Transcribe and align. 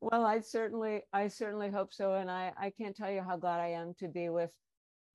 Well, 0.00 0.24
I 0.24 0.40
certainly, 0.40 1.02
I 1.12 1.28
certainly 1.28 1.68
hope 1.70 1.92
so. 1.92 2.14
And 2.14 2.30
I, 2.30 2.52
I 2.56 2.70
can't 2.70 2.96
tell 2.96 3.10
you 3.10 3.22
how 3.22 3.36
glad 3.36 3.60
I 3.60 3.68
am 3.68 3.92
to 3.98 4.08
be 4.08 4.28
with 4.28 4.52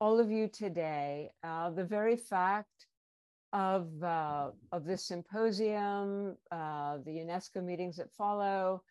all 0.00 0.20
of 0.20 0.30
you 0.30 0.48
today. 0.48 1.30
Uh, 1.42 1.70
the 1.70 1.84
very 1.84 2.16
fact 2.16 2.86
of, 3.52 3.88
uh, 4.02 4.50
of 4.70 4.84
this 4.84 5.04
symposium, 5.06 6.36
uh, 6.50 6.98
the 7.06 7.10
UNESCO 7.10 7.64
meetings 7.64 7.96
that 7.96 8.12
follow, 8.12 8.82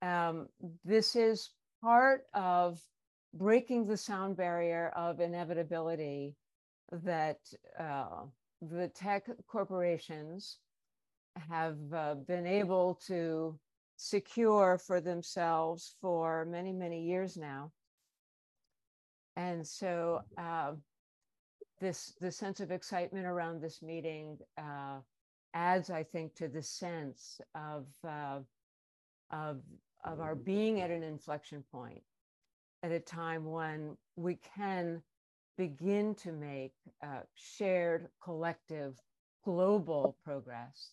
um, 0.00 0.48
this 0.84 1.16
is 1.16 1.50
part 1.82 2.24
of 2.32 2.80
breaking 3.34 3.86
the 3.86 3.96
sound 3.96 4.36
barrier 4.36 4.92
of 4.96 5.20
inevitability 5.20 6.34
that 6.90 7.38
uh, 7.78 8.24
the 8.60 8.88
tech 8.88 9.26
corporations 9.46 10.58
have 11.48 11.78
uh, 11.94 12.14
been 12.14 12.46
able 12.46 13.00
to 13.06 13.58
secure 13.96 14.78
for 14.78 15.00
themselves 15.00 15.94
for 16.00 16.44
many, 16.44 16.72
many 16.72 17.02
years 17.02 17.36
now. 17.36 17.72
And 19.36 19.66
so 19.66 20.20
uh, 20.36 20.72
this 21.80 22.14
the 22.20 22.30
sense 22.30 22.60
of 22.60 22.70
excitement 22.70 23.26
around 23.26 23.62
this 23.62 23.82
meeting 23.82 24.36
uh, 24.58 24.98
adds, 25.54 25.88
I 25.88 26.02
think, 26.02 26.34
to 26.34 26.48
the 26.48 26.62
sense 26.62 27.40
of, 27.54 27.86
uh, 28.06 28.40
of, 29.30 29.62
of 30.04 30.20
our 30.20 30.34
being 30.34 30.82
at 30.82 30.90
an 30.90 31.02
inflection 31.02 31.64
point 31.72 32.02
at 32.82 32.92
a 32.92 33.00
time 33.00 33.44
when 33.44 33.96
we 34.16 34.38
can 34.56 35.02
begin 35.56 36.14
to 36.16 36.32
make 36.32 36.72
uh, 37.02 37.20
shared, 37.34 38.08
collective, 38.22 38.98
global 39.44 40.16
progress 40.24 40.92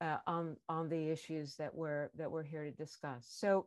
uh, 0.00 0.18
on 0.26 0.56
on 0.68 0.88
the 0.88 1.10
issues 1.10 1.56
that 1.56 1.74
we're 1.74 2.10
that 2.16 2.30
we're 2.30 2.42
here 2.42 2.64
to 2.64 2.70
discuss. 2.70 3.26
So 3.28 3.66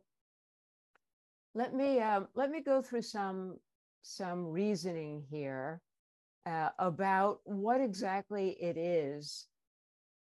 let 1.54 1.74
me 1.74 2.00
um, 2.00 2.28
let 2.34 2.50
me 2.50 2.60
go 2.60 2.82
through 2.82 3.02
some 3.02 3.58
some 4.02 4.46
reasoning 4.46 5.24
here 5.30 5.80
uh, 6.46 6.70
about 6.78 7.40
what 7.44 7.80
exactly 7.80 8.50
it 8.60 8.76
is 8.76 9.46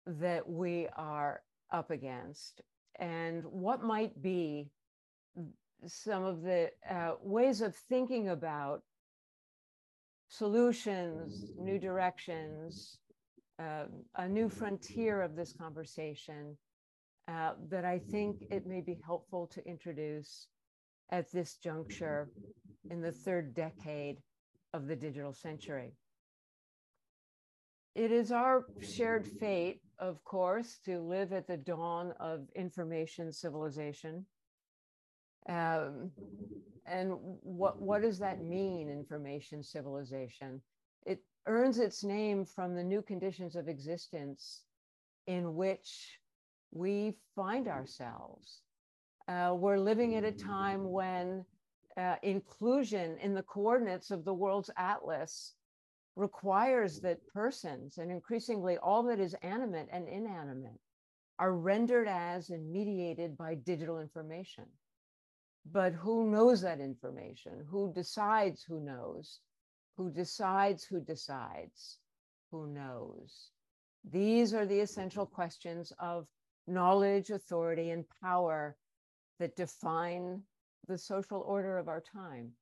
that 0.06 0.48
we 0.48 0.86
are 0.96 1.42
up 1.72 1.90
against 1.90 2.60
and 2.98 3.44
what 3.44 3.82
might 3.82 4.20
be 4.20 4.68
some 5.86 6.24
of 6.24 6.42
the 6.42 6.70
uh, 6.88 7.12
ways 7.22 7.60
of 7.60 7.74
thinking 7.74 8.28
about 8.28 8.82
solutions, 10.28 11.52
new 11.58 11.78
directions, 11.78 12.98
uh, 13.58 13.84
a 14.16 14.28
new 14.28 14.48
frontier 14.48 15.20
of 15.22 15.36
this 15.36 15.52
conversation 15.52 16.56
uh, 17.28 17.52
that 17.68 17.84
I 17.84 17.98
think 17.98 18.42
it 18.50 18.66
may 18.66 18.80
be 18.80 18.98
helpful 19.04 19.46
to 19.48 19.66
introduce 19.66 20.48
at 21.10 21.30
this 21.32 21.56
juncture 21.56 22.30
in 22.90 23.00
the 23.00 23.12
third 23.12 23.54
decade 23.54 24.18
of 24.72 24.86
the 24.86 24.96
digital 24.96 25.32
century. 25.32 25.92
It 27.94 28.12
is 28.12 28.30
our 28.30 28.66
shared 28.80 29.26
fate, 29.26 29.80
of 29.98 30.22
course, 30.24 30.78
to 30.84 31.00
live 31.00 31.32
at 31.32 31.48
the 31.48 31.56
dawn 31.56 32.12
of 32.20 32.46
information 32.54 33.32
civilization. 33.32 34.26
Um, 35.48 36.10
and 36.86 37.14
what, 37.42 37.80
what 37.80 38.02
does 38.02 38.18
that 38.18 38.42
mean, 38.42 38.88
information 38.88 39.62
civilization? 39.62 40.60
It 41.06 41.22
earns 41.46 41.78
its 41.78 42.04
name 42.04 42.44
from 42.44 42.74
the 42.74 42.84
new 42.84 43.02
conditions 43.02 43.56
of 43.56 43.68
existence 43.68 44.62
in 45.26 45.54
which 45.54 46.18
we 46.72 47.16
find 47.34 47.68
ourselves. 47.68 48.62
Uh, 49.28 49.54
we're 49.56 49.78
living 49.78 50.16
at 50.16 50.24
a 50.24 50.32
time 50.32 50.90
when 50.90 51.44
uh, 51.96 52.16
inclusion 52.22 53.16
in 53.18 53.34
the 53.34 53.42
coordinates 53.42 54.10
of 54.10 54.24
the 54.24 54.34
world's 54.34 54.70
atlas 54.76 55.54
requires 56.16 57.00
that 57.00 57.26
persons, 57.32 57.98
and 57.98 58.10
increasingly 58.10 58.76
all 58.78 59.02
that 59.04 59.20
is 59.20 59.34
animate 59.42 59.88
and 59.92 60.08
inanimate, 60.08 60.80
are 61.38 61.54
rendered 61.54 62.08
as 62.08 62.50
and 62.50 62.70
mediated 62.70 63.36
by 63.36 63.54
digital 63.54 64.00
information. 64.00 64.64
But 65.64 65.92
who 65.92 66.30
knows 66.30 66.62
that 66.62 66.80
information? 66.80 67.64
Who 67.70 67.92
decides 67.92 68.62
who 68.62 68.80
knows? 68.80 69.40
who 70.00 70.10
decides 70.10 70.82
who 70.82 70.98
decides, 70.98 71.98
who 72.50 72.66
knows. 72.66 73.50
These 74.10 74.54
are 74.54 74.64
the 74.64 74.80
essential 74.80 75.26
questions 75.26 75.92
of 75.98 76.26
knowledge, 76.66 77.28
authority, 77.28 77.90
and 77.90 78.06
power 78.22 78.78
that 79.38 79.56
define 79.56 80.40
the 80.88 80.96
social 80.96 81.42
order 81.46 81.76
of 81.76 81.88
our 81.88 82.00
time. 82.00 82.52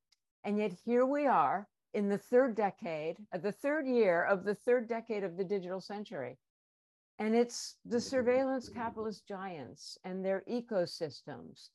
And 0.43 0.59
yet 0.59 0.73
here 0.85 1.07
we 1.07 1.27
are 1.27 1.69
in 1.95 2.09
the 2.09 2.19
third 2.19 2.57
decade, 2.57 3.19
uh, 3.33 3.39
the 3.39 3.53
third 3.53 3.87
year 3.87 4.25
of 4.25 4.43
the 4.43 4.57
third 4.57 4.89
decade 4.89 5.23
of 5.23 5.37
the 5.37 5.45
digital 5.45 5.81
century. 5.81 6.39
And 7.21 7.37
it's 7.37 7.77
the 7.85 8.01
surveillance 8.01 8.69
capitalist 8.69 9.29
giants 9.29 9.97
and 10.03 10.25
their 10.25 10.43
ecosystems, 10.51 11.69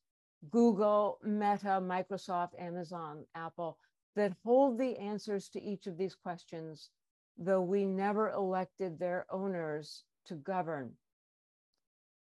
Google, 0.51 1.19
Meta, 1.23 1.79
Microsoft, 1.81 2.59
Amazon, 2.59 3.25
Apple, 3.35 3.77
that 4.15 4.33
hold 4.43 4.77
the 4.77 4.95
answers 4.97 5.49
to 5.49 5.61
each 5.61 5.87
of 5.87 5.97
these 5.97 6.15
questions, 6.15 6.89
though 7.37 7.61
we 7.61 7.85
never 7.85 8.29
elected 8.29 8.99
their 8.99 9.25
owners 9.29 10.03
to 10.25 10.35
govern. 10.35 10.91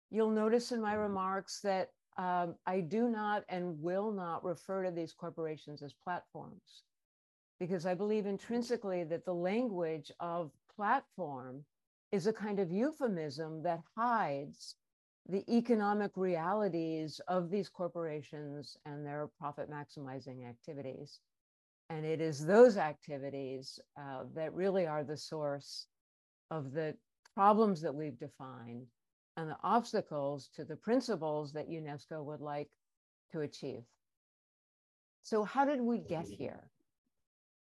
You'll 0.09 0.31
notice 0.31 0.71
in 0.71 0.81
my 0.81 0.93
remarks 0.93 1.59
that 1.61 1.89
um, 2.17 2.55
I 2.65 2.81
do 2.81 3.09
not 3.09 3.43
and 3.49 3.81
will 3.81 4.11
not 4.11 4.43
refer 4.43 4.83
to 4.83 4.91
these 4.91 5.13
corporations 5.13 5.81
as 5.81 5.93
platforms, 5.93 6.83
because 7.59 7.85
I 7.85 7.93
believe 7.93 8.25
intrinsically 8.25 9.03
that 9.05 9.25
the 9.25 9.33
language 9.33 10.11
of 10.19 10.51
platform 10.75 11.65
is 12.11 12.27
a 12.27 12.33
kind 12.33 12.59
of 12.59 12.71
euphemism 12.71 13.63
that 13.63 13.81
hides 13.97 14.75
the 15.29 15.43
economic 15.53 16.11
realities 16.15 17.21
of 17.27 17.49
these 17.49 17.69
corporations 17.69 18.77
and 18.85 19.05
their 19.05 19.29
profit 19.39 19.69
maximizing 19.69 20.47
activities. 20.47 21.19
And 21.89 22.05
it 22.05 22.19
is 22.19 22.45
those 22.45 22.77
activities 22.77 23.79
uh, 23.97 24.23
that 24.35 24.53
really 24.53 24.85
are 24.85 25.03
the 25.03 25.17
source 25.17 25.87
of 26.51 26.73
the 26.73 26.95
problems 27.35 27.81
that 27.81 27.93
we've 27.93 28.17
defined 28.19 28.85
and 29.37 29.49
the 29.49 29.57
obstacles 29.63 30.49
to 30.55 30.63
the 30.63 30.75
principles 30.75 31.51
that 31.53 31.69
UNESCO 31.69 32.23
would 32.23 32.41
like 32.41 32.69
to 33.31 33.41
achieve. 33.41 33.81
So, 35.23 35.43
how 35.43 35.65
did 35.65 35.81
we 35.81 35.99
get 35.99 36.25
here? 36.25 36.69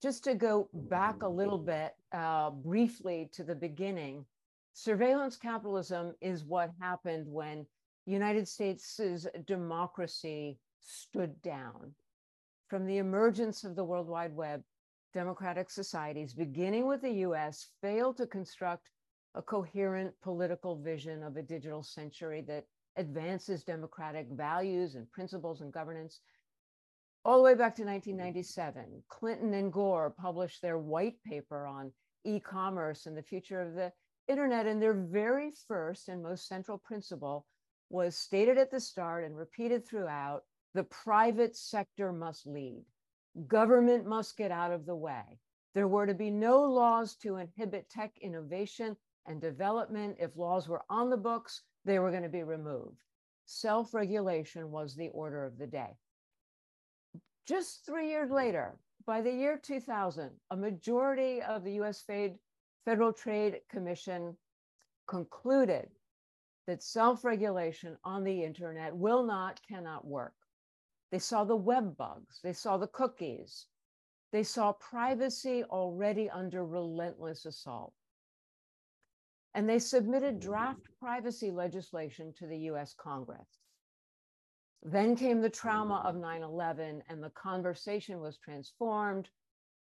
Just 0.03 0.25
to 0.25 0.35
go 0.35 0.69
back 0.73 1.23
a 1.23 1.29
little 1.29 1.59
bit 1.59 1.95
uh, 2.13 2.51
briefly 2.51 3.29
to 3.33 3.45
the 3.45 3.55
beginning, 3.55 4.25
surveillance 4.73 5.37
capitalism 5.37 6.15
is 6.21 6.45
what 6.45 6.71
happened 6.81 7.27
when 7.27 7.67
United 8.07 8.49
States' 8.49 9.27
democracy 9.47 10.59
stood 10.81 11.41
down 11.43 11.95
from 12.69 12.87
the 12.87 12.99
emergence 12.99 13.65
of 13.65 13.75
the 13.75 13.85
World 13.85 14.09
Wide 14.09 14.35
Web, 14.35 14.63
democratic 15.13 15.71
societies, 15.71 16.33
beginning 16.33 16.87
with 16.87 17.03
the 17.03 17.27
US, 17.27 17.69
failed 17.81 18.17
to 18.17 18.27
construct 18.27 18.91
a 19.35 19.43
coherent 19.43 20.15
political 20.23 20.77
vision 20.77 21.23
of 21.23 21.37
a 21.37 21.43
digital 21.43 21.83
century 21.83 22.43
that 22.43 22.65
advances 22.97 23.65
democratic 23.65 24.29
values 24.31 24.95
and 24.95 25.11
principles 25.11 25.61
and 25.61 25.73
governance. 25.73 26.21
All 27.25 27.39
the 27.39 27.45
way 27.45 27.55
back 27.55 27.75
to 27.77 27.85
1997, 27.85 29.03
Clinton 29.09 29.55
and 29.55 29.73
Gore 29.73 30.11
published 30.11 30.63
their 30.63 30.79
white 30.79 31.23
paper 31.25 31.67
on 31.67 31.93
e 32.25 32.41
commerce 32.41 33.07
and 33.07 33.17
the 33.17 33.23
future 33.23 33.61
of 33.61 33.75
the 33.75 33.93
internet. 34.31 34.67
And 34.67 34.81
their 34.81 34.95
very 34.95 35.53
first 35.67 36.09
and 36.09 36.23
most 36.23 36.47
central 36.47 36.79
principle 36.79 37.47
was 37.91 38.17
stated 38.17 38.57
at 38.57 38.71
the 38.71 38.81
start 38.81 39.25
and 39.25 39.37
repeated 39.37 39.87
throughout 39.87 40.43
the 40.75 40.85
private 40.85 41.57
sector 41.57 42.13
must 42.13 42.47
lead. 42.47 42.85
Government 43.49 44.07
must 44.07 44.37
get 44.37 44.51
out 44.51 44.71
of 44.71 44.87
the 44.87 44.95
way. 44.95 45.41
There 45.75 45.89
were 45.89 46.07
to 46.07 46.15
be 46.15 46.31
no 46.31 46.63
laws 46.63 47.17
to 47.17 47.37
inhibit 47.37 47.89
tech 47.91 48.13
innovation 48.21 48.97
and 49.27 49.41
development. 49.41 50.17
If 50.21 50.37
laws 50.37 50.69
were 50.69 50.83
on 50.89 51.11
the 51.11 51.17
books, 51.17 51.63
they 51.85 51.99
were 51.99 52.11
going 52.11 52.23
to 52.23 52.29
be 52.29 52.43
removed. 52.43 53.03
Self 53.47 53.95
regulation 53.95 54.71
was 54.71 54.95
the 54.95 55.09
order 55.09 55.45
of 55.45 55.59
the 55.59 55.67
day. 55.67 55.97
Just 57.47 57.85
three 57.85 58.09
years 58.09 58.31
later, 58.31 58.79
by 59.07 59.23
the 59.23 59.33
year 59.33 59.61
2000, 59.61 60.31
a 60.51 60.57
majority 60.57 61.43
of 61.43 61.65
the 61.65 61.73
US 61.83 62.03
Federal 62.85 63.13
Trade 63.13 63.61
Commission 63.71 64.37
concluded 65.07 65.89
that 66.67 66.83
self 66.83 67.25
regulation 67.25 67.97
on 68.05 68.25
the 68.25 68.45
internet 68.45 68.97
will 68.97 69.25
not, 69.25 69.61
cannot 69.69 70.07
work. 70.07 70.35
They 71.11 71.19
saw 71.19 71.45
the 71.45 71.57
web 71.57 71.97
bugs, 71.97 72.41
they 72.43 72.53
saw 72.53 72.77
the 72.79 72.87
cookies. 72.87 73.67
they 74.33 74.43
saw 74.45 74.73
privacy 74.73 75.65
already 75.65 76.31
under 76.31 76.65
relentless 76.65 77.45
assault. 77.47 77.93
And 79.55 79.69
they 79.69 79.81
submitted 79.81 80.39
draft 80.39 80.83
privacy 81.01 81.51
legislation 81.51 82.33
to 82.39 82.47
the 82.47 82.59
US 82.71 82.95
Congress. 82.95 83.59
Then 84.83 85.17
came 85.17 85.41
the 85.41 85.51
trauma 85.51 86.03
of 86.07 86.17
9 86.17 86.43
11, 86.43 87.03
and 87.09 87.23
the 87.23 87.31
conversation 87.31 88.21
was 88.21 88.39
transformed. 88.39 89.29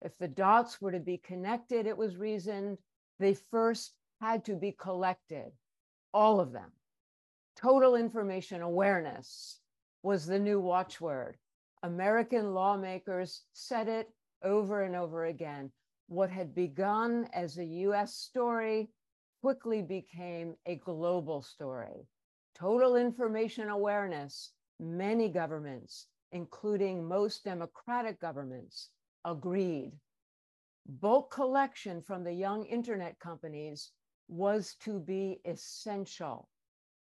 If 0.02 0.18
the 0.18 0.28
dots 0.28 0.82
were 0.82 0.92
to 0.92 1.00
be 1.00 1.18
connected, 1.20 1.86
it 1.86 1.98
was 1.98 2.18
reasoned, 2.18 2.80
they 3.20 3.34
first 3.34 3.94
had 4.22 4.46
to 4.46 4.56
be 4.56 4.72
collected, 4.72 5.52
all 6.14 6.40
of 6.40 6.52
them. 6.52 6.72
Total 7.56 7.96
information 7.96 8.62
awareness 8.62 9.60
was 10.04 10.26
the 10.26 10.40
new 10.40 10.60
watchword. 10.60 11.38
American 11.84 12.54
lawmakers 12.54 13.44
said 13.54 13.88
it 13.88 14.10
over 14.44 14.84
and 14.84 14.96
over 14.96 15.26
again. 15.26 15.72
What 16.08 16.30
had 16.30 16.56
begun 16.56 17.28
as 17.34 17.58
a 17.58 17.66
US 17.66 18.16
story 18.16 18.90
quickly 19.42 19.82
became 19.82 20.56
a 20.66 20.76
global 20.76 21.42
story. 21.42 22.08
Total 22.56 22.96
information 22.96 23.70
awareness, 23.70 24.52
many 24.80 25.30
governments, 25.30 26.08
including 26.32 27.08
most 27.08 27.44
democratic 27.44 28.20
governments, 28.20 28.90
agreed. 29.26 29.92
Bulk 30.86 31.32
collection 31.32 32.02
from 32.02 32.24
the 32.24 32.34
young 32.34 32.66
internet 32.66 33.20
companies 33.20 33.92
was 34.28 34.76
to 34.82 35.00
be 35.00 35.40
essential. 35.46 36.50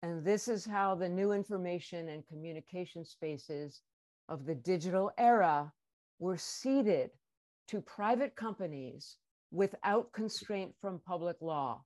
And 0.02 0.24
this 0.24 0.48
is 0.48 0.64
how 0.64 0.94
the 0.94 1.08
new 1.08 1.32
information 1.32 2.08
and 2.08 2.26
communication 2.26 3.04
spaces 3.04 3.82
of 4.28 4.44
the 4.44 4.54
digital 4.54 5.10
era 5.16 5.72
were 6.18 6.36
ceded 6.36 7.10
to 7.68 7.80
private 7.80 8.34
companies 8.34 9.16
without 9.50 10.12
constraint 10.12 10.74
from 10.80 11.00
public 11.06 11.36
law. 11.40 11.82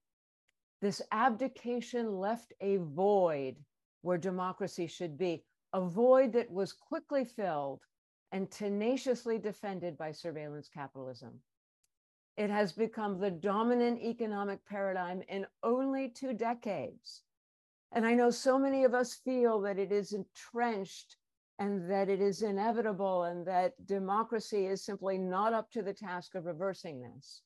This 0.80 1.02
abdication 1.12 2.18
left 2.18 2.52
a 2.60 2.76
void 2.76 3.56
where 4.02 4.18
democracy 4.18 4.86
should 4.86 5.18
be, 5.18 5.44
a 5.72 5.80
void 5.80 6.32
that 6.32 6.50
was 6.50 6.72
quickly 6.72 7.24
filled 7.24 7.80
and 8.32 8.50
tenaciously 8.50 9.38
defended 9.38 9.96
by 9.96 10.12
surveillance 10.12 10.68
capitalism. 10.68 11.40
It 12.36 12.50
has 12.50 12.72
become 12.72 13.18
the 13.18 13.30
dominant 13.30 14.02
economic 14.02 14.64
paradigm 14.66 15.22
in 15.28 15.46
only 15.62 16.10
two 16.10 16.34
decades. 16.34 17.22
And 17.92 18.04
I 18.04 18.14
know 18.14 18.30
so 18.30 18.58
many 18.58 18.84
of 18.84 18.94
us 18.94 19.14
feel 19.14 19.60
that 19.62 19.78
it 19.78 19.90
is 19.90 20.12
entrenched 20.12 21.16
and 21.58 21.90
that 21.90 22.10
it 22.10 22.20
is 22.20 22.42
inevitable 22.42 23.24
and 23.24 23.46
that 23.46 23.72
democracy 23.86 24.66
is 24.66 24.84
simply 24.84 25.16
not 25.16 25.54
up 25.54 25.70
to 25.70 25.82
the 25.82 25.94
task 25.94 26.34
of 26.34 26.44
reversing 26.44 27.00
this. 27.00 27.40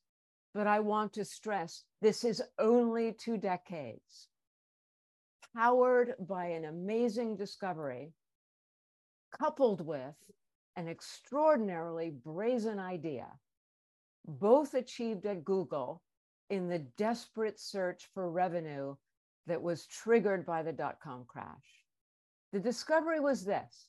But 0.52 0.66
I 0.66 0.80
want 0.80 1.12
to 1.12 1.24
stress 1.24 1.84
this 2.00 2.24
is 2.24 2.42
only 2.58 3.12
two 3.12 3.36
decades. 3.36 4.28
Powered 5.54 6.14
by 6.18 6.46
an 6.46 6.64
amazing 6.64 7.36
discovery, 7.36 8.12
coupled 9.38 9.86
with 9.86 10.16
an 10.74 10.88
extraordinarily 10.88 12.10
brazen 12.10 12.80
idea, 12.80 13.28
both 14.26 14.74
achieved 14.74 15.26
at 15.26 15.44
Google 15.44 16.02
in 16.48 16.68
the 16.68 16.80
desperate 16.96 17.58
search 17.58 18.08
for 18.12 18.30
revenue 18.30 18.96
that 19.46 19.62
was 19.62 19.86
triggered 19.86 20.44
by 20.44 20.62
the 20.62 20.72
dot 20.72 20.98
com 21.02 21.24
crash. 21.26 21.84
The 22.52 22.60
discovery 22.60 23.20
was 23.20 23.44
this 23.44 23.88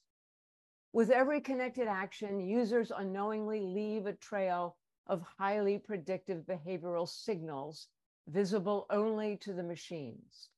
with 0.94 1.10
every 1.10 1.42
connected 1.42 1.88
action, 1.88 2.39
users 2.39 2.92
unknowingly 2.95 3.62
leave 3.62 4.06
a 4.06 4.13
trail 4.13 4.78
of 5.07 5.24
highly 5.38 5.78
predictive 5.78 6.44
behavioral 6.45 7.07
signals 7.07 7.88
visible 8.27 8.86
only 8.89 9.38
to 9.38 9.54
the 9.54 9.63
machines. 9.63 10.50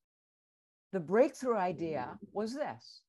The 0.92 1.00
breakthrough 1.00 1.58
idea 1.58 2.10
mm. 2.12 2.28
was 2.34 2.54
this 2.54 3.02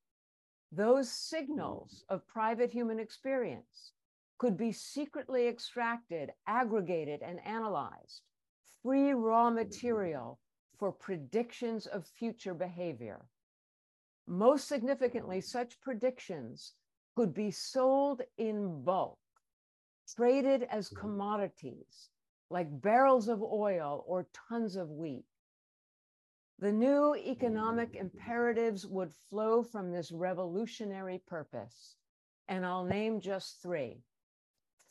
those 0.73 1.11
signals 1.11 2.05
of 2.09 2.27
private 2.27 2.71
human 2.71 2.99
experience 2.99 3.93
could 4.39 4.57
be 4.57 4.73
secretly 4.73 5.47
extracted, 5.47 6.31
aggregated, 6.47 7.23
and 7.23 7.45
analyzed, 7.47 8.23
free 8.83 9.13
raw 9.13 9.51
material 9.51 10.39
for 10.79 10.93
predictions 10.93 11.87
of 11.87 12.07
future 12.07 12.55
behavior. 12.55 13.27
Most 14.27 14.69
significantly, 14.69 15.41
such 15.41 15.81
predictions 15.81 16.75
could 17.15 17.33
be 17.33 17.51
sold 17.51 18.23
in 18.39 18.83
bulk, 18.83 19.19
traded 20.17 20.65
as 20.65 20.89
mm-hmm. 20.89 21.01
commodities 21.01 22.11
like 22.51 22.81
barrels 22.83 23.29
of 23.29 23.43
oil 23.43 24.05
or 24.07 24.29
tons 24.49 24.77
of 24.77 24.91
wheat. 24.91 25.25
The 26.59 26.73
new 26.73 27.15
economic 27.17 27.93
mm-hmm. 27.93 28.07
imperatives 28.07 28.87
would 28.87 29.13
flow 29.31 29.63
from 29.63 29.91
this 29.91 30.13
revolutionary 30.13 31.23
purpose, 31.27 31.97
and 32.49 32.65
I'll 32.65 32.85
name 32.85 33.21
just 33.21 33.63
three. 33.63 34.03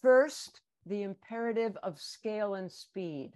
First, 0.04 0.60
the 0.86 1.04
imperative 1.04 1.78
of 1.82 1.98
scale 1.98 2.56
and 2.56 2.70
speed. 2.70 3.32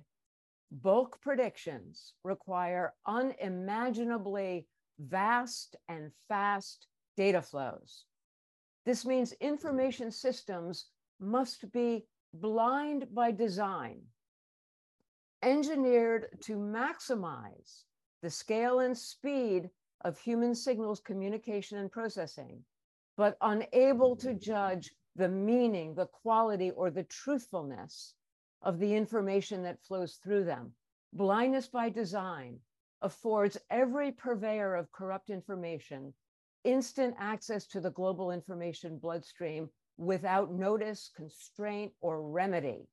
Bulk 0.70 1.22
predictions 1.22 2.14
require 2.26 2.94
unimaginably 3.06 4.68
vast 5.00 5.78
and 5.88 6.12
fast 6.28 6.88
data 7.16 7.42
flows. 7.42 8.04
This 8.86 9.06
means 9.06 9.32
information 9.40 10.12
systems 10.12 10.88
must 11.22 11.72
be 11.72 12.06
blind 12.34 13.08
by 13.14 13.32
design, 13.32 14.02
engineered 15.44 16.28
to 16.42 16.58
maximize 16.58 17.84
the 18.22 18.30
scale 18.30 18.80
and 18.80 18.98
speed 18.98 19.70
of 20.02 20.20
human 20.20 20.54
signals 20.54 21.00
communication 21.00 21.78
and 21.78 21.90
processing, 21.90 22.62
but 23.16 23.38
unable 23.40 24.18
to 24.18 24.34
judge 24.34 24.92
the 25.18 25.28
meaning, 25.28 25.96
the 25.96 26.08
quality, 26.08 26.72
or 26.72 26.90
the 26.90 27.04
truthfulness 27.04 28.14
of 28.62 28.80
the 28.80 28.96
information 28.96 29.64
that 29.64 29.84
flows 29.84 30.20
through 30.24 30.46
them. 30.46 30.72
Blindness 31.14 31.68
by 31.68 31.90
design 31.90 32.60
affords 33.02 33.58
every 33.70 34.12
purveyor 34.12 34.76
of 34.76 34.92
corrupt 34.92 35.30
information 35.30 36.14
instant 36.64 37.16
access 37.18 37.66
to 37.68 37.80
the 37.80 37.92
global 37.92 38.32
information 38.32 38.98
bloodstream 38.98 39.70
without 39.98 40.52
notice, 40.52 41.10
constraint, 41.16 41.92
or 42.02 42.22
remedy. 42.22 42.88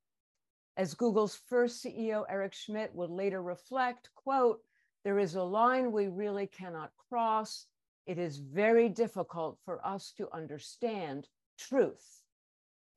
As 0.77 0.93
Google's 0.93 1.35
first 1.47 1.83
CEO, 1.83 2.23
Eric 2.29 2.53
Schmidt, 2.53 2.93
would 2.95 3.09
later 3.09 3.41
reflect, 3.41 4.09
quote, 4.15 4.59
there 5.03 5.19
is 5.19 5.35
a 5.35 5.43
line 5.43 5.91
we 5.91 6.07
really 6.07 6.47
cannot 6.47 6.91
cross. 7.09 7.67
It 8.07 8.17
is 8.17 8.37
very 8.37 8.89
difficult 8.89 9.59
for 9.65 9.85
us 9.85 10.13
to 10.17 10.27
understand 10.33 11.27
truth. 11.57 12.21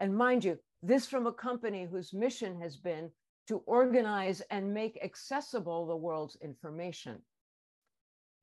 And 0.01 0.17
mind 0.17 0.45
you, 0.45 0.59
this 0.83 1.07
from 1.07 1.27
a 1.27 1.33
company 1.33 1.85
whose 1.85 2.13
mission 2.13 2.61
has 2.61 2.77
been 2.77 3.11
to 3.49 3.63
organize 3.67 4.41
and 4.51 4.73
make 4.73 4.99
accessible 5.03 5.87
the 5.87 5.97
world's 5.97 6.37
information. 6.43 7.23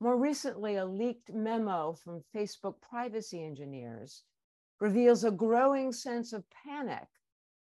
More 0.01 0.17
recently, 0.17 0.75
a 0.75 0.85
leaked 0.85 1.33
memo 1.33 1.93
from 1.93 2.23
Facebook 2.35 2.81
privacy 2.81 3.43
engineers 3.43 4.23
reveals 4.81 5.23
a 5.23 5.31
growing 5.31 5.93
sense 5.93 6.33
of 6.33 6.43
panic 6.49 7.07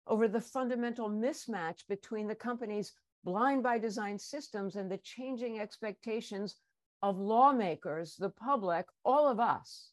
over 0.07 0.27
the 0.27 0.39
fundamental 0.39 1.09
mismatch 1.09 1.87
between 1.89 2.27
the 2.27 2.35
company's 2.35 2.93
blind 3.23 3.63
by 3.63 3.77
design 3.77 4.17
systems 4.17 4.75
and 4.75 4.89
the 4.89 4.99
changing 4.99 5.59
expectations 5.59 6.55
of 7.01 7.17
lawmakers, 7.17 8.15
the 8.15 8.29
public, 8.29 8.85
all 9.03 9.27
of 9.27 9.39
us. 9.39 9.91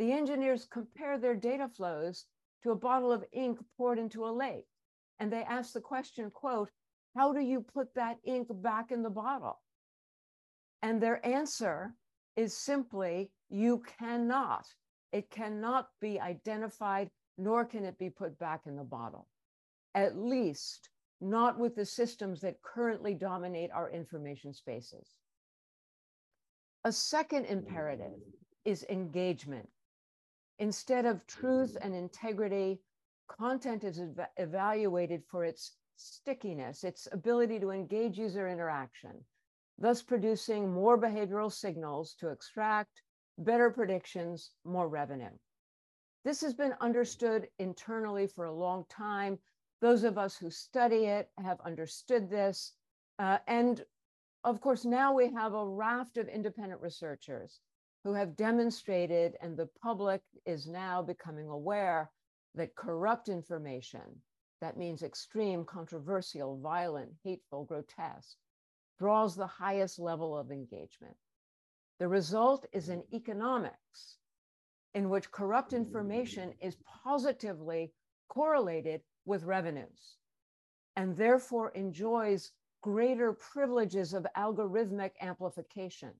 The 0.00 0.12
engineers 0.12 0.64
compare 0.64 1.18
their 1.18 1.36
data 1.36 1.68
flows 1.68 2.24
to 2.62 2.70
a 2.70 2.74
bottle 2.74 3.12
of 3.12 3.22
ink 3.32 3.58
poured 3.76 3.98
into 3.98 4.24
a 4.24 4.32
lake. 4.32 4.64
And 5.18 5.30
they 5.30 5.42
ask 5.42 5.74
the 5.74 5.80
question, 5.82 6.30
quote, 6.30 6.70
how 7.14 7.34
do 7.34 7.40
you 7.40 7.60
put 7.60 7.94
that 7.96 8.16
ink 8.24 8.46
back 8.50 8.92
in 8.92 9.02
the 9.02 9.10
bottle? 9.10 9.60
And 10.80 11.02
their 11.02 11.24
answer 11.26 11.92
is 12.34 12.56
simply, 12.56 13.30
you 13.50 13.82
cannot. 13.98 14.64
It 15.12 15.28
cannot 15.28 15.88
be 16.00 16.18
identified, 16.18 17.10
nor 17.36 17.66
can 17.66 17.84
it 17.84 17.98
be 17.98 18.08
put 18.08 18.38
back 18.38 18.62
in 18.64 18.76
the 18.76 18.84
bottle. 18.84 19.28
At 19.94 20.16
least 20.16 20.88
not 21.20 21.58
with 21.58 21.76
the 21.76 21.84
systems 21.84 22.40
that 22.40 22.62
currently 22.62 23.12
dominate 23.12 23.70
our 23.70 23.90
information 23.90 24.54
spaces. 24.54 25.10
A 26.84 26.92
second 26.92 27.44
imperative 27.44 28.14
is 28.64 28.86
engagement. 28.88 29.68
Instead 30.60 31.06
of 31.06 31.26
truth 31.26 31.78
and 31.80 31.94
integrity, 31.94 32.82
content 33.28 33.82
is 33.82 33.98
ev 33.98 34.20
evaluated 34.36 35.24
for 35.24 35.42
its 35.42 35.78
stickiness, 35.96 36.84
its 36.84 37.08
ability 37.12 37.58
to 37.58 37.70
engage 37.70 38.18
user 38.18 38.46
interaction, 38.46 39.24
thus 39.78 40.02
producing 40.02 40.70
more 40.70 40.98
behavioral 40.98 41.50
signals 41.50 42.14
to 42.14 42.28
extract 42.28 43.00
better 43.38 43.70
predictions, 43.70 44.50
more 44.66 44.86
revenue. 44.86 45.34
This 46.26 46.42
has 46.42 46.52
been 46.52 46.74
understood 46.82 47.48
internally 47.58 48.26
for 48.26 48.44
a 48.44 48.52
long 48.52 48.84
time. 48.90 49.38
Those 49.80 50.04
of 50.04 50.18
us 50.18 50.36
who 50.36 50.50
study 50.50 51.06
it 51.06 51.30
have 51.38 51.58
understood 51.62 52.28
this. 52.28 52.74
Uh, 53.18 53.38
and 53.46 53.82
of 54.44 54.60
course, 54.60 54.84
now 54.84 55.14
we 55.14 55.32
have 55.32 55.54
a 55.54 55.66
raft 55.66 56.18
of 56.18 56.28
independent 56.28 56.82
researchers 56.82 57.60
who 58.04 58.14
have 58.14 58.36
demonstrated, 58.36 59.36
and 59.40 59.56
the 59.56 59.68
public 59.82 60.22
is 60.46 60.66
now 60.66 61.02
becoming 61.02 61.48
aware 61.48 62.10
that 62.54 62.74
corrupt 62.74 63.28
information, 63.28 64.22
that 64.60 64.76
means 64.76 65.02
extreme, 65.02 65.64
controversial, 65.64 66.58
violent, 66.58 67.12
hateful, 67.22 67.64
grotesque, 67.64 68.36
draws 68.98 69.34
the 69.34 69.46
highest 69.46 69.98
level 69.98 70.36
of 70.36 70.50
engagement. 70.50 71.16
The 71.98 72.08
result 72.08 72.66
is 72.72 72.88
an 72.88 73.00
mm. 73.00 73.14
economics 73.14 74.18
in 74.94 75.10
which 75.10 75.30
corrupt 75.30 75.72
information 75.72 76.50
mm. 76.50 76.66
is 76.66 76.76
positively 77.04 77.92
correlated 78.28 79.02
with 79.26 79.44
revenues 79.44 80.16
and 80.96 81.16
therefore 81.16 81.70
enjoys 81.70 82.52
greater 82.82 83.32
privileges 83.32 84.14
of 84.14 84.26
algorithmic 84.36 85.12
amplification. 85.20 86.12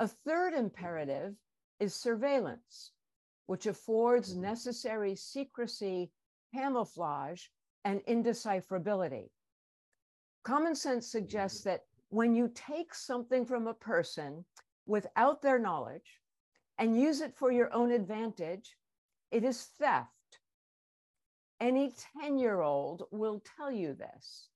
A 0.00 0.08
third 0.08 0.54
imperative 0.54 1.34
is 1.78 1.94
surveillance, 1.94 2.92
which 3.44 3.66
affords 3.66 4.32
mm-hmm. 4.32 4.40
necessary 4.40 5.14
secrecy, 5.14 6.10
camouflage, 6.54 7.44
and 7.84 8.00
indecipherability. 8.08 9.28
Common 10.42 10.74
sense 10.74 11.06
suggests 11.06 11.60
mm-hmm. 11.60 11.68
that 11.68 11.84
when 12.08 12.34
you 12.34 12.50
take 12.54 12.94
something 12.94 13.44
from 13.44 13.66
a 13.66 13.74
person 13.74 14.42
without 14.86 15.42
their 15.42 15.58
knowledge 15.58 16.22
and 16.78 16.98
use 16.98 17.20
it 17.20 17.36
for 17.36 17.52
your 17.52 17.70
own 17.74 17.92
advantage, 17.92 18.78
it 19.30 19.44
is 19.44 19.68
theft. 19.78 20.08
Any 21.60 21.92
10 22.18 22.38
year 22.38 22.62
old 22.62 23.02
will 23.10 23.42
tell 23.54 23.70
you 23.70 23.92
this. 23.92 24.48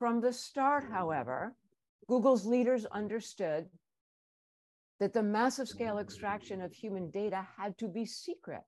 From 0.00 0.20
the 0.20 0.32
start, 0.32 0.82
mm-hmm. 0.82 0.94
however, 0.94 1.54
Google's 2.08 2.44
leaders 2.44 2.86
understood 2.86 3.70
that 5.02 5.12
the 5.12 5.20
massive 5.20 5.66
scale 5.66 5.98
extraction 5.98 6.60
of 6.60 6.72
human 6.72 7.10
data 7.10 7.44
had 7.58 7.76
to 7.76 7.88
be 7.88 8.06
secret. 8.06 8.62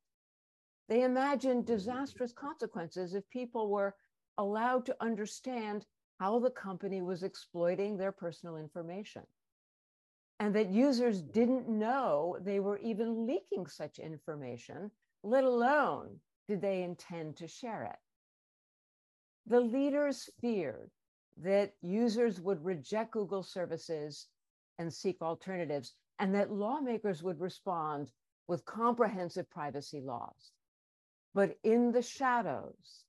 They 0.88 1.04
imagined 1.04 1.64
disastrous 1.64 2.32
consequences 2.32 3.14
if 3.14 3.22
people 3.30 3.70
were 3.70 3.94
allowed 4.36 4.84
to 4.86 4.96
understand 5.00 5.86
how 6.18 6.40
the 6.40 6.50
company 6.50 7.02
was 7.02 7.22
exploiting 7.22 7.96
their 7.96 8.10
personal 8.10 8.56
information. 8.56 9.22
And 10.40 10.52
that 10.56 10.70
users 10.70 11.22
didn't 11.22 11.68
know 11.68 12.36
they 12.40 12.58
were 12.58 12.78
even 12.78 13.28
leaking 13.28 13.68
such 13.68 14.00
information, 14.00 14.90
let 15.22 15.44
alone 15.44 16.18
did 16.48 16.60
they 16.60 16.82
intend 16.82 17.36
to 17.36 17.46
share 17.46 17.84
it. 17.84 18.00
The 19.46 19.60
leaders 19.60 20.28
feared 20.40 20.90
that 21.44 21.74
users 21.80 22.40
would 22.40 22.64
reject 22.64 23.12
Google 23.12 23.44
services 23.44 24.26
and 24.80 24.92
seek 24.92 25.22
alternatives, 25.22 25.94
and 26.18 26.34
that 26.34 26.52
lawmakers 26.52 27.22
would 27.22 27.40
respond 27.40 28.10
with 28.46 28.64
comprehensive 28.64 29.48
privacy 29.50 30.00
laws. 30.00 30.52
But 31.34 31.56
in 31.64 31.92
the 31.92 32.02
shadows, 32.02 33.04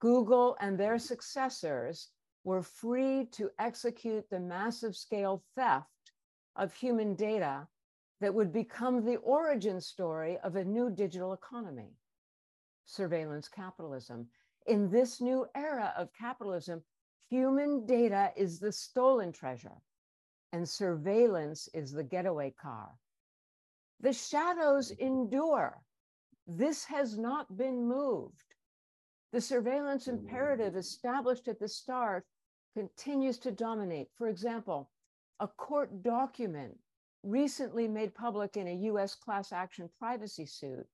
Google 0.00 0.56
and 0.60 0.78
their 0.78 0.98
successors 0.98 2.10
were 2.44 2.62
free 2.62 3.26
to 3.32 3.50
execute 3.58 4.28
the 4.30 4.40
massive 4.40 4.96
scale 4.96 5.44
theft 5.54 6.12
of 6.56 6.74
human 6.74 7.14
data 7.14 7.68
that 8.20 8.34
would 8.34 8.52
become 8.52 9.04
the 9.04 9.16
origin 9.16 9.80
story 9.80 10.38
of 10.38 10.56
a 10.56 10.64
new 10.64 10.90
digital 10.90 11.32
economy 11.32 11.96
surveillance 12.84 13.48
capitalism. 13.48 14.26
In 14.66 14.90
this 14.90 15.20
new 15.20 15.46
era 15.54 15.92
of 15.96 16.12
capitalism, 16.12 16.82
human 17.28 17.86
data 17.86 18.32
is 18.36 18.58
the 18.58 18.72
stolen 18.72 19.32
treasure, 19.32 19.80
and 20.52 20.68
surveillance 20.68 21.68
is 21.74 21.92
the 21.92 22.04
getaway 22.04 22.50
car. 22.50 22.90
The 24.00 24.12
shadows 24.12 24.92
mm-hmm. 24.92 25.06
endure. 25.06 25.82
This 26.46 26.84
has 26.84 27.16
not 27.16 27.56
been 27.56 27.86
moved. 27.86 28.54
The 29.32 29.40
surveillance 29.40 30.08
imperative 30.08 30.70
mm-hmm. 30.70 30.78
established 30.78 31.48
at 31.48 31.58
the 31.58 31.68
start 31.68 32.26
continues 32.74 33.38
to 33.38 33.50
dominate. 33.50 34.08
For 34.16 34.28
example, 34.28 34.90
a 35.40 35.48
court 35.48 36.02
document 36.02 36.78
recently 37.22 37.88
made 37.88 38.14
public 38.14 38.56
in 38.56 38.66
a 38.68 38.82
US 38.90 39.14
class 39.14 39.52
action 39.52 39.88
privacy 39.98 40.46
suit 40.46 40.86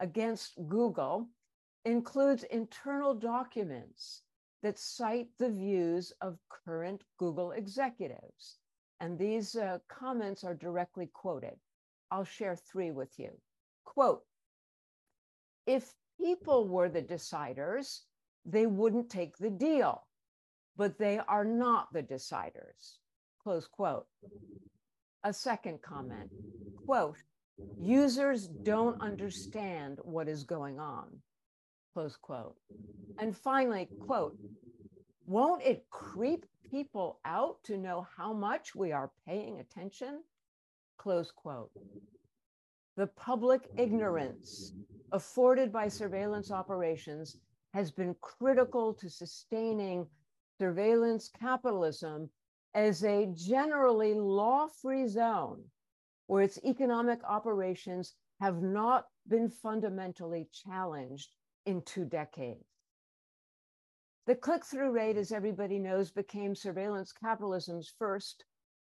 against 0.00 0.54
Google 0.68 1.28
includes 1.84 2.44
internal 2.44 3.14
documents 3.14 4.22
that 4.62 4.78
cite 4.78 5.28
the 5.38 5.50
views 5.50 6.12
of 6.20 6.38
current 6.48 7.02
Google 7.18 7.52
executives. 7.52 8.58
And 9.02 9.18
these 9.18 9.54
uh, 9.56 9.78
comments 9.88 10.44
are 10.44 10.54
directly 10.54 11.10
quoted. 11.12 11.56
I'll 12.10 12.24
share 12.24 12.56
three 12.56 12.90
with 12.90 13.18
you. 13.18 13.30
Quote 13.84 14.22
If 15.66 15.92
people 16.18 16.66
were 16.66 16.88
the 16.88 17.02
deciders, 17.02 18.00
they 18.46 18.64
wouldn't 18.64 19.10
take 19.10 19.36
the 19.36 19.50
deal 19.50 20.06
but 20.76 20.98
they 20.98 21.20
are 21.28 21.44
not 21.44 21.92
the 21.92 22.02
deciders. 22.02 22.98
Close 23.42 23.66
quote. 23.66 24.06
A 25.24 25.32
second 25.32 25.82
comment, 25.82 26.30
quote, 26.84 27.16
users 27.78 28.48
don't 28.48 29.00
understand 29.00 29.98
what 30.02 30.28
is 30.28 30.42
going 30.44 30.80
on, 30.80 31.06
close 31.94 32.16
quote. 32.16 32.56
And 33.18 33.36
finally, 33.36 33.88
quote, 34.00 34.36
won't 35.26 35.62
it 35.62 35.84
creep 35.90 36.46
people 36.72 37.20
out 37.26 37.62
to 37.64 37.76
know 37.76 38.06
how 38.16 38.32
much 38.32 38.74
we 38.74 38.92
are 38.92 39.10
paying 39.26 39.60
attention? 39.60 40.22
Close 40.96 41.30
quote. 41.30 41.70
The 42.96 43.08
public 43.08 43.68
ignorance 43.76 44.72
afforded 45.12 45.70
by 45.70 45.88
surveillance 45.88 46.50
operations 46.50 47.36
has 47.74 47.90
been 47.90 48.16
critical 48.22 48.94
to 48.94 49.10
sustaining 49.10 50.06
surveillance 50.58 51.28
capitalism 51.38 52.30
as 52.74 53.04
a 53.04 53.28
generally 53.34 54.14
law 54.14 54.66
free 54.80 55.06
zone 55.06 55.62
where 56.26 56.42
its 56.42 56.58
economic 56.64 57.20
operations 57.24 58.14
have 58.40 58.62
not 58.62 59.06
been 59.28 59.50
fundamentally 59.50 60.48
challenged 60.52 61.28
in 61.66 61.82
two 61.82 62.04
decades. 62.06 62.71
The 64.26 64.34
click 64.34 64.64
through 64.64 64.92
rate, 64.92 65.16
as 65.16 65.32
everybody 65.32 65.78
knows, 65.78 66.10
became 66.10 66.54
surveillance 66.54 67.12
capitalism's 67.12 67.92
first 67.98 68.44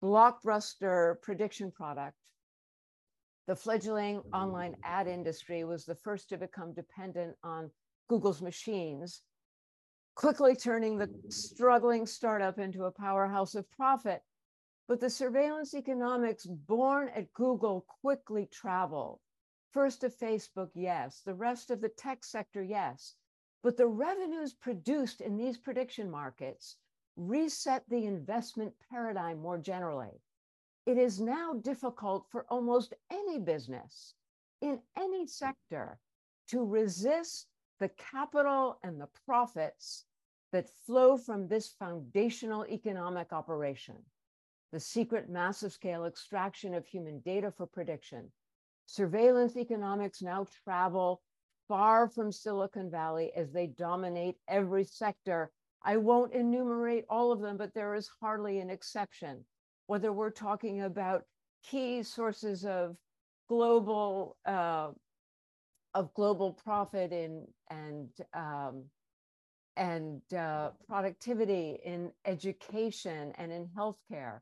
blockbuster 0.03 1.21
prediction 1.21 1.71
product. 1.71 2.17
The 3.47 3.55
fledgling 3.55 4.21
online 4.33 4.75
ad 4.83 5.07
industry 5.07 5.63
was 5.63 5.85
the 5.85 5.95
first 5.95 6.29
to 6.29 6.37
become 6.37 6.73
dependent 6.73 7.35
on 7.43 7.71
Google's 8.09 8.41
machines 8.41 9.21
quickly 10.15 10.55
turning 10.55 10.97
the 10.97 11.09
struggling 11.29 12.05
startup 12.05 12.59
into 12.59 12.83
a 12.83 12.91
powerhouse 12.91 13.55
of 13.55 13.69
profit. 13.71 14.21
But 14.87 14.99
the 14.99 15.09
surveillance 15.09 15.73
economics 15.73 16.45
born 16.45 17.09
at 17.15 17.31
Google 17.33 17.85
quickly 18.01 18.47
traveled. 18.51 19.19
First 19.71 20.01
to 20.01 20.09
Facebook, 20.09 20.69
yes. 20.75 21.21
The 21.25 21.33
rest 21.33 21.71
of 21.71 21.81
the 21.81 21.89
tech 21.89 22.23
sector, 22.23 22.61
yes. 22.61 23.15
But 23.63 23.77
the 23.77 23.87
revenues 23.87 24.53
produced 24.53 25.21
in 25.21 25.37
these 25.37 25.57
prediction 25.57 26.11
markets 26.11 26.75
reset 27.15 27.83
the 27.89 28.05
investment 28.05 28.73
paradigm 28.89 29.39
more 29.39 29.57
generally. 29.57 30.21
It 30.85 30.97
is 30.97 31.21
now 31.21 31.53
difficult 31.53 32.25
for 32.29 32.45
almost 32.49 32.93
any 33.09 33.39
business 33.39 34.15
in 34.61 34.81
any 34.97 35.25
sector 35.27 35.97
to 36.49 36.65
resist 36.65 37.47
the 37.79 37.89
capital 37.89 38.79
and 38.83 38.99
the 38.99 39.09
profits 39.25 40.05
that 40.51 40.69
flow 40.85 41.17
from 41.17 41.47
this 41.47 41.69
foundational 41.69 42.65
economic 42.67 43.31
operation, 43.31 43.95
the 44.73 44.79
secret 44.79 45.29
massive 45.29 45.71
scale 45.71 46.05
extraction 46.05 46.73
of 46.73 46.85
human 46.85 47.19
data 47.21 47.49
for 47.49 47.65
prediction. 47.65 48.29
Surveillance 48.85 49.55
economics 49.55 50.21
now 50.21 50.45
travel 50.65 51.21
far 51.67 52.07
from 52.09 52.31
Silicon 52.31 52.89
Valley 52.89 53.31
as 53.35 53.51
they 53.51 53.67
dominate 53.67 54.35
every 54.47 54.83
sector. 54.83 55.51
I 55.83 55.97
won't 55.97 56.33
enumerate 56.33 57.05
all 57.09 57.31
of 57.31 57.41
them, 57.41 57.57
but 57.57 57.73
there 57.73 57.95
is 57.95 58.09
hardly 58.21 58.59
an 58.59 58.69
exception. 58.69 59.43
Whether 59.87 60.13
we're 60.13 60.31
talking 60.31 60.83
about 60.83 61.23
key 61.63 62.03
sources 62.03 62.65
of 62.65 62.95
global 63.49 64.37
uh, 64.45 64.89
of 65.93 66.13
global 66.13 66.53
profit 66.53 67.11
in, 67.11 67.45
and 67.69 68.09
um, 68.33 68.85
and 69.75 70.21
uh, 70.33 70.69
productivity 70.87 71.79
in 71.83 72.11
education 72.25 73.33
and 73.37 73.51
in 73.51 73.67
healthcare, 73.77 74.39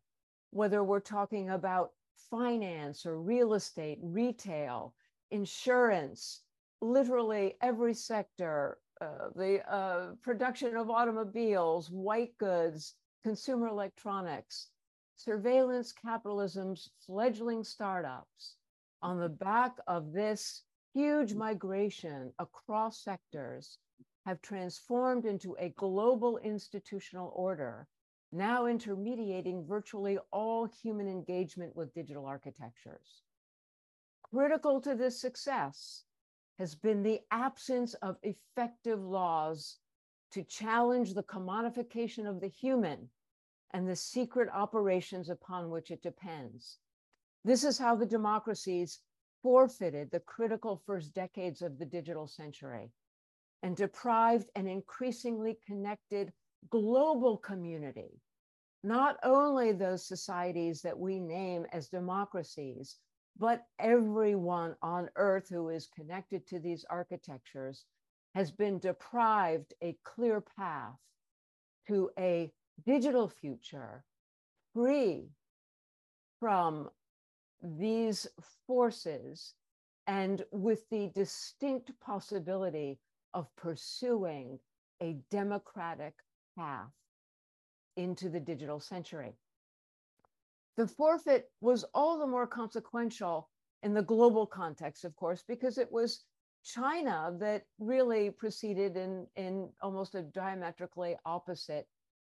whether 0.51 0.84
we're 0.84 1.00
talking 1.00 1.50
about 1.50 1.92
finance 2.30 3.06
or 3.06 3.20
real 3.20 3.54
estate, 3.54 3.98
retail, 4.01 4.94
insurance, 5.32 6.42
literally 6.82 7.56
every 7.62 7.94
sector, 7.94 8.78
uh, 9.00 9.30
the 9.36 9.62
uh, 9.72 10.14
production 10.22 10.76
of 10.76 10.90
automobiles, 10.90 11.90
white 11.90 12.38
goods, 12.38 12.96
consumer 13.24 13.68
electronics, 13.68 14.70
surveillance 15.16 15.92
capitalism's 15.92 16.90
fledgling 17.06 17.64
startups 17.64 18.56
on 19.02 19.20
the 19.20 19.30
back 19.30 19.78
of 19.88 20.12
this 20.12 20.64
huge 20.94 21.34
migration 21.34 22.32
across 22.40 23.04
sectors 23.04 23.78
have 24.26 24.42
transformed 24.42 25.26
into 25.26 25.56
a 25.60 25.70
global 25.70 26.38
institutional 26.40 27.32
order, 27.36 27.88
now 28.32 28.66
intermediating 28.66 29.66
virtually 29.66 30.18
all 30.32 30.66
human 30.66 31.08
engagement 31.08 31.76
with 31.76 31.94
digital 31.94 32.26
architectures. 32.26 33.24
Critical 34.24 34.80
to 34.82 34.96
this 34.96 35.20
success 35.20 36.04
has 36.60 36.75
been 36.75 37.03
the 37.03 37.20
absence 37.31 37.93
of 37.96 38.17
effective 38.24 39.00
laws 39.00 39.77
to 40.31 40.43
challenge 40.43 41.13
the 41.13 41.24
commodification 41.24 42.29
of 42.29 42.39
the 42.39 42.48
human 42.48 43.10
and 43.74 43.88
the 43.88 43.96
secret 43.96 44.50
operations 44.53 45.29
upon 45.29 45.70
which 45.70 45.91
it 45.91 46.01
depends. 46.01 46.77
This 47.43 47.63
is 47.63 47.77
how 47.77 47.96
the 47.96 48.05
democracies 48.05 49.00
forfeited 49.41 50.12
the 50.12 50.20
critical 50.20 50.81
first 50.86 51.13
decades 51.13 51.62
of 51.62 51.79
the 51.79 51.86
digital 51.86 52.27
century 52.27 52.91
and 53.63 53.75
deprived 53.75 54.50
an 54.55 54.67
increasingly 54.67 55.58
connected 55.65 56.31
global 56.70 57.38
community, 57.38 58.22
not 58.84 59.17
only 59.24 59.72
those 59.72 60.05
societies 60.05 60.81
that 60.81 60.98
we 60.98 61.20
name 61.20 61.65
as 61.72 61.89
democracies, 61.89 62.98
but 63.38 63.64
everyone 63.80 64.76
on 64.82 65.10
earth 65.16 65.50
who 65.50 65.70
is 65.70 65.88
connected 65.96 66.48
to 66.48 66.60
these 66.60 66.86
architectures 66.90 67.86
has 68.36 68.52
been 68.52 68.80
deprived 68.80 69.74
a 69.84 69.98
clear 70.04 70.42
path 70.58 70.96
to 71.88 72.10
a 72.18 72.52
digital 72.86 73.28
future 73.28 74.04
free 74.74 75.30
from 76.40 76.90
these 77.62 78.28
forces 78.68 79.54
and 80.08 80.44
with 80.52 80.90
the 80.90 81.12
distinct 81.14 81.92
possibility 82.00 83.00
of 83.34 83.48
pursuing 83.56 84.60
a 85.02 85.18
democratic 85.30 86.14
path 86.58 86.90
into 87.98 88.30
the 88.30 88.40
digital 88.40 88.80
century. 88.80 89.34
The 90.82 90.88
forfeit 90.88 91.52
was 91.62 91.84
all 91.94 92.18
the 92.18 92.26
more 92.26 92.48
consequential 92.48 93.52
in 93.84 93.94
the 93.94 94.02
global 94.02 94.48
context, 94.48 95.06
of 95.06 95.16
course, 95.16 95.44
because 95.48 95.78
it 95.78 95.92
was 95.92 96.26
China 96.64 97.38
that 97.40 97.68
really 97.78 98.32
proceeded 98.32 98.98
in, 98.98 99.28
in 99.36 99.72
almost 99.84 100.16
a 100.16 100.24
diametrically 100.24 101.18
opposite 101.24 101.88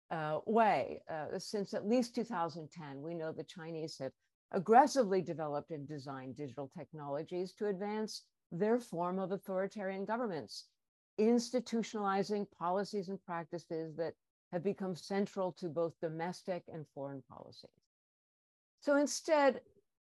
uh, 0.09 0.39
way. 0.47 1.03
Uh, 1.07 1.37
since 1.37 1.75
at 1.75 1.87
least 1.87 2.15
2010, 2.15 3.03
we 3.03 3.13
know 3.13 3.31
the 3.31 3.43
Chinese 3.43 3.99
have 3.99 4.13
aggressively 4.51 5.21
developed 5.21 5.69
and 5.69 5.87
designed 5.87 6.35
digital 6.35 6.71
technologies 6.75 7.53
to 7.53 7.67
advance 7.67 8.23
their 8.51 8.79
form 8.79 9.19
of 9.19 9.31
authoritarian 9.31 10.05
governments, 10.05 10.69
institutionalizing 11.19 12.47
policies 12.57 13.09
and 13.09 13.23
practices 13.23 13.95
that 13.95 14.15
have 14.51 14.63
become 14.63 14.95
central 14.95 15.51
to 15.51 15.69
both 15.69 15.93
domestic 16.01 16.63
and 16.73 16.87
foreign 16.95 17.21
policies. 17.29 17.88
So 18.79 18.95
instead, 18.95 19.61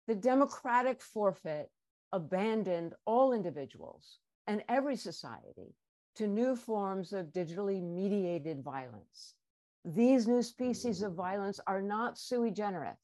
the 0.07 0.15
democratic 0.15 1.01
forfeit 1.01 1.69
abandoned 2.11 2.93
all 3.05 3.33
individuals 3.33 4.19
and 4.47 4.63
every 4.69 4.95
society 4.95 5.75
to 6.15 6.27
new 6.27 6.55
forms 6.55 7.13
of 7.13 7.27
digitally 7.27 7.81
mediated 7.81 8.63
violence. 8.63 9.35
These 9.83 10.27
new 10.27 10.41
species 10.41 11.01
of 11.01 11.13
violence 11.13 11.59
are 11.67 11.81
not 11.81 12.17
sui 12.17 12.51
generis. 12.51 12.97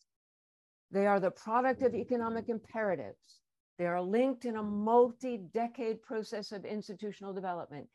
They 0.92 1.06
are 1.06 1.20
the 1.20 1.32
product 1.32 1.84
of 1.84 1.94
economic 1.94 2.50
imperatives. 2.50 3.42
They 3.78 3.86
are 3.86 4.02
linked 4.02 4.46
in 4.46 4.56
a 4.58 4.64
multi 4.64 5.38
decade 5.38 6.02
process 6.02 6.52
of 6.52 6.66
institutional 6.66 7.34
development. 7.34 7.88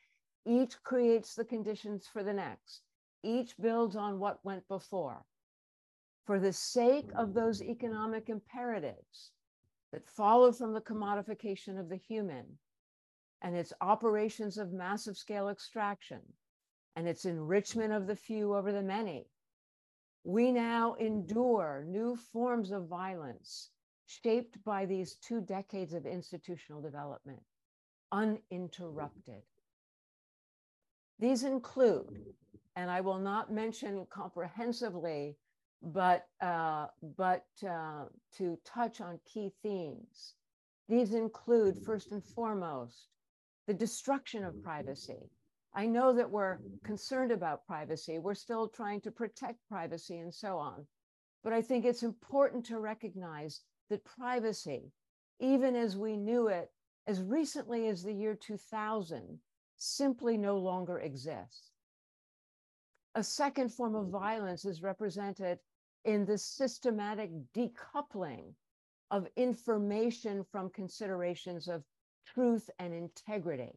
Each 0.45 0.81
creates 0.83 1.35
the 1.35 1.45
conditions 1.45 2.07
for 2.07 2.23
the 2.23 2.33
next, 2.33 2.83
each 3.23 3.57
builds 3.59 3.97
on 3.97 4.19
what 4.21 4.45
went 4.45 4.67
before. 4.69 5.25
For 6.27 6.41
the 6.41 6.53
sake 6.53 7.09
of 7.17 7.35
those 7.35 7.63
economic 7.63 8.29
imperatives 8.29 9.31
that 9.93 10.09
follow 10.09 10.51
from 10.51 10.73
the 10.73 10.81
commodification 10.81 11.79
of 11.79 11.89
the 11.89 11.97
human 11.97 12.45
and 13.43 13.55
its 13.55 13.73
operations 13.81 14.59
of 14.59 14.73
massive 14.73 15.17
scale 15.17 15.49
extraction 15.49 16.21
and 16.97 17.07
its 17.07 17.27
enrichment 17.27 17.93
of 17.93 18.09
the 18.09 18.17
few 18.17 18.57
over 18.57 18.73
the 18.73 18.83
many, 18.83 19.29
we 20.25 20.51
now 20.51 20.95
endure 20.95 21.85
new 21.87 22.17
forms 22.17 22.73
of 22.73 22.89
violence 22.89 23.71
shaped 24.07 24.63
by 24.65 24.85
these 24.85 25.15
two 25.15 25.41
decades 25.41 25.95
of 25.95 26.07
institutional 26.07 26.83
development, 26.83 27.43
uninterrupted. 28.11 29.43
These 31.21 31.45
include, 31.45 32.35
and 32.75 32.91
I 32.91 33.01
will 33.01 33.21
not 33.21 33.53
mention 33.53 34.07
comprehensively, 34.11 35.37
but, 35.83 36.27
uh, 36.41 36.87
but 37.17 37.45
uh, 37.69 38.05
to 38.39 38.59
touch 38.65 39.01
on 39.01 39.21
key 39.25 39.53
themes. 39.63 40.35
These 40.89 41.15
include, 41.15 41.79
first 41.85 42.13
and 42.13 42.25
foremost, 42.25 43.09
the 43.67 43.75
destruction 43.75 44.45
of 44.45 44.63
privacy, 44.63 45.31
I 45.77 45.85
know 45.87 46.15
that 46.15 46.31
we're 46.31 46.59
concerned 46.85 47.33
about 47.33 47.67
privacy. 47.67 48.19
We're 48.19 48.35
still 48.35 48.67
trying 48.67 49.03
to 49.03 49.11
protect 49.11 49.59
privacy 49.69 50.19
and 50.19 50.33
so 50.33 50.57
on. 50.57 50.87
But 51.45 51.53
I 51.53 51.61
think 51.61 51.85
it's 51.85 52.03
important 52.03 52.65
to 52.67 52.79
recognize 52.79 53.61
that 53.91 54.03
privacy, 54.05 54.91
even 55.39 55.77
as 55.77 55.97
we 55.97 56.17
knew 56.17 56.49
it 56.49 56.71
as 57.07 57.21
recently 57.21 57.89
as 57.89 58.03
the 58.03 58.13
year 58.13 58.35
2000, 58.35 59.39
simply 59.77 60.39
no 60.39 60.57
longer 60.57 60.99
exists. 61.01 61.71
A 63.15 63.23
second 63.23 63.71
form 63.71 63.95
of 63.95 64.09
violence 64.09 64.65
is 64.65 64.83
represented 64.83 65.59
in 66.07 66.25
the 66.25 66.39
systematic 66.39 67.31
decoupling 67.55 68.55
of 69.11 69.27
information 69.37 70.45
from 70.51 70.71
considerations 70.71 71.69
of 71.69 71.83
truth 72.27 72.71
and 72.79 72.95
integrity. 72.95 73.73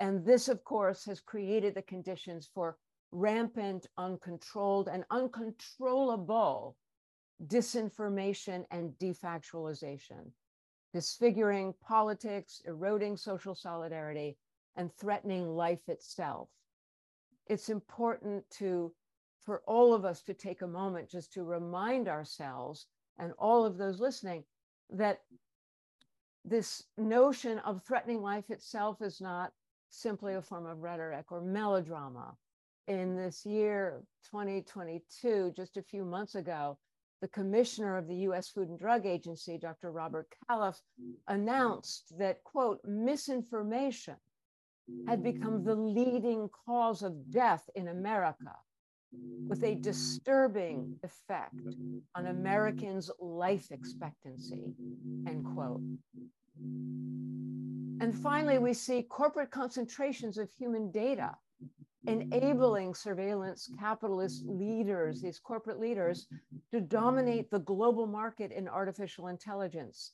And 0.00 0.24
this, 0.24 0.48
of 0.48 0.64
course, 0.64 1.04
has 1.04 1.20
created 1.20 1.74
the 1.74 1.82
conditions 1.82 2.48
for 2.54 2.78
rampant, 3.12 3.86
uncontrolled, 3.96 4.88
and 4.88 5.04
uncontrollable 5.10 6.76
disinformation 7.46 8.64
and 8.70 8.92
defactualization, 9.00 10.30
disfiguring 10.92 11.74
politics, 11.86 12.62
eroding 12.66 13.16
social 13.16 13.54
solidarity, 13.54 14.36
and 14.76 14.92
threatening 14.94 15.48
life 15.48 15.88
itself. 15.88 16.48
It's 17.46 17.68
important 17.68 18.44
to, 18.58 18.92
for 19.44 19.62
all 19.66 19.92
of 19.94 20.04
us 20.04 20.22
to 20.22 20.34
take 20.34 20.62
a 20.62 20.66
moment 20.66 21.08
just 21.08 21.32
to 21.32 21.44
remind 21.44 22.08
ourselves 22.08 22.86
and 23.18 23.32
all 23.38 23.64
of 23.64 23.76
those 23.76 24.00
listening 24.00 24.44
that 24.90 25.20
this 26.44 26.84
notion 26.98 27.58
of 27.60 27.82
threatening 27.82 28.20
life 28.20 28.50
itself 28.50 29.00
is 29.00 29.20
not 29.20 29.52
simply 29.90 30.34
a 30.34 30.42
form 30.42 30.66
of 30.66 30.78
rhetoric 30.78 31.30
or 31.30 31.40
melodrama. 31.40 32.36
In 32.88 33.16
this 33.16 33.46
year, 33.46 34.02
2022, 34.30 35.52
just 35.56 35.76
a 35.76 35.82
few 35.82 36.04
months 36.04 36.34
ago, 36.34 36.76
the 37.22 37.28
commissioner 37.28 37.96
of 37.96 38.06
the 38.06 38.16
US 38.28 38.50
Food 38.50 38.68
and 38.68 38.78
Drug 38.78 39.06
Agency, 39.06 39.56
Dr. 39.56 39.92
Robert 39.92 40.28
Califf, 40.50 40.80
announced 41.28 42.12
that, 42.18 42.44
quote, 42.44 42.80
misinformation 42.84 44.16
had 45.06 45.22
become 45.22 45.64
the 45.64 45.74
leading 45.74 46.50
cause 46.66 47.02
of 47.02 47.30
death 47.30 47.70
in 47.74 47.88
America, 47.88 48.54
with 49.48 49.62
a 49.62 49.74
disturbing 49.74 50.96
effect 51.02 51.54
on 52.14 52.26
Americans' 52.26 53.10
life 53.20 53.70
expectancy, 53.70 54.74
end 55.26 55.44
quote. 55.54 55.82
And 58.00 58.14
finally, 58.14 58.58
we 58.58 58.74
see 58.74 59.02
corporate 59.02 59.50
concentrations 59.50 60.38
of 60.38 60.50
human 60.50 60.90
data 60.90 61.36
enabling 62.06 62.94
surveillance 62.94 63.70
capitalist 63.78 64.44
leaders, 64.46 65.22
these 65.22 65.38
corporate 65.38 65.80
leaders, 65.80 66.26
to 66.70 66.80
dominate 66.80 67.50
the 67.50 67.60
global 67.60 68.06
market 68.06 68.52
in 68.52 68.68
artificial 68.68 69.28
intelligence, 69.28 70.12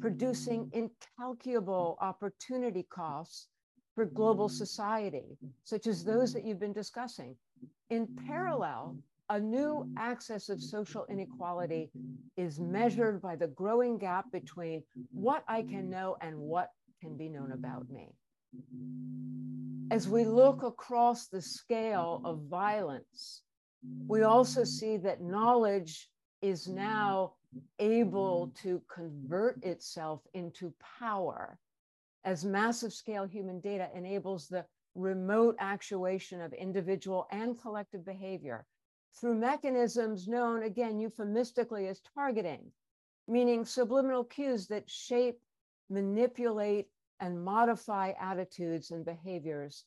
producing 0.00 0.70
incalculable 0.72 1.96
opportunity 2.00 2.84
costs 2.90 3.48
for 3.94 4.06
global 4.06 4.48
society, 4.48 5.36
such 5.64 5.86
as 5.86 6.04
those 6.04 6.32
that 6.32 6.44
you've 6.44 6.60
been 6.60 6.72
discussing. 6.72 7.36
In 7.90 8.06
parallel, 8.26 8.96
a 9.28 9.38
new 9.38 9.88
axis 9.96 10.48
of 10.48 10.62
social 10.62 11.06
inequality 11.08 11.90
is 12.36 12.58
measured 12.58 13.20
by 13.22 13.36
the 13.36 13.48
growing 13.48 13.98
gap 13.98 14.30
between 14.32 14.82
what 15.12 15.44
I 15.48 15.62
can 15.62 15.88
know 15.88 16.16
and 16.20 16.36
what 16.36 16.70
can 17.00 17.16
be 17.16 17.28
known 17.28 17.52
about 17.52 17.88
me. 17.90 18.08
As 19.90 20.08
we 20.08 20.24
look 20.24 20.62
across 20.62 21.28
the 21.28 21.42
scale 21.42 22.20
of 22.24 22.42
violence, 22.48 23.42
we 24.06 24.22
also 24.22 24.64
see 24.64 24.96
that 24.98 25.22
knowledge 25.22 26.10
is 26.42 26.68
now 26.68 27.34
able 27.78 28.52
to 28.62 28.82
convert 28.92 29.62
itself 29.64 30.20
into 30.34 30.72
power 30.98 31.58
as 32.24 32.44
massive 32.44 32.92
scale 32.92 33.24
human 33.24 33.60
data 33.60 33.88
enables 33.94 34.48
the 34.48 34.64
remote 34.94 35.56
actuation 35.58 36.40
of 36.40 36.52
individual 36.52 37.26
and 37.30 37.60
collective 37.60 38.04
behavior 38.04 38.66
through 39.14 39.34
mechanisms 39.34 40.28
known 40.28 40.62
again 40.62 40.98
euphemistically 40.98 41.88
as 41.88 42.00
targeting, 42.14 42.70
meaning 43.28 43.64
subliminal 43.64 44.24
cues 44.24 44.66
that 44.68 44.88
shape, 44.88 45.38
manipulate, 45.88 46.88
and 47.20 47.42
modify 47.44 48.12
attitudes 48.20 48.90
and 48.90 49.04
behaviors 49.04 49.84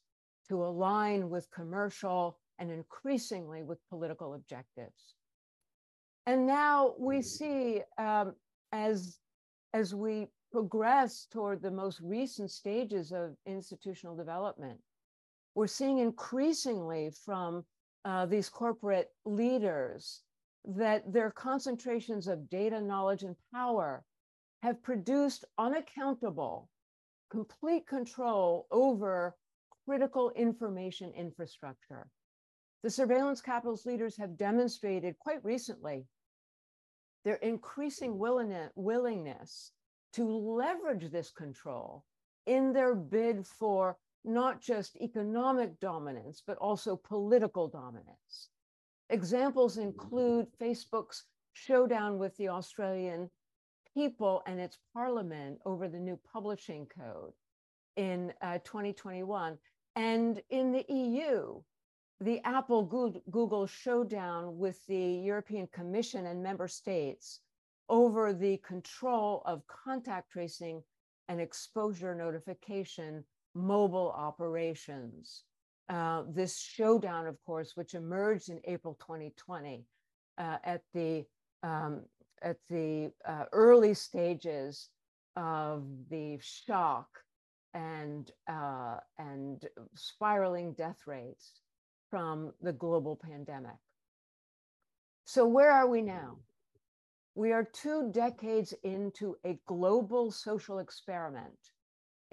to 0.47 0.63
align 0.63 1.29
with 1.29 1.49
commercial 1.51 2.37
and 2.59 2.69
increasingly 2.71 3.63
with 3.63 3.79
political 3.89 4.35
objectives. 4.35 5.15
And 6.25 6.45
now 6.45 6.93
we 6.97 7.21
see 7.21 7.81
um, 7.97 8.35
as, 8.71 9.19
as 9.73 9.95
we 9.95 10.27
progress 10.51 11.27
toward 11.31 11.61
the 11.61 11.71
most 11.71 11.99
recent 12.01 12.51
stages 12.51 13.11
of 13.11 13.35
institutional 13.45 14.15
development, 14.15 14.79
we're 15.55 15.67
seeing 15.67 15.99
increasingly 15.99 17.11
from 17.25 17.63
uh, 18.05 18.25
these 18.25 18.49
corporate 18.49 19.09
leaders 19.25 20.21
that 20.65 21.11
their 21.11 21.31
concentrations 21.31 22.27
of 22.27 22.49
data, 22.49 22.81
knowledge, 22.81 23.23
and 23.23 23.35
power 23.53 24.03
have 24.61 24.81
produced 24.81 25.45
unaccountable, 25.57 26.69
complete 27.29 27.85
control 27.85 28.67
over 28.71 29.35
critical 29.85 30.31
information 30.31 31.11
infrastructure. 31.17 32.07
The 32.83 32.89
surveillance 32.89 33.41
capital's 33.41 33.85
leaders 33.85 34.17
have 34.17 34.37
demonstrated 34.37 35.17
quite 35.19 35.43
recently 35.43 36.05
their 37.23 37.35
increasing 37.35 38.17
willingness 38.17 39.71
to 40.13 40.23
leverage 40.25 41.11
this 41.11 41.31
control 41.31 42.03
in 42.45 42.73
their 42.73 42.95
bid 42.95 43.47
for 43.47 43.97
not 44.23 44.61
just 44.61 44.95
economic 44.97 45.79
dominance, 45.79 46.41
but 46.45 46.57
also 46.57 46.95
political 46.95 47.67
dominance. 47.67 48.49
Examples 49.09 49.77
include 49.77 50.47
Facebook's 50.59 51.25
showdown 51.53 52.17
with 52.17 52.35
the 52.37 52.49
Australian 52.49 53.29
people 53.93 54.41
and 54.47 54.59
its 54.59 54.79
parliament 54.93 55.59
over 55.65 55.87
the 55.87 55.99
new 55.99 56.19
publishing 56.31 56.87
code 56.87 57.33
in 57.95 58.33
uh, 58.41 58.57
2021. 58.63 59.57
And 59.95 60.41
in 60.49 60.71
the 60.71 60.85
EU, 60.89 61.61
the 62.19 62.39
Apple 62.45 62.83
Google 63.29 63.67
showdown 63.67 64.57
with 64.57 64.83
the 64.87 64.95
European 64.95 65.67
Commission 65.67 66.25
and 66.27 66.41
member 66.41 66.67
states 66.67 67.41
over 67.89 68.33
the 68.33 68.57
control 68.57 69.43
of 69.45 69.67
contact 69.67 70.31
tracing 70.31 70.81
and 71.27 71.41
exposure 71.41 72.15
notification 72.15 73.23
mobile 73.55 74.13
operations. 74.15 75.43
Uh, 75.89 76.23
this 76.29 76.59
showdown, 76.59 77.27
of 77.27 77.37
course, 77.45 77.75
which 77.75 77.93
emerged 77.93 78.49
in 78.49 78.59
April 78.65 78.97
2020 79.01 79.85
uh, 80.37 80.57
at 80.63 80.81
the 80.93 81.25
um, 81.61 82.01
at 82.41 82.57
the 82.69 83.11
uh, 83.25 83.45
early 83.53 83.93
stages 83.93 84.89
of 85.35 85.83
the 86.09 86.37
shock 86.41 87.07
and 87.73 88.31
uh, 88.47 88.97
and 89.17 89.65
spiraling 89.95 90.73
death 90.73 91.01
rates 91.05 91.53
from 92.09 92.53
the 92.61 92.73
global 92.73 93.15
pandemic. 93.15 93.77
So 95.25 95.45
where 95.45 95.71
are 95.71 95.87
we 95.87 96.01
now? 96.01 96.37
We 97.35 97.51
are 97.51 97.63
two 97.63 98.11
decades 98.11 98.73
into 98.83 99.35
a 99.43 99.57
global 99.65 100.31
social 100.31 100.79
experiment 100.79 101.57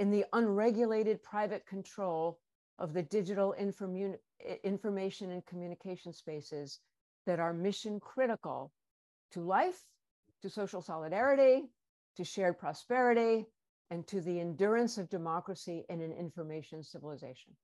in 0.00 0.10
the 0.10 0.24
unregulated 0.32 1.22
private 1.22 1.66
control 1.66 2.40
of 2.78 2.94
the 2.94 3.02
digital 3.02 3.52
information 3.52 5.30
and 5.30 5.44
communication 5.44 6.10
spaces 6.10 6.80
that 7.26 7.38
are 7.38 7.52
mission 7.52 8.00
critical 8.00 8.72
to 9.30 9.42
life, 9.42 9.78
to 10.40 10.48
social 10.48 10.80
solidarity, 10.80 11.64
to 12.16 12.24
shared 12.24 12.58
prosperity, 12.58 13.44
and 13.90 14.06
to 14.06 14.22
the 14.22 14.40
endurance 14.40 14.96
of 14.96 15.10
democracy 15.10 15.84
in 15.90 16.00
an 16.00 16.12
information 16.12 16.82
civilization. 16.82 17.54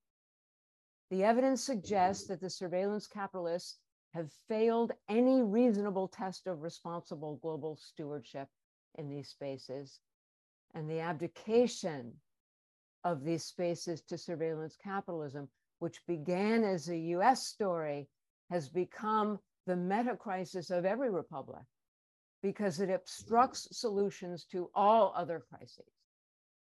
The 1.09 1.23
evidence 1.23 1.63
suggests 1.63 2.27
that 2.27 2.39
the 2.39 2.51
surveillance 2.51 3.07
capitalists 3.07 3.79
have 4.13 4.31
failed 4.47 4.91
any 5.09 5.41
reasonable 5.41 6.07
test 6.07 6.45
of 6.45 6.61
responsible 6.61 7.37
global 7.41 7.77
stewardship 7.77 8.47
in 8.95 9.09
these 9.09 9.29
spaces. 9.29 10.01
And 10.75 10.87
the 10.87 10.99
abdication 10.99 12.13
of 13.03 13.23
these 13.23 13.43
spaces 13.43 14.01
to 14.03 14.17
surveillance 14.17 14.75
capitalism, 14.81 15.47
which 15.79 16.05
began 16.07 16.63
as 16.63 16.89
a 16.89 16.97
US 16.97 17.45
story, 17.47 18.07
has 18.49 18.69
become 18.69 19.39
the 19.65 19.75
meta 19.75 20.15
crisis 20.15 20.69
of 20.69 20.85
every 20.85 21.09
republic 21.09 21.63
because 22.41 22.79
it 22.79 22.89
obstructs 22.89 23.67
solutions 23.71 24.45
to 24.45 24.69
all 24.73 25.13
other 25.15 25.43
crises. 25.49 25.91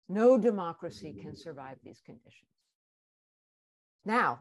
No 0.09 0.37
democracy 0.37 1.15
can 1.23 1.37
survive 1.37 1.77
these 1.85 2.01
conditions. 2.05 2.51
Now, 4.05 4.41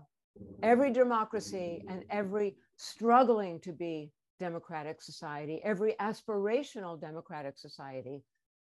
every 0.63 0.91
democracy 0.91 1.83
and 1.87 2.03
every 2.09 2.55
struggling 2.77 3.59
to 3.61 3.73
be 3.73 4.11
democratic 4.39 5.01
society, 5.01 5.61
every 5.63 5.95
aspirational 5.99 6.99
democratic 6.99 7.57
society 7.57 8.23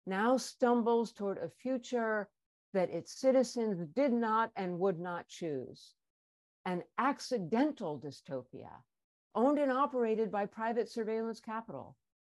now 0.06 0.36
stumbles 0.36 1.14
toward 1.14 1.38
a 1.38 1.50
future 1.62 2.28
that 2.74 2.90
its 2.90 3.20
citizens 3.20 3.86
did 3.96 4.14
not 4.14 4.52
and 4.56 4.80
would 4.80 5.00
not 5.00 5.28
choose. 5.28 5.94
An 6.66 6.84
accidental 6.98 8.00
dystopia 8.00 8.70
owned 9.36 9.60
and 9.60 9.72
operated 9.72 10.32
by 10.32 10.46
private 10.46 10.90
surveillance 10.90 11.40
capital, 11.40 11.96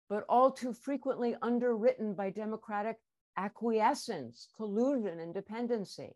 but 0.08 0.24
all 0.28 0.50
too 0.50 0.72
frequently 0.72 1.36
underwritten 1.42 2.14
by 2.14 2.30
democratic 2.30 2.98
acquiescence, 3.36 4.48
collusion, 4.56 5.20
and 5.20 5.32
dependency. 5.32 6.14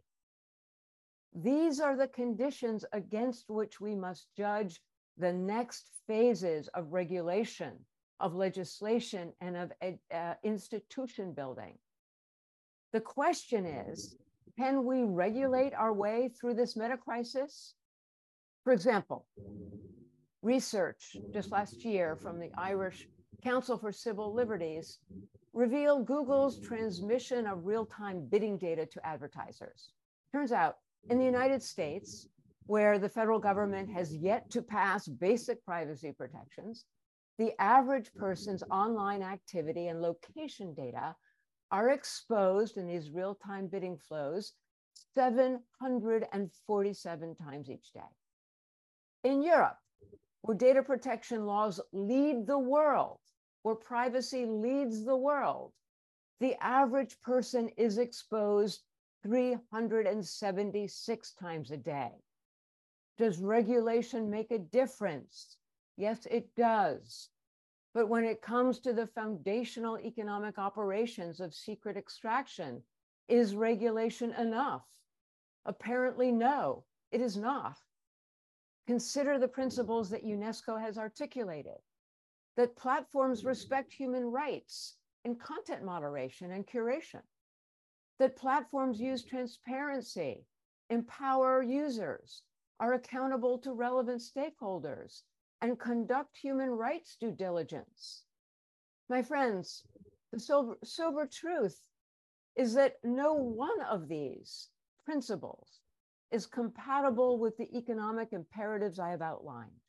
These 1.35 1.81
are 1.81 1.97
the 1.97 2.09
conditions 2.09 2.85
against 2.93 3.51
which 3.51 3.81
we 3.81 3.95
must 3.95 4.29
judge 4.37 4.81
the 5.17 5.33
next 5.33 5.91
phases 6.07 6.69
of 6.69 6.93
regulation, 6.93 7.73
of 8.21 8.35
legislation, 8.35 9.33
and 9.41 9.57
of 9.57 9.73
uh, 10.13 10.35
institution 10.43 11.33
building. 11.33 11.79
The 12.95 13.01
question 13.01 13.67
is 13.67 14.17
can 14.57 14.85
we 14.85 15.03
regulate 15.03 15.75
our 15.75 15.93
way 15.93 16.29
through 16.29 16.55
this 16.55 16.77
meta 16.77 16.97
crisis? 16.97 17.75
For 18.63 18.73
example, 18.73 19.27
research 20.43 21.17
just 21.33 21.51
last 21.51 21.85
year 21.85 22.15
from 22.15 22.39
the 22.39 22.53
Irish 22.57 23.09
Council 23.43 23.77
for 23.77 23.91
Civil 23.91 24.33
Liberties 24.33 25.01
revealed 25.53 26.07
Google's 26.07 26.61
transmission 26.61 27.49
of 27.49 27.67
real 27.67 27.85
time 27.85 28.29
bidding 28.31 28.57
data 28.59 28.87
to 28.87 29.05
advertisers. 29.05 29.91
Turns 30.31 30.53
out 30.53 30.77
in 31.11 31.19
the 31.19 31.25
United 31.25 31.65
States, 31.65 32.29
where 32.67 33.01
the 33.01 33.09
federal 33.09 33.41
government 33.41 33.91
has 33.91 34.15
yet 34.15 34.49
to 34.51 34.63
pass 34.63 35.09
basic 35.09 35.65
privacy 35.65 36.13
protections, 36.13 36.85
the 37.39 37.61
average 37.61 38.15
person's 38.15 38.63
online 38.71 39.21
activity 39.21 39.89
and 39.89 40.01
location 40.01 40.73
data 40.75 41.17
are 41.71 41.91
exposed 41.91 42.77
in 42.77 42.87
these 42.87 43.11
real 43.11 43.35
time 43.35 43.67
bidding 43.67 43.97
flows 43.97 44.53
747 45.15 47.35
times 47.35 47.71
each 47.71 47.93
day. 47.93 48.01
In 49.23 49.43
Europe, 49.43 49.79
where 50.43 50.57
data 50.57 50.83
protection 50.83 51.47
laws 51.47 51.81
lead 51.93 52.47
the 52.47 52.59
world, 52.59 53.21
where 53.63 53.75
privacy 53.75 54.45
leads 54.45 55.05
the 55.05 55.17
world, 55.17 55.73
the 56.41 56.55
average 56.63 57.21
person 57.23 57.71
is 57.77 57.99
exposed 57.99 58.83
376 59.23 61.33
times 61.33 61.71
a 61.71 61.77
day. 61.77 62.11
Does 63.17 63.39
regulation 63.39 64.29
make 64.29 64.51
a 64.51 64.59
difference? 64.59 65.57
Yes, 65.97 66.27
it 66.31 66.55
does. 66.57 67.31
But 67.95 68.09
when 68.09 68.25
it 68.25 68.43
comes 68.43 68.81
to 68.81 68.93
the 68.93 69.07
foundational 69.07 69.99
economic 70.01 70.59
operations 70.59 71.39
of 71.39 71.55
secret 71.55 71.97
extraction, 71.97 72.83
is 73.29 73.55
regulation 73.55 74.33
enough? 74.33 74.85
Apparently, 75.65 76.33
no, 76.33 76.85
it 77.13 77.21
is 77.21 77.37
not. 77.37 77.79
Consider 78.87 79.39
the 79.39 79.49
principles 79.49 80.11
that 80.11 80.27
UNESCO 80.27 80.79
has 80.79 80.99
articulated 80.99 81.79
that 82.57 82.77
platforms 82.77 83.41
mm-hmm. 83.41 83.49
respect 83.49 83.93
human 83.93 84.25
rights 84.25 84.97
in 85.25 85.37
content 85.37 85.85
moderation 85.85 86.51
and 86.51 86.67
curation, 86.67 87.23
that 88.19 88.37
platforms 88.37 89.01
use 89.01 89.25
transparency, 89.25 90.45
empower 90.91 91.63
users, 91.63 92.43
are 92.81 92.95
accountable 92.95 93.59
to 93.59 93.73
relevant 93.73 94.21
stakeholders, 94.21 95.23
and 95.65 95.79
conduct 95.79 96.37
human 96.37 96.69
rights 96.69 97.17
due 97.19 97.31
diligence. 97.31 98.25
My 99.09 99.23
friends, 99.23 99.83
the 100.31 100.39
sober, 100.39 100.77
sober 100.85 101.27
truth 101.27 101.81
is 102.55 102.75
that 102.75 102.97
no 103.03 103.33
one 103.33 103.81
of 103.91 104.07
these 104.07 104.69
principles 105.07 105.81
is 106.31 106.45
compatible 106.45 107.39
with 107.39 107.57
the 107.57 107.75
economic 107.75 108.35
imperatives 108.35 108.99
I 108.99 109.09
have 109.09 109.23
outlined. 109.23 109.81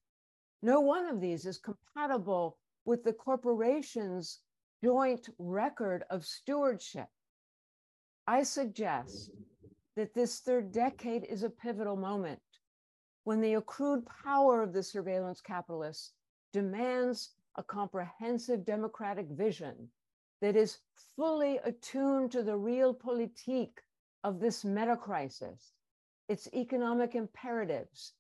No 0.62 0.80
one 0.80 1.08
of 1.08 1.20
these 1.20 1.46
is 1.46 1.58
compatible 1.58 2.58
with 2.86 3.04
the 3.04 3.12
corporation's 3.12 4.40
joint 4.82 5.28
record 5.38 6.06
of 6.10 6.24
stewardship. 6.24 7.10
I 8.26 8.44
suggest 8.44 9.30
that 9.98 10.14
this 10.14 10.40
third 10.40 10.72
decade 10.72 11.26
is 11.26 11.44
a 11.44 11.50
pivotal 11.50 11.98
moment 11.98 12.40
when 13.26 13.42
the 13.42 13.56
accrued 13.56 14.06
power 14.24 14.62
of 14.62 14.72
the 14.72 14.84
surveillance 14.84 15.42
capitalists 15.42 16.14
demands 16.54 17.32
a 17.58 17.64
comprehensive 17.64 18.64
democratic 18.64 19.28
vision 19.30 19.90
that 20.42 20.56
is 20.56 20.78
fully 21.16 21.60
attuned 21.64 22.32
to 22.32 22.44
the 22.44 22.58
realpolitik 22.58 23.72
of 24.24 24.40
this 24.40 24.64
meta 24.64 24.96
crisis, 24.96 25.74
its 26.30 26.48
economic 26.54 27.16
imperatives, 27.16 28.14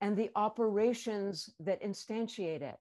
and 0.00 0.16
the 0.16 0.30
operations 0.36 1.50
that 1.60 1.82
instantiate 1.82 2.62
it, 2.62 2.78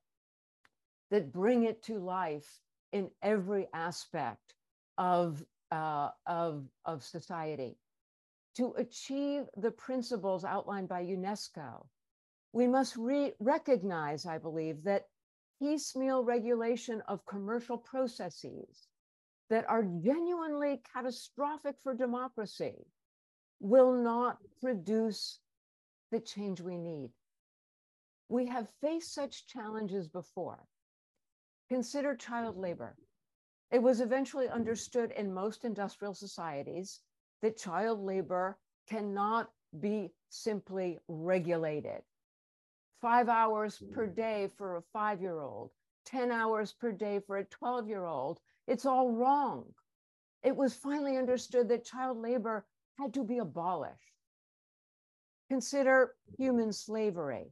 that 1.09 1.31
bring 1.31 1.63
it 1.63 1.81
to 1.83 1.97
life 1.97 2.59
in 2.91 3.09
every 3.23 3.67
aspect 3.73 4.53
of, 4.97 5.43
uh, 5.71 6.09
of, 6.27 6.67
of 6.85 7.03
society. 7.03 7.75
To 8.55 8.73
achieve 8.73 9.43
the 9.55 9.71
principles 9.71 10.43
outlined 10.43 10.89
by 10.89 11.03
UNESCO, 11.03 11.87
we 12.51 12.67
must 12.67 12.97
re- 12.97 13.33
recognize, 13.39 14.25
I 14.25 14.37
believe, 14.37 14.83
that 14.83 15.07
piecemeal 15.59 16.23
regulation 16.23 17.01
of 17.07 17.25
commercial 17.25 17.77
processes 17.77 18.87
that 19.49 19.69
are 19.69 19.83
genuinely 19.83 20.81
catastrophic 20.93 21.75
for 21.81 21.93
democracy 21.93 22.87
will 23.59 23.93
not 23.93 24.37
produce 24.59 25.39
the 26.11 26.19
change 26.19 26.59
we 26.59 26.77
need. 26.77 27.11
We 28.27 28.47
have 28.47 28.67
faced 28.81 29.13
such 29.13 29.47
challenges 29.47 30.07
before. 30.09 30.67
Consider 31.69 32.15
child 32.15 32.57
labor. 32.57 32.97
It 33.71 33.81
was 33.81 34.01
eventually 34.01 34.49
understood 34.49 35.11
in 35.11 35.33
most 35.33 35.63
industrial 35.63 36.13
societies 36.13 36.99
that 37.41 37.57
child 37.57 37.99
labor 38.03 38.57
cannot 38.89 39.49
be 39.79 40.11
simply 40.29 40.99
regulated 41.07 42.01
five 43.01 43.29
hours 43.29 43.81
per 43.93 44.07
mm. 44.07 44.15
day 44.15 44.49
for 44.57 44.77
a 44.77 44.81
five 44.93 45.21
year 45.21 45.39
old, 45.39 45.71
10 46.05 46.31
hours 46.31 46.71
per 46.71 46.91
day 46.91 47.19
for 47.25 47.37
a 47.37 47.45
12 47.45 47.87
year 47.87 48.05
old. 48.05 48.39
It's 48.67 48.85
all 48.85 49.11
wrong. 49.11 49.65
It 50.43 50.55
was 50.55 50.73
finally 50.73 51.17
understood 51.17 51.67
that 51.69 51.85
child 51.85 52.17
labor 52.17 52.65
had 52.97 53.13
to 53.15 53.23
be 53.23 53.39
abolished. 53.39 53.97
Consider 55.49 56.15
human 56.37 56.71
slavery. 56.71 57.51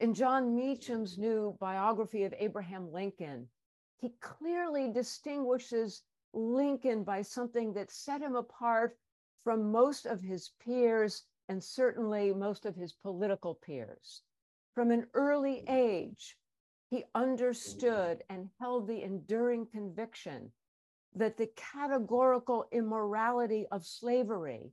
In 0.00 0.14
Jon 0.14 0.54
Meacham's 0.54 1.18
new 1.18 1.56
biography 1.60 2.24
of 2.24 2.34
Abraham 2.38 2.92
Lincoln, 2.92 3.48
he 3.96 4.10
clearly 4.20 4.92
distinguishes 4.92 6.02
Lincoln 6.34 7.04
by 7.04 7.22
something 7.22 7.72
that 7.74 7.90
set 7.90 8.20
him 8.20 8.36
apart 8.36 8.98
from 9.42 9.70
most 9.70 10.06
of 10.06 10.20
his 10.20 10.50
peers 10.64 11.24
and 11.48 11.62
certainly 11.62 12.32
most 12.32 12.66
of 12.66 12.74
his 12.74 12.92
political 12.92 13.54
peers. 13.54 14.22
From 14.74 14.90
an 14.90 15.06
early 15.14 15.64
age, 15.68 16.36
he 16.90 17.04
understood 17.14 18.22
and 18.28 18.48
held 18.60 18.88
the 18.88 19.02
enduring 19.02 19.66
conviction 19.66 20.50
that 21.14 21.36
the 21.36 21.50
categorical 21.56 22.66
immorality 22.72 23.66
of 23.70 23.86
slavery 23.86 24.72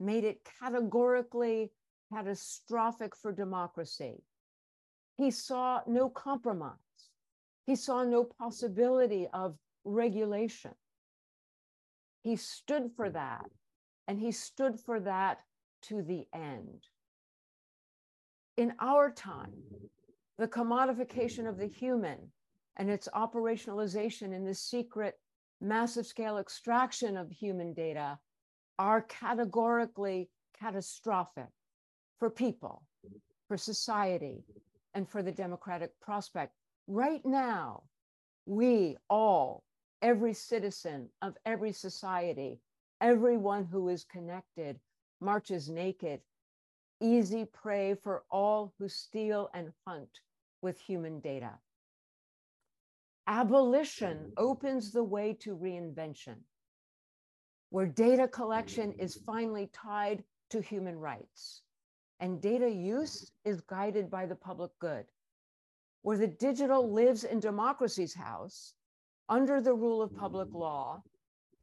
made 0.00 0.24
it 0.24 0.46
categorically 0.60 1.70
catastrophic 2.12 3.14
for 3.14 3.32
democracy. 3.32 4.22
He 5.16 5.30
saw 5.30 5.80
no 5.86 6.08
compromise. 6.08 6.76
He 7.66 7.76
saw 7.76 8.04
no 8.04 8.24
possibility 8.24 9.28
of 9.32 9.56
regulation. 9.84 10.74
He 12.22 12.36
stood 12.36 12.90
for 12.96 13.08
mm. 13.08 13.14
that, 13.14 13.44
and 14.08 14.18
he 14.18 14.32
stood 14.32 14.80
for 14.80 15.00
that 15.00 15.38
to 15.82 16.02
the 16.02 16.26
end. 16.32 16.86
In 18.56 18.74
our 18.80 19.10
time, 19.10 19.52
the 20.38 20.48
commodification 20.48 21.48
of 21.48 21.58
the 21.58 21.66
human 21.66 22.18
and 22.76 22.90
its 22.90 23.08
operationalization 23.14 24.34
in 24.34 24.44
the 24.44 24.54
secret 24.54 25.14
massive 25.60 26.06
scale 26.06 26.38
extraction 26.38 27.16
of 27.16 27.30
human 27.30 27.72
data 27.72 28.18
are 28.78 29.02
categorically 29.02 30.28
catastrophic 30.58 31.48
for 32.18 32.30
people, 32.30 32.82
for 33.48 33.56
society, 33.56 34.44
and 34.94 35.08
for 35.08 35.22
the 35.22 35.32
democratic 35.32 35.90
prospect. 36.00 36.52
Right 36.86 37.24
now, 37.24 37.82
we 38.46 38.96
all, 39.08 39.62
every 40.02 40.34
citizen 40.34 41.08
of 41.22 41.36
every 41.46 41.72
society, 41.72 42.60
everyone 43.00 43.64
who 43.64 43.88
is 43.88 44.04
connected, 44.04 44.78
marches 45.20 45.68
naked, 45.70 46.20
easy 47.00 47.44
prey 47.44 47.94
for 47.94 48.24
all 48.30 48.74
who 48.78 48.88
steal 48.88 49.48
and 49.54 49.72
hunt 49.86 50.20
with 50.60 50.78
human 50.78 51.20
data. 51.20 51.52
Abolition 53.28 54.32
opens 54.36 54.90
the 54.90 55.04
way 55.04 55.32
to 55.40 55.56
reinvention, 55.56 56.36
where 57.70 57.86
data 57.86 58.26
collection 58.28 58.92
is 58.98 59.14
finally 59.24 59.70
tied 59.72 60.24
to 60.50 60.60
human 60.60 60.98
rights 60.98 61.62
and 62.22 62.40
data 62.40 62.70
use 62.70 63.32
is 63.44 63.60
guided 63.62 64.08
by 64.08 64.26
the 64.26 64.34
public 64.34 64.70
good, 64.78 65.04
where 66.02 66.16
the 66.16 66.28
digital 66.28 66.88
lives 66.92 67.24
in 67.24 67.40
democracy's 67.40 68.14
house 68.14 68.74
under 69.28 69.60
the 69.60 69.74
rule 69.74 70.02
of 70.02 70.16
public 70.16 70.48
law, 70.52 71.02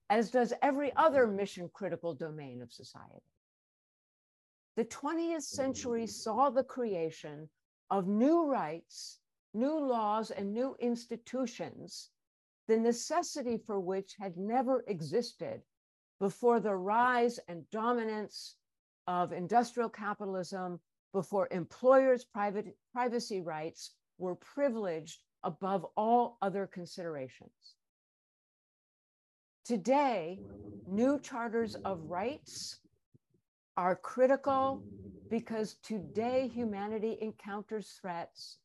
as 0.10 0.32
does 0.32 0.54
every 0.62 0.92
other 0.96 1.28
mission 1.28 1.70
critical 1.74 2.14
domain 2.14 2.62
of 2.62 2.72
society. 2.72 3.24
The 4.76 4.86
20th 4.86 5.44
century 5.44 6.08
saw 6.08 6.50
the 6.50 6.64
creation 6.64 7.50
of 7.92 8.08
new 8.08 8.46
rights, 8.46 9.20
new 9.54 9.78
laws, 9.78 10.32
and 10.32 10.54
new 10.54 10.76
institutions, 10.80 12.10
the 12.68 12.78
necessity 12.78 13.58
for 13.58 13.80
which 13.80 14.16
had 14.20 14.38
never 14.38 14.84
existed 14.88 15.62
before 16.20 16.60
the 16.60 16.76
rise 16.76 17.40
and 17.48 17.70
dominance 17.72 18.56
of 19.08 19.32
industrial 19.32 19.90
capitalism, 19.90 20.80
before 21.14 21.48
employers' 21.52 22.26
private, 22.26 22.78
privacy 22.94 23.42
rights 23.42 23.96
were 24.20 24.36
privileged 24.36 25.24
above 25.44 25.86
all 25.96 26.38
other 26.42 26.68
considerations. 26.68 27.76
Today, 29.66 30.40
new 30.88 31.20
charters 31.20 31.76
of 31.86 32.10
rights 32.10 32.80
are 33.78 33.96
critical 33.96 34.84
because 35.30 35.76
today 35.84 36.50
humanity 36.54 37.18
encounters 37.22 37.98
threats 38.02 38.58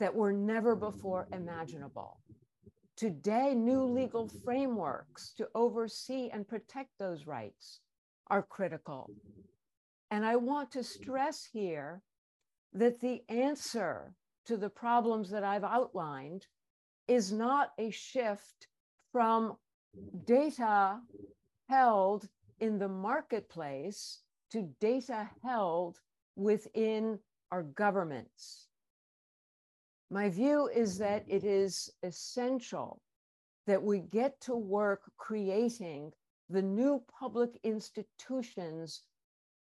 that 0.00 0.14
were 0.14 0.32
never 0.32 0.74
before 0.74 1.28
imaginable. 1.32 2.18
Today, 2.96 3.54
new 3.54 3.84
legal 3.84 4.28
frameworks 4.44 5.32
to 5.36 5.48
oversee 5.54 6.30
and 6.32 6.48
protect 6.48 6.90
those 6.98 7.26
rights 7.26 7.80
are 8.28 8.42
critical. 8.42 9.10
And 10.10 10.24
I 10.24 10.36
want 10.36 10.70
to 10.72 10.82
stress 10.82 11.48
here 11.52 12.02
that 12.72 13.00
the 13.00 13.22
answer 13.28 14.14
to 14.46 14.56
the 14.56 14.70
problems 14.70 15.30
that 15.30 15.44
I've 15.44 15.64
outlined 15.64 16.46
is 17.08 17.32
not 17.32 17.72
a 17.78 17.90
shift 17.90 18.68
from 19.12 19.56
data 20.26 21.00
held 21.68 22.28
in 22.60 22.78
the 22.78 22.88
marketplace 22.88 24.20
to 24.50 24.68
data 24.80 25.30
held 25.42 26.00
within 26.36 27.18
our 27.50 27.62
governments. 27.62 28.68
My 30.10 30.28
view 30.28 30.68
is 30.74 30.98
that 30.98 31.24
it 31.28 31.44
is 31.44 31.90
essential 32.02 33.00
that 33.66 33.82
we 33.82 34.00
get 34.00 34.40
to 34.42 34.54
work 34.56 35.02
creating 35.16 36.12
the 36.50 36.62
new 36.62 37.02
public 37.18 37.58
institutions 37.64 39.02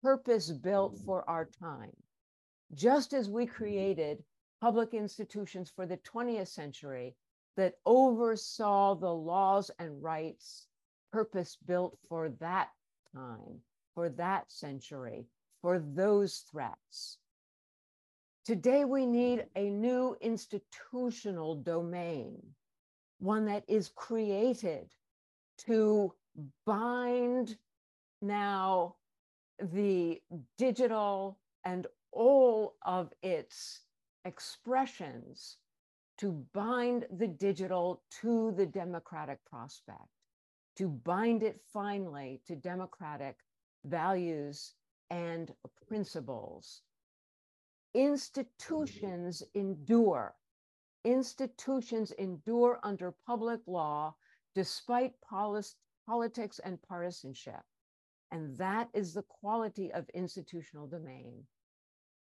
purpose 0.02 0.52
built 0.52 0.98
for 1.06 1.28
our 1.30 1.46
time. 1.46 1.94
just 2.74 3.13
as 3.13 3.30
we 3.30 3.46
created 3.46 4.24
public 4.62 4.93
institutions 4.93 5.71
for 5.76 5.88
the 5.88 5.97
20th 5.97 6.47
century 6.47 7.15
that 7.58 7.74
oversaw 7.86 8.95
the 8.95 9.13
laws 9.13 9.71
and 9.80 10.02
rights 10.02 10.67
purpose 11.12 11.58
built 11.65 11.97
for 12.08 12.30
that 12.39 12.69
time, 13.13 13.60
for 13.95 14.08
that 14.08 14.50
century, 14.52 15.26
for 15.62 15.80
those 15.80 16.45
threats. 16.50 17.17
Today, 18.45 18.86
we 18.86 19.06
need 19.06 19.45
a 19.56 19.69
new 19.69 20.15
institutional 20.21 21.56
domain, 21.56 22.38
one 23.19 23.45
that 23.45 23.63
is 23.67 23.89
created 23.89 24.88
to 25.65 26.13
bind 26.65 27.58
now 28.21 28.95
the 29.74 30.21
digital 30.58 31.38
and 31.65 31.86
all 32.12 32.76
of 32.84 33.12
its 33.21 33.82
expressions 34.26 35.58
to 36.18 36.46
bind 36.54 37.06
the 37.18 37.28
digital 37.28 38.04
to 38.22 38.52
the 38.52 38.66
democratic 38.66 39.40
prospect, 39.46 40.08
to 40.78 40.88
bind 40.88 41.44
it 41.44 41.60
finally 41.74 42.42
to 42.46 42.56
democratic 42.56 43.38
values 43.86 44.74
and 45.10 45.52
principles. 45.88 46.82
Institutions 47.94 49.44
endure. 49.56 50.36
Institutions 51.04 52.12
endure 52.12 52.80
under 52.84 53.14
public 53.26 53.60
law 53.66 54.16
despite 54.54 55.14
politics 55.28 56.60
and 56.64 56.82
partisanship. 56.84 57.62
And 58.32 58.56
that 58.58 58.90
is 58.94 59.14
the 59.14 59.24
quality 59.24 59.92
of 59.92 60.08
institutional 60.14 60.88
domain 60.88 61.44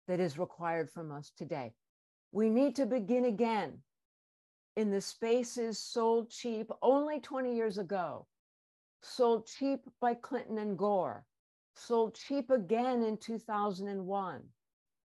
that 0.08 0.20
is 0.20 0.38
required 0.38 0.90
from 0.92 1.12
us 1.12 1.32
today. 1.38 1.74
We 2.34 2.50
need 2.50 2.76
to 2.78 2.88
begin 2.88 3.26
again 3.26 3.78
in 4.76 4.90
the 4.90 5.02
spaces 5.02 5.78
sold 5.78 6.32
cheap 6.32 6.72
only 6.82 7.20
20 7.20 7.56
years 7.56 7.78
ago, 7.78 8.26
sold 9.04 9.46
cheap 9.46 9.82
by 10.02 10.16
Clinton 10.16 10.58
and 10.58 10.76
Gore, 10.76 11.26
sold 11.76 12.16
cheap 12.16 12.50
again 12.50 13.04
in 13.04 13.18
2001. 13.18 14.42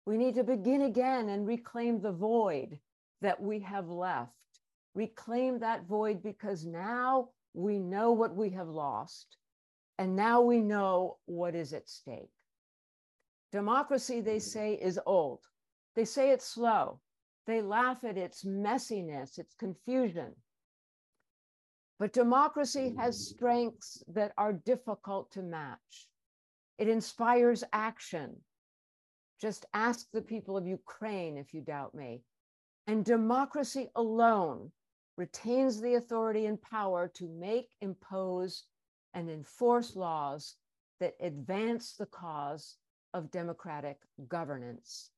We 0.07 0.19
need 0.19 0.35
to 0.35 0.43
begin 0.43 0.83
again 0.83 1.29
and 1.29 1.47
reclaim 1.47 2.01
the 2.01 2.11
void 2.11 2.81
that 3.21 3.41
we 3.41 3.61
have 3.61 3.89
left. 3.89 4.33
Reclaim 4.97 5.61
that 5.61 5.87
void 5.87 6.21
because 6.21 6.67
now 6.67 7.29
we 7.53 7.79
know 7.79 8.11
what 8.11 8.35
we 8.35 8.51
have 8.51 8.69
lost, 8.69 9.37
and 9.99 10.17
now 10.17 10.41
we 10.41 10.61
know 10.61 11.19
what 11.27 11.55
is 11.55 11.75
at 11.75 11.89
stake. 11.89 12.33
Democracy, 13.53 14.21
they 14.21 14.39
mm-hmm. 14.39 14.41
say, 14.41 14.75
is 14.75 14.99
old. 15.07 15.45
They 15.95 16.05
say 16.05 16.31
it's 16.31 16.45
slow. 16.47 17.01
They 17.47 17.61
laugh 17.61 18.05
at 18.05 18.17
its 18.17 18.45
messiness, 18.45 19.39
its 19.39 19.55
confusion. 19.55 20.35
But 21.99 22.13
democracy 22.13 22.95
has 22.99 23.29
strengths 23.29 24.03
that 24.09 24.33
are 24.37 24.53
difficult 24.53 25.31
to 25.33 25.43
match. 25.43 26.09
It 26.79 26.89
inspires 26.89 27.63
action. 27.73 28.37
Just 29.41 29.67
ask 29.75 30.11
the 30.13 30.23
people 30.23 30.57
of 30.57 30.67
Ukraine 30.67 31.37
if 31.37 31.55
you 31.55 31.61
doubt 31.61 31.95
me. 31.95 32.23
And 32.87 33.05
democracy 33.05 33.91
alone 33.95 34.73
retains 35.17 35.81
the 35.81 35.95
authority 35.95 36.47
and 36.47 36.61
power 36.61 37.09
to 37.15 37.29
make, 37.29 37.69
impose, 37.81 38.65
and 39.15 39.31
enforce 39.31 39.95
laws 39.95 40.57
that 41.01 41.15
advance 41.21 41.95
the 41.97 42.07
cause 42.07 42.77
of 43.13 43.31
democratic 43.31 43.99
governance. 44.29 45.11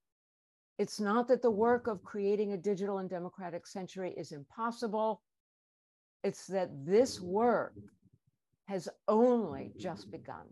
It's 0.79 1.01
not 1.01 1.29
that 1.29 1.41
the 1.41 1.51
work 1.51 1.87
of 1.87 2.03
creating 2.03 2.53
a 2.53 2.57
digital 2.57 2.99
and 2.99 3.09
democratic 3.09 3.67
century 3.67 4.13
is 4.17 4.33
impossible. 4.33 5.23
It's 6.23 6.47
that 6.49 6.69
this 6.85 7.21
work 7.21 7.73
has 8.67 8.89
only 9.09 9.73
just 9.79 10.11
begun. 10.11 10.47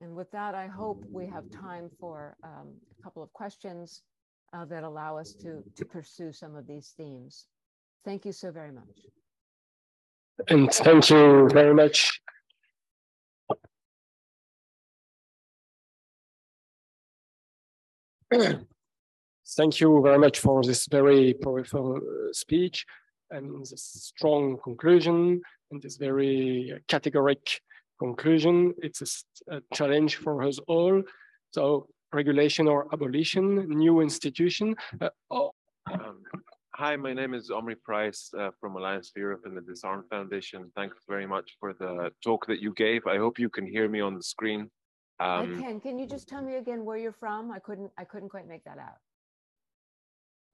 And 0.00 0.14
with 0.14 0.30
that, 0.32 0.54
I 0.54 0.66
hope 0.66 1.04
we 1.10 1.26
have 1.26 1.50
time 1.50 1.90
for 1.98 2.36
um, 2.44 2.74
a 2.98 3.02
couple 3.02 3.22
of 3.22 3.32
questions 3.32 4.02
uh, 4.52 4.64
that 4.66 4.84
allow 4.84 5.16
us 5.18 5.32
to, 5.40 5.64
to 5.76 5.84
pursue 5.84 6.32
some 6.32 6.54
of 6.54 6.66
these 6.66 6.92
themes. 6.96 7.46
Thank 8.04 8.24
you 8.24 8.32
so 8.32 8.52
very 8.52 8.70
much. 8.70 8.84
And 10.48 10.70
thank 10.72 11.10
you 11.10 11.48
very 11.48 11.74
much. 11.74 12.20
Thank 19.46 19.78
you 19.78 20.00
very 20.02 20.18
much 20.18 20.38
for 20.38 20.62
this 20.62 20.86
very 20.86 21.34
powerful 21.34 21.96
uh, 21.96 22.32
speech 22.32 22.86
and 23.30 23.60
this 23.60 24.12
strong 24.14 24.56
conclusion 24.64 25.42
and 25.70 25.82
this 25.82 25.98
very 25.98 26.72
categoric 26.88 27.60
conclusion. 27.98 28.72
It's 28.82 29.02
a, 29.48 29.56
a 29.56 29.60
challenge 29.74 30.16
for 30.16 30.42
us 30.42 30.58
all. 30.66 31.02
So 31.50 31.86
regulation 32.14 32.66
or 32.66 32.88
abolition, 32.92 33.68
new 33.68 34.00
institution. 34.00 34.76
Uh, 34.98 35.10
oh. 35.30 35.52
Um, 35.92 36.22
hi, 36.74 36.96
my 36.96 37.12
name 37.12 37.34
is 37.34 37.50
Omri 37.50 37.76
Preiss 37.86 38.32
uh, 38.38 38.50
from 38.58 38.76
Alliance 38.76 39.10
for 39.10 39.20
Europe 39.20 39.42
and 39.44 39.54
the 39.54 39.60
Disarm 39.60 40.04
Foundation. 40.08 40.72
Thanks 40.74 40.96
very 41.06 41.26
much 41.26 41.56
for 41.60 41.74
the 41.74 42.10
talk 42.22 42.46
that 42.46 42.62
you 42.62 42.72
gave. 42.72 43.06
I 43.06 43.18
hope 43.18 43.38
you 43.38 43.50
can 43.50 43.66
hear 43.66 43.90
me 43.90 44.00
on 44.00 44.14
the 44.14 44.22
screen. 44.22 44.70
Um, 45.20 45.58
I 45.58 45.62
can. 45.62 45.80
Can 45.80 45.98
you 45.98 46.06
just 46.06 46.28
tell 46.28 46.42
me 46.42 46.56
again 46.56 46.84
where 46.84 46.96
you're 46.96 47.12
from? 47.12 47.52
I 47.52 47.60
couldn't. 47.60 47.92
I 47.96 48.04
couldn't 48.04 48.30
quite 48.30 48.48
make 48.48 48.64
that 48.64 48.78
out. 48.78 48.98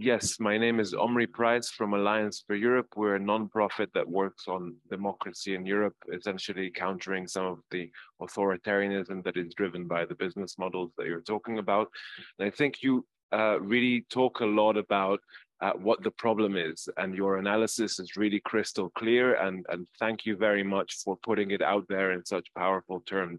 Yes, 0.03 0.41
my 0.41 0.57
name 0.57 0.81
is 0.81 0.95
Omri 0.95 1.27
Preiss 1.27 1.69
from 1.71 1.93
Alliance 1.93 2.43
for 2.47 2.57
Europe. 2.57 2.87
We're 2.97 3.17
a 3.17 3.21
nonprofit 3.21 3.89
that 3.93 4.09
works 4.09 4.49
on 4.49 4.75
democracy 4.89 5.55
in 5.55 5.67
Europe, 5.67 5.95
essentially 6.11 6.71
countering 6.71 7.29
some 7.29 7.45
of 7.45 7.59
the 7.71 7.91
authoritarianism 8.23 9.23
that 9.25 9.37
is 9.37 9.53
driven 9.53 9.87
by 9.87 10.07
the 10.07 10.15
business 10.15 10.57
models 10.57 10.91
that 10.97 11.07
you're 11.07 11.21
talking 11.21 11.59
about. 11.59 11.91
And 12.39 12.49
I 12.49 12.51
think 12.51 12.77
you 12.81 13.07
uh, 13.31 13.61
really 13.61 14.07
talk 14.09 14.41
a 14.41 14.47
lot 14.47 14.79
about 14.79 15.21
uh, 15.61 15.73
what 15.73 16.03
the 16.03 16.13
problem 16.13 16.57
is, 16.57 16.89
and 16.97 17.15
your 17.15 17.37
analysis 17.37 18.01
is 18.01 18.17
really 18.17 18.41
crystal 18.41 18.89
clear. 18.97 19.35
And, 19.35 19.67
and 19.69 19.87
thank 19.99 20.25
you 20.25 20.35
very 20.35 20.63
much 20.63 20.95
for 21.05 21.19
putting 21.23 21.51
it 21.51 21.61
out 21.61 21.85
there 21.91 22.13
in 22.13 22.25
such 22.25 22.49
powerful 22.57 23.01
terms. 23.01 23.39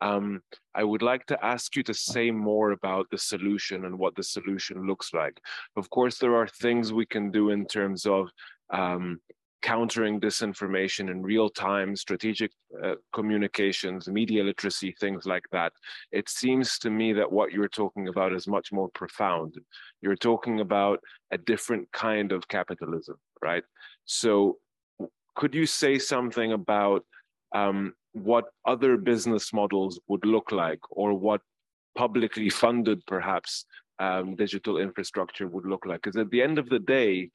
Um, 0.00 0.42
I 0.74 0.84
would 0.84 1.02
like 1.02 1.26
to 1.26 1.44
ask 1.44 1.74
you 1.76 1.82
to 1.84 1.94
say 1.94 2.30
more 2.30 2.72
about 2.72 3.06
the 3.10 3.18
solution 3.18 3.84
and 3.86 3.98
what 3.98 4.14
the 4.14 4.22
solution 4.22 4.86
looks 4.86 5.14
like. 5.14 5.40
Of 5.76 5.88
course, 5.90 6.18
there 6.18 6.36
are 6.36 6.46
things 6.46 6.92
we 6.92 7.06
can 7.06 7.30
do 7.30 7.50
in 7.50 7.66
terms 7.66 8.04
of 8.04 8.28
um, 8.70 9.20
countering 9.62 10.20
disinformation 10.20 11.10
in 11.10 11.22
real 11.22 11.48
time, 11.48 11.96
strategic 11.96 12.52
uh, 12.84 12.94
communications, 13.12 14.06
media 14.06 14.44
literacy, 14.44 14.94
things 15.00 15.26
like 15.26 15.44
that. 15.50 15.72
It 16.12 16.28
seems 16.28 16.78
to 16.80 16.90
me 16.90 17.12
that 17.14 17.32
what 17.32 17.52
you're 17.52 17.68
talking 17.68 18.06
about 18.08 18.32
is 18.32 18.46
much 18.46 18.70
more 18.72 18.88
profound. 18.90 19.56
You're 20.02 20.14
talking 20.14 20.60
about 20.60 21.00
a 21.32 21.38
different 21.38 21.90
kind 21.90 22.30
of 22.30 22.46
capitalism, 22.46 23.16
right? 23.42 23.64
So, 24.04 24.58
could 25.34 25.54
you 25.54 25.66
say 25.66 25.98
something 25.98 26.52
about 26.52 27.04
um, 27.52 27.94
what 28.16 28.46
other 28.64 28.96
business 28.96 29.52
models 29.52 30.00
would 30.08 30.24
look 30.24 30.50
like 30.50 30.80
or 30.90 31.12
what 31.12 31.42
publicly 31.96 32.48
funded 32.48 33.04
perhaps 33.06 33.66
um, 33.98 34.34
digital 34.36 34.78
infrastructure 34.78 35.46
would 35.48 35.66
look 35.66 35.84
like. 35.84 36.02
Because 36.02 36.16
at 36.16 36.30
the 36.30 36.42
end 36.42 36.58
of 36.58 36.68
the 36.68 36.78
day 36.78 37.30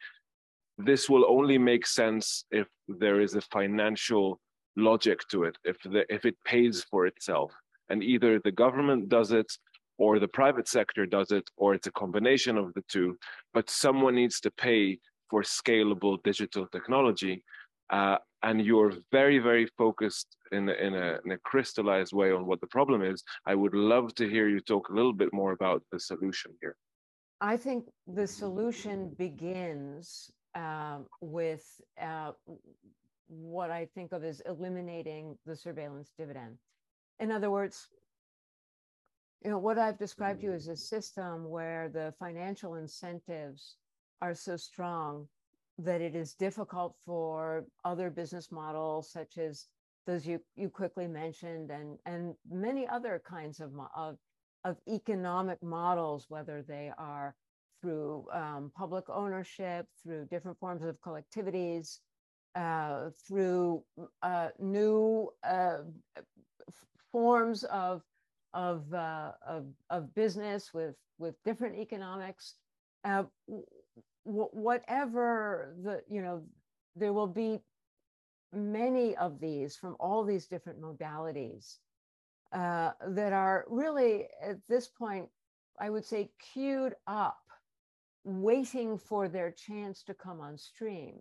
this 0.78 1.10
will 1.10 1.26
only 1.28 1.58
make 1.58 1.86
sense 1.86 2.46
if 2.52 2.67
there 2.88 3.22
is 3.22 3.36
a 3.36 3.41
financial 3.41 4.39
logic 4.78 5.20
to 5.30 5.44
it 5.44 5.56
if 5.63 5.78
the, 5.84 6.04
if 6.10 6.26
it 6.26 6.36
pays 6.46 6.84
for 6.89 7.06
itself. 7.06 7.52
And 7.89 8.04
either 8.04 8.39
the 8.39 8.52
government 8.52 9.10
does 9.10 9.32
it 9.32 9.52
or 9.98 10.17
the 10.17 10.28
private 10.28 10.67
sector 10.67 11.06
does 11.06 11.32
it 11.32 11.44
or 11.58 11.76
it's 11.76 11.88
a 11.88 11.91
combination 11.91 12.58
of 12.58 12.74
the 12.74 12.84
two. 12.88 13.17
But 13.54 13.70
someone 13.70 14.15
needs 14.15 14.39
to 14.41 14.52
pay 14.52 14.98
for 15.30 15.44
scalable 15.44 16.17
digital 16.24 16.67
technology 16.67 17.44
uh, 17.92 18.17
and 18.44 18.65
you're 18.65 18.94
very, 19.12 19.37
very 19.37 19.67
focused 19.77 20.37
in 20.52 20.69
a, 20.69 20.73
in, 20.73 20.96
a, 20.96 21.19
in 21.25 21.31
a 21.31 21.37
crystallized 21.39 22.13
way 22.13 22.31
on 22.31 22.46
what 22.46 22.60
the 22.62 22.67
problem 22.67 23.04
is, 23.04 23.23
I 23.46 23.54
would 23.54 23.75
love 23.75 24.15
to 24.15 24.27
hear 24.27 24.48
you 24.48 24.60
talk 24.60 24.89
a 24.89 24.94
little 24.94 25.13
bit 25.13 25.31
more 25.33 25.52
about 25.52 25.83
the 25.92 26.00
solution 26.00 26.52
here. 26.62 26.75
I 27.42 27.58
think 27.58 27.85
the 28.08 28.25
solution 28.27 29.13
begins 29.17 30.31
um, 30.56 31.06
with 31.21 31.65
uh, 32.02 32.31
what 33.27 33.71
I 33.71 33.87
think 33.94 34.12
of 34.12 34.23
as 34.23 34.42
eliminating 34.46 35.37
the 35.46 35.56
surveillance 35.56 36.12
dividend. 36.17 36.58
In 37.19 37.31
other 37.31 37.52
words, 37.52 37.87
you 39.44 39.50
know, 39.50 39.58
what 39.58 39.77
I've 39.77 39.98
described 39.98 40.42
to 40.42 40.48
you 40.48 40.54
is 40.54 40.67
a 40.67 40.75
system 40.75 41.50
where 41.50 41.89
the 41.89 42.13
financial 42.19 42.75
incentives 42.75 43.77
are 44.21 44.35
so 44.35 44.56
strong 44.56 45.27
that 45.78 46.02
it 46.02 46.15
is 46.15 46.34
difficult 46.34 46.96
for 47.06 47.65
other 47.86 48.10
business 48.10 48.52
models 48.52 49.12
such 49.12 49.38
as 49.38 49.67
those 50.08 50.26
you, 50.26 50.40
you 50.56 50.69
quickly 50.69 51.08
mentioned 51.08 51.69
and, 51.72 51.98
and 52.06 52.36
many 52.50 52.88
other 52.88 53.22
kinds 53.26 53.60
of, 53.60 53.72
of 53.96 54.17
of 54.63 54.78
economic 54.88 55.62
models, 55.63 56.26
whether 56.30 56.63
they 56.67 56.92
are 56.98 57.36
through 57.82 58.26
um, 58.32 58.72
public 58.76 59.10
ownership, 59.10 59.88
through 60.04 60.26
different 60.26 60.58
forms 60.60 60.84
of 60.84 61.00
collectivities, 61.02 62.00
uh, 62.56 63.10
through 63.28 63.84
uh, 64.22 64.50
new 64.60 65.30
uh, 65.44 65.78
forms 67.12 67.63
of 67.65 68.02
of, 68.54 68.94
uh, 68.94 69.32
of 69.48 69.65
of 69.90 70.13
business 70.13 70.74
with 70.74 70.96
with 71.17 71.36
different 71.44 71.78
economics. 71.78 72.56
Whatever 74.24 75.76
the 75.84 76.02
you 76.10 76.22
know, 76.22 76.44
there 76.96 77.13
will 77.13 77.28
be 77.28 77.60
many 78.54 79.15
of 79.15 79.40
these 79.40 79.76
from 79.76 79.96
all 80.00 80.24
these 80.24 80.48
different 80.48 80.82
modalities 80.82 81.78
uh, 82.54 82.92
that 83.08 83.34
are 83.34 83.65
really 83.69 84.28
at 84.44 84.58
this 84.67 84.88
point, 84.88 85.28
I 85.80 85.90
would 85.90 86.06
say, 86.06 86.32
queued 86.54 86.94
up, 87.08 87.40
waiting 88.24 88.98
for 88.98 89.28
their 89.28 89.52
chance 89.52 90.04
to 90.04 90.13
come 90.13 90.42
on 90.42 90.58
stream. 90.58 91.15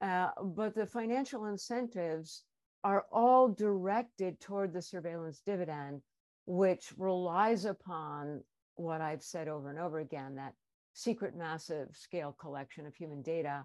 Uh, 0.00 0.30
but 0.42 0.74
the 0.74 0.86
financial 0.86 1.46
incentives 1.46 2.44
are 2.84 3.06
all 3.12 3.48
directed 3.48 4.40
toward 4.40 4.72
the 4.72 4.82
surveillance 4.82 5.40
dividend, 5.46 6.02
which 6.46 6.92
relies 6.98 7.64
upon 7.64 8.42
what 8.74 9.00
I've 9.00 9.22
said 9.22 9.48
over 9.48 9.70
and 9.70 9.78
over 9.78 10.00
again 10.00 10.34
that 10.36 10.54
secret 10.94 11.36
massive 11.36 11.88
scale 11.92 12.36
collection 12.40 12.86
of 12.86 12.94
human 12.94 13.22
data 13.22 13.64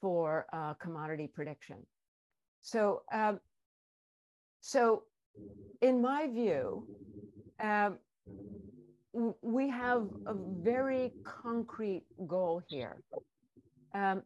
for 0.00 0.46
uh, 0.52 0.74
commodity 0.74 1.26
prediction. 1.32 1.76
So, 2.60 3.02
um, 3.12 3.40
so 4.60 5.04
in 5.80 6.00
my 6.00 6.26
view, 6.26 6.86
um, 7.60 7.98
we 9.40 9.68
have 9.68 10.08
a 10.26 10.34
very 10.34 11.12
concrete 11.24 12.04
goal 12.26 12.62
here. 12.68 13.02
Um, 13.94 14.22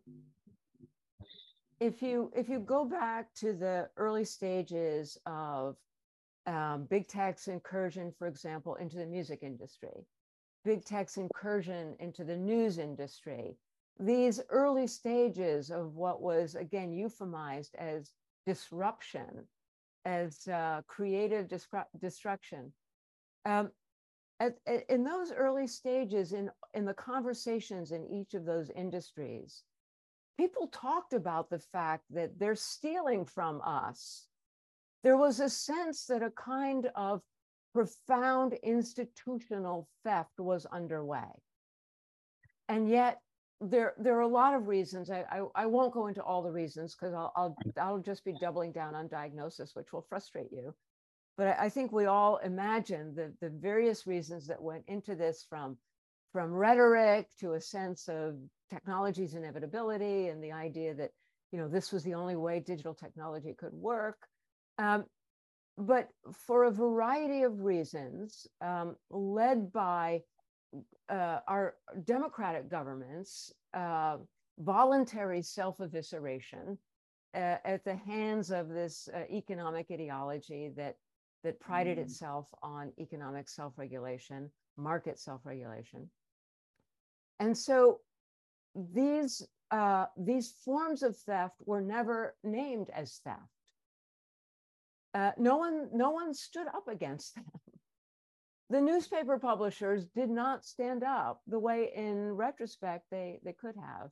if 1.81 2.03
you 2.03 2.31
if 2.37 2.49
you 2.49 2.59
go 2.59 2.85
back 2.85 3.33
to 3.37 3.53
the 3.53 3.89
early 3.97 4.25
stages 4.25 5.17
of 5.27 5.77
um, 6.47 6.87
big 6.91 7.09
tech's 7.09 7.49
incursion, 7.49 8.13
for 8.19 8.27
example, 8.27 8.75
into 8.77 8.97
the 8.97 9.07
music 9.07 9.41
industry, 9.43 10.07
big 10.65 10.85
tech's 10.85 11.17
incursion 11.17 11.97
into 12.01 12.25
the 12.25 12.37
news 12.37 12.79
industry, 12.79 13.57
these 13.99 14.41
early 14.49 14.87
stages 14.87 15.71
of 15.71 15.95
what 15.95 16.23
was 16.23 16.55
again 16.55 16.91
euphemized 16.91 17.75
as 17.77 18.13
disruption, 18.47 19.47
as 20.05 20.49
uh, 20.49 20.81
creative 20.87 21.49
destruction. 22.01 22.73
Um, 23.45 23.71
at, 24.39 24.55
at, 24.67 24.89
in 24.89 25.05
those 25.05 25.33
early 25.33 25.67
stages, 25.67 26.33
in, 26.33 26.51
in 26.73 26.87
the 26.87 26.95
conversations 26.95 27.93
in 27.93 28.07
each 28.07 28.35
of 28.35 28.47
those 28.47 28.71
industries, 28.71 29.65
people 30.39 30.69
talked 30.69 31.13
about 31.13 31.51
the 31.51 31.59
fact 31.59 32.05
that 32.11 32.39
they're 32.39 32.55
stealing 32.55 33.27
from 33.27 33.61
us. 33.63 34.27
There 35.03 35.19
was 35.19 35.41
a 35.41 35.51
sense 35.51 36.07
that 36.07 36.23
a 36.23 36.31
kind 36.31 36.89
of 36.95 37.21
profound 37.73 38.55
institutional 38.63 39.89
theft 40.05 40.39
was 40.39 40.67
underway. 40.67 41.31
And 42.69 42.89
yet, 42.89 43.19
there 43.61 43.95
there 43.99 44.17
are 44.17 44.23
a 44.23 44.29
lot 44.29 44.55
of 44.55 44.69
reasons. 44.69 45.11
I 45.11 45.25
I, 45.31 45.43
I 45.55 45.67
won't 45.67 45.93
go 45.93 46.07
into 46.07 46.23
all 46.23 46.43
the 46.43 46.51
reasons 46.51 46.95
because 46.95 47.15
I'll, 47.15 47.33
I'll 47.37 47.57
I'll 47.79 47.99
just 47.99 48.25
be 48.25 48.35
doubling 48.41 48.73
down 48.73 48.95
on 48.95 49.09
diagnosis, 49.09 49.75
which 49.75 49.93
will 49.93 50.07
frustrate 50.09 50.53
you. 50.53 50.75
But 51.37 51.49
I, 51.49 51.67
I 51.67 51.69
think 51.69 51.93
we 51.93 52.07
all 52.07 52.39
imagine 52.39 53.15
the 53.15 53.35
the 53.41 53.51
various 53.51 54.07
reasons 54.07 54.47
that 54.47 54.63
went 54.63 54.85
into 54.89 55.15
this 55.15 55.45
from 55.49 55.77
from 56.33 56.53
rhetoric 56.53 57.29
to 57.41 57.55
a 57.55 57.61
sense 57.61 58.09
of 58.09 58.37
technology's 58.71 59.35
inevitability 59.35 60.29
and 60.29 60.43
the 60.43 60.53
idea 60.53 60.95
that 60.95 61.11
you 61.53 61.59
know 61.59 61.69
this 61.69 61.93
was 61.93 62.03
the 62.05 62.15
only 62.15 62.37
way 62.37 62.61
digital 62.61 62.95
technology 62.95 63.55
could 63.59 63.75
work. 63.75 64.17
Um, 64.79 65.05
but 65.81 66.09
for 66.33 66.65
a 66.65 66.71
variety 66.71 67.43
of 67.43 67.61
reasons, 67.61 68.47
um, 68.61 68.97
led 69.11 69.73
by 69.73 70.23
uh, 71.09 71.39
our 71.49 71.75
democratic 72.05 72.69
governments 72.71 73.53
uh, 73.75 74.19
voluntary 74.59 75.43
self-evisceration 75.43 76.77
uh, 77.35 77.57
at 77.65 77.85
the 77.85 77.95
hands 77.95 78.51
of 78.51 78.69
this 78.69 79.09
uh, 79.15 79.23
economic 79.31 79.87
ideology 79.91 80.71
that 80.77 80.97
that 81.43 81.59
prided 81.59 81.97
mm. 81.97 82.03
itself 82.03 82.47
on 82.63 82.93
economic 82.99 83.49
self-regulation, 83.49 84.51
market 84.77 85.19
self-regulation, 85.19 86.09
and 87.39 87.57
so 87.57 88.01
these 88.93 89.47
uh, 89.71 90.07
these 90.17 90.53
forms 90.65 91.03
of 91.03 91.17
theft 91.17 91.55
were 91.65 91.81
never 91.81 92.35
named 92.45 92.91
as 92.95 93.21
theft. 93.25 93.60
Uh, 95.15 95.33
no 95.39 95.57
one 95.57 95.89
no 95.93 96.11
one 96.11 96.33
stood 96.33 96.67
up 96.69 96.89
against 96.89 97.35
them. 97.35 97.45
The 98.71 98.81
newspaper 98.81 99.37
publishers 99.37 100.07
did 100.15 100.31
not 100.31 100.65
stand 100.65 101.03
up 101.03 101.41
the 101.49 101.59
way 101.59 101.91
in 101.93 102.31
retrospect 102.31 103.07
they, 103.11 103.41
they 103.43 103.53
could 103.53 103.75
have 103.75 104.11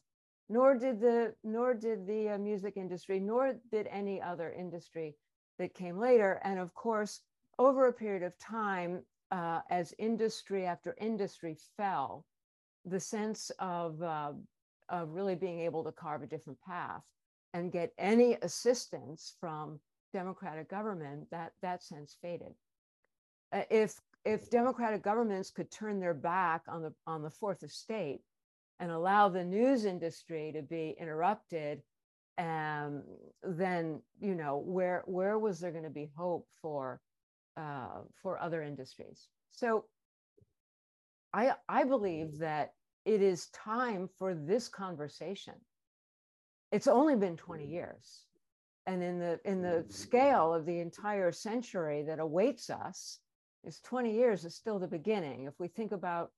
nor 0.48 0.74
did 0.74 1.00
the 1.00 1.34
nor 1.44 1.74
did 1.74 2.06
the 2.06 2.30
uh, 2.30 2.38
music 2.38 2.76
industry 2.76 3.20
nor 3.20 3.54
did 3.70 3.86
any 3.88 4.20
other 4.20 4.52
industry 4.52 5.14
that 5.58 5.74
came 5.74 5.98
later. 5.98 6.40
And 6.44 6.58
of 6.58 6.74
course 6.74 7.20
over 7.58 7.88
a 7.88 7.92
period 7.92 8.22
of 8.22 8.38
time 8.38 9.02
uh, 9.30 9.60
as 9.70 9.94
industry 9.98 10.64
after 10.64 10.96
industry 11.00 11.56
fell 11.76 12.24
the 12.84 13.00
sense 13.00 13.50
of, 13.58 14.00
uh, 14.02 14.32
of 14.88 15.10
really 15.10 15.34
being 15.34 15.60
able 15.60 15.84
to 15.84 15.92
carve 15.92 16.22
a 16.22 16.26
different 16.26 16.58
path 16.62 17.02
and 17.52 17.72
get 17.72 17.92
any 17.98 18.38
assistance 18.42 19.34
from 19.40 19.80
democratic 20.12 20.68
government 20.68 21.30
that 21.30 21.52
that 21.62 21.82
sense 21.82 22.16
faded. 22.20 22.54
Uh, 23.52 23.62
if 23.70 24.00
if 24.24 24.50
democratic 24.50 25.02
governments 25.02 25.50
could 25.50 25.70
turn 25.70 26.00
their 26.00 26.14
back 26.14 26.62
on 26.68 26.82
the 26.82 26.92
on 27.06 27.22
the 27.22 27.30
fourth 27.30 27.62
estate 27.62 28.20
and 28.80 28.90
allow 28.90 29.28
the 29.28 29.44
news 29.44 29.84
industry 29.84 30.52
to 30.54 30.62
be 30.62 30.94
interrupted 31.00 31.82
um, 32.38 33.02
then 33.42 34.00
you 34.20 34.34
know 34.34 34.62
where 34.64 35.02
where 35.06 35.38
was 35.38 35.58
there 35.58 35.72
going 35.72 35.84
to 35.84 35.90
be 35.90 36.10
hope 36.16 36.46
for 36.62 37.00
uh, 37.56 38.02
for 38.22 38.40
other 38.40 38.62
industries? 38.62 39.28
So 39.50 39.84
i 41.34 41.52
i 41.68 41.84
believe 41.84 42.38
that 42.38 42.72
it 43.04 43.20
is 43.20 43.48
time 43.48 44.08
for 44.18 44.34
this 44.34 44.68
conversation. 44.68 45.54
It's 46.70 46.86
only 46.86 47.16
been 47.16 47.36
20 47.36 47.66
years 47.66 48.24
and 48.88 49.02
in 49.02 49.18
the 49.18 49.38
in 49.44 49.60
the 49.60 49.84
scale 49.90 50.54
of 50.54 50.64
the 50.64 50.80
entire 50.80 51.30
century 51.30 52.02
that 52.04 52.18
awaits 52.18 52.70
us 52.70 53.18
is 53.62 53.80
20 53.80 54.10
years 54.10 54.46
is 54.46 54.56
still 54.56 54.78
the 54.78 54.86
beginning. 54.86 55.44
If 55.44 55.60
we 55.60 55.68
think 55.68 55.92
about, 55.92 56.30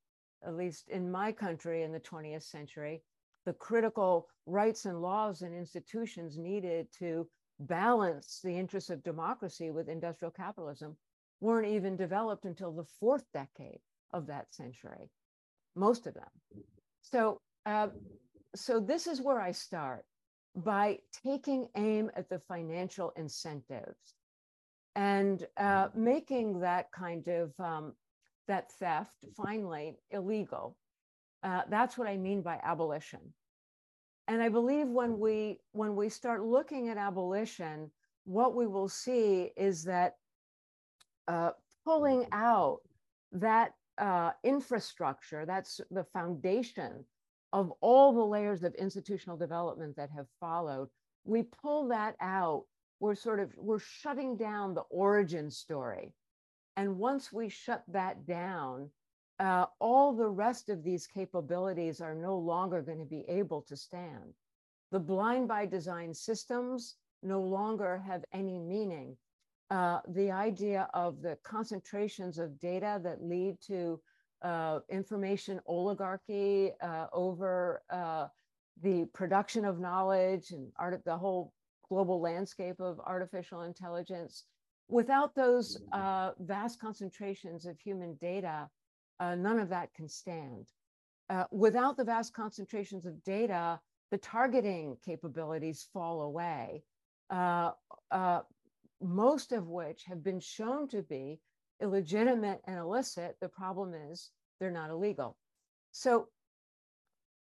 at 0.45 0.57
least 0.57 0.89
in 0.89 1.13
my 1.13 1.31
country 1.31 1.85
in 1.85 1.93
the 1.93 2.01
20th 2.01 2.43
century, 2.43 3.03
the 3.47 3.53
critical 3.53 4.27
rights 4.47 4.85
and 4.85 5.01
laws 5.01 5.43
and 5.43 5.55
institutions 5.55 6.39
needed 6.39 6.89
to 6.99 7.29
balance 7.61 8.41
the 8.43 8.59
interests 8.59 8.91
of 8.91 9.05
democracy 9.05 9.71
with 9.71 9.89
industrial 9.89 10.33
capitalism 10.33 10.97
weren't 11.41 11.69
even 11.69 11.97
developed 11.97 12.47
until 12.47 12.73
the 12.73 12.89
fourth 12.99 13.25
decade 13.33 13.81
of 14.13 14.27
that 14.27 14.53
century, 14.53 15.09
most 15.77 16.09
of 16.09 16.15
them. 16.15 16.65
So, 17.03 17.41
uh, 17.65 17.89
so 18.57 18.81
this 18.81 19.07
is 19.07 19.21
where 19.21 19.41
I 19.41 19.53
start 19.53 20.05
by 20.57 20.99
taking 21.25 21.69
aim 21.77 22.11
at 22.17 22.29
the 22.29 22.39
financial 22.39 23.13
incentives 23.17 24.15
and 24.97 25.47
uh, 25.57 25.89
making 25.95 26.61
that 26.61 26.91
kind 26.93 27.29
of 27.29 27.53
um, 27.61 27.95
that 28.49 28.73
theft 28.73 29.25
finally 29.37 29.97
illegal. 30.11 30.77
Uh, 31.43 31.63
that's 31.69 31.97
what 31.97 32.09
I 32.09 32.17
mean 32.17 32.43
by 32.43 32.59
abolition. 32.65 33.21
And 34.29 34.43
I 34.43 34.49
believe 34.49 34.89
when 34.89 35.19
we 35.19 35.61
when 35.73 35.97
we 35.97 36.09
start 36.09 36.45
looking 36.45 36.89
at 36.89 36.97
abolition, 36.97 37.91
what 38.25 38.55
we 38.55 38.67
will 38.67 38.89
see 38.89 39.51
is 39.57 39.85
that 39.85 40.17
uh, 41.29 41.51
pulling 41.85 42.27
out 42.33 42.81
that 43.33 43.75
uh, 43.99 44.33
infrastructure, 44.45 45.47
that's 45.47 45.81
the 45.91 46.05
foundation 46.05 47.05
of 47.53 47.73
all 47.81 48.13
the 48.13 48.25
layers 48.25 48.63
of 48.63 48.75
institutional 48.75 49.37
development 49.37 49.97
that 49.97 50.11
have 50.11 50.27
followed. 50.39 50.89
We 51.25 51.43
pull 51.43 51.89
that 51.89 52.17
out. 52.21 52.65
We're 53.01 53.15
sort 53.15 53.41
of 53.41 53.53
we're 53.57 53.79
shutting 53.79 54.37
down 54.37 54.75
the 54.75 54.85
origin 54.91 55.51
story. 55.51 56.13
And 56.77 56.99
once 56.99 57.33
we 57.33 57.49
shut 57.49 57.83
that 57.89 58.27
down 58.27 58.91
uh, 59.41 59.65
all 59.79 60.13
the 60.13 60.29
rest 60.29 60.69
of 60.69 60.85
these 60.85 61.07
capabilities 61.07 62.03
are 62.03 62.15
no 62.15 62.37
longer 62.37 62.83
going 62.83 62.99
to 62.99 63.07
be 63.07 63.25
able 63.27 63.63
to 63.63 63.75
stand. 63.75 64.35
The 64.93 65.01
blind 65.01 65.49
by 65.49 65.65
design 65.65 66.13
systems 66.13 66.97
no 67.23 67.41
longer 67.41 68.03
have 68.07 68.23
any 68.35 68.59
meaning. 68.59 69.17
Uh, 69.71 70.01
the 70.09 70.31
idea 70.31 70.91
of 70.93 71.23
the 71.23 71.39
concentrations 71.43 72.39
of 72.39 72.61
data 72.61 73.01
that 73.03 73.23
lead 73.23 73.57
to 73.69 73.99
uh, 74.43 74.81
information 74.89 75.61
oligarchy 75.67 76.71
uh, 76.83 77.07
over 77.13 77.83
uh, 77.91 78.27
the 78.83 79.07
production 79.13 79.65
of 79.65 79.79
knowledge 79.79 80.51
and 80.51 80.71
art, 80.79 81.03
the 81.05 81.17
whole 81.17 81.53
global 81.89 82.21
landscape 82.21 82.81
of 82.81 83.01
artificial 83.01 83.63
intelligence. 83.63 84.45
Without 84.89 85.35
those 85.35 85.81
uh, 85.93 86.33
vast 86.41 86.81
concentrations 86.81 87.67
of 87.67 87.79
human 87.79 88.15
data, 88.21 88.69
uh, 89.21 89.35
none 89.35 89.59
of 89.59 89.69
that 89.69 89.93
can 89.95 90.09
stand. 90.09 90.67
without 91.53 91.97
the 91.97 92.05
vast 92.05 92.33
concentrations 92.35 93.07
of 93.07 93.23
data, 93.23 93.79
the 94.11 94.19
targeting 94.19 94.97
capabilities 95.05 95.89
fall 95.93 96.23
away 96.23 96.83
most 99.01 99.53
of 99.53 99.69
which 99.69 100.05
have 100.05 100.23
been 100.23 100.41
shown 100.41 100.87
to 100.89 101.03
be 101.03 101.41
illegitimate 101.81 102.61
and 102.67 102.79
illicit. 102.79 103.37
The 103.41 103.49
problem 103.49 103.95
is 103.95 104.31
they're 104.59 104.71
not 104.71 104.91
illegal. 104.91 105.37
So, 105.93 106.29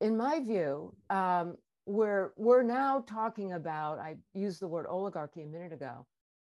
in 0.01 0.17
my 0.17 0.41
view, 0.41 0.95
um, 1.11 1.57
we're, 1.87 2.33
we're 2.37 2.63
now 2.63 3.05
talking 3.07 3.53
about, 3.53 3.99
I 3.99 4.17
used 4.35 4.61
the 4.61 4.69
word 4.69 4.87
oligarchy 4.87 5.43
a 5.43 5.47
minute 5.47 5.73
ago. 5.73 6.07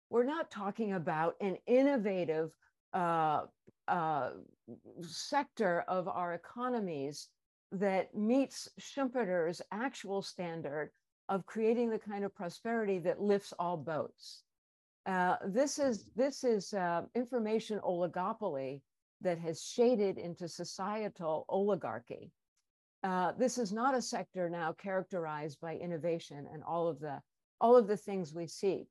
We're 0.10 0.24
not 0.24 0.52
talking 0.52 0.94
about 0.94 1.36
an 1.42 1.58
innovative 1.68 2.52
uh, 2.94 3.44
uh, 3.88 4.32
sector 5.02 5.84
of 5.88 6.08
our 6.08 6.34
economies 6.34 7.30
that 7.72 8.14
meets 8.16 8.70
Schumpeter's 8.80 9.62
actual 9.72 10.22
standard 10.22 10.92
of 11.30 11.46
creating 11.46 11.90
the 11.90 12.00
kind 12.00 12.26
of 12.26 12.36
prosperity 12.36 13.00
that 13.00 13.22
lifts 13.22 13.54
all 13.58 13.78
boats. 13.78 14.44
Uh, 15.06 15.36
this 15.47 15.80
is 15.80 16.06
this 16.16 16.43
is 16.43 16.74
uh, 16.74 17.02
information 17.16 17.80
oligopoly 17.80 18.82
that 19.22 19.39
has 19.39 19.64
shaded 19.64 20.18
into 20.18 20.47
societal 20.47 21.45
oligarchy. 21.49 22.32
Uh, 23.04 23.32
this 23.38 23.58
is 23.58 23.74
not 23.74 23.95
a 23.95 24.02
sector 24.02 24.49
now 24.49 24.74
characterized 24.74 25.60
by 25.60 25.76
innovation 25.76 26.47
and 26.54 26.64
all 26.64 26.88
of 26.88 26.99
the 26.99 27.20
all 27.60 27.76
of 27.76 27.88
the 27.88 27.97
things 27.97 28.34
we 28.34 28.47
seek, 28.47 28.88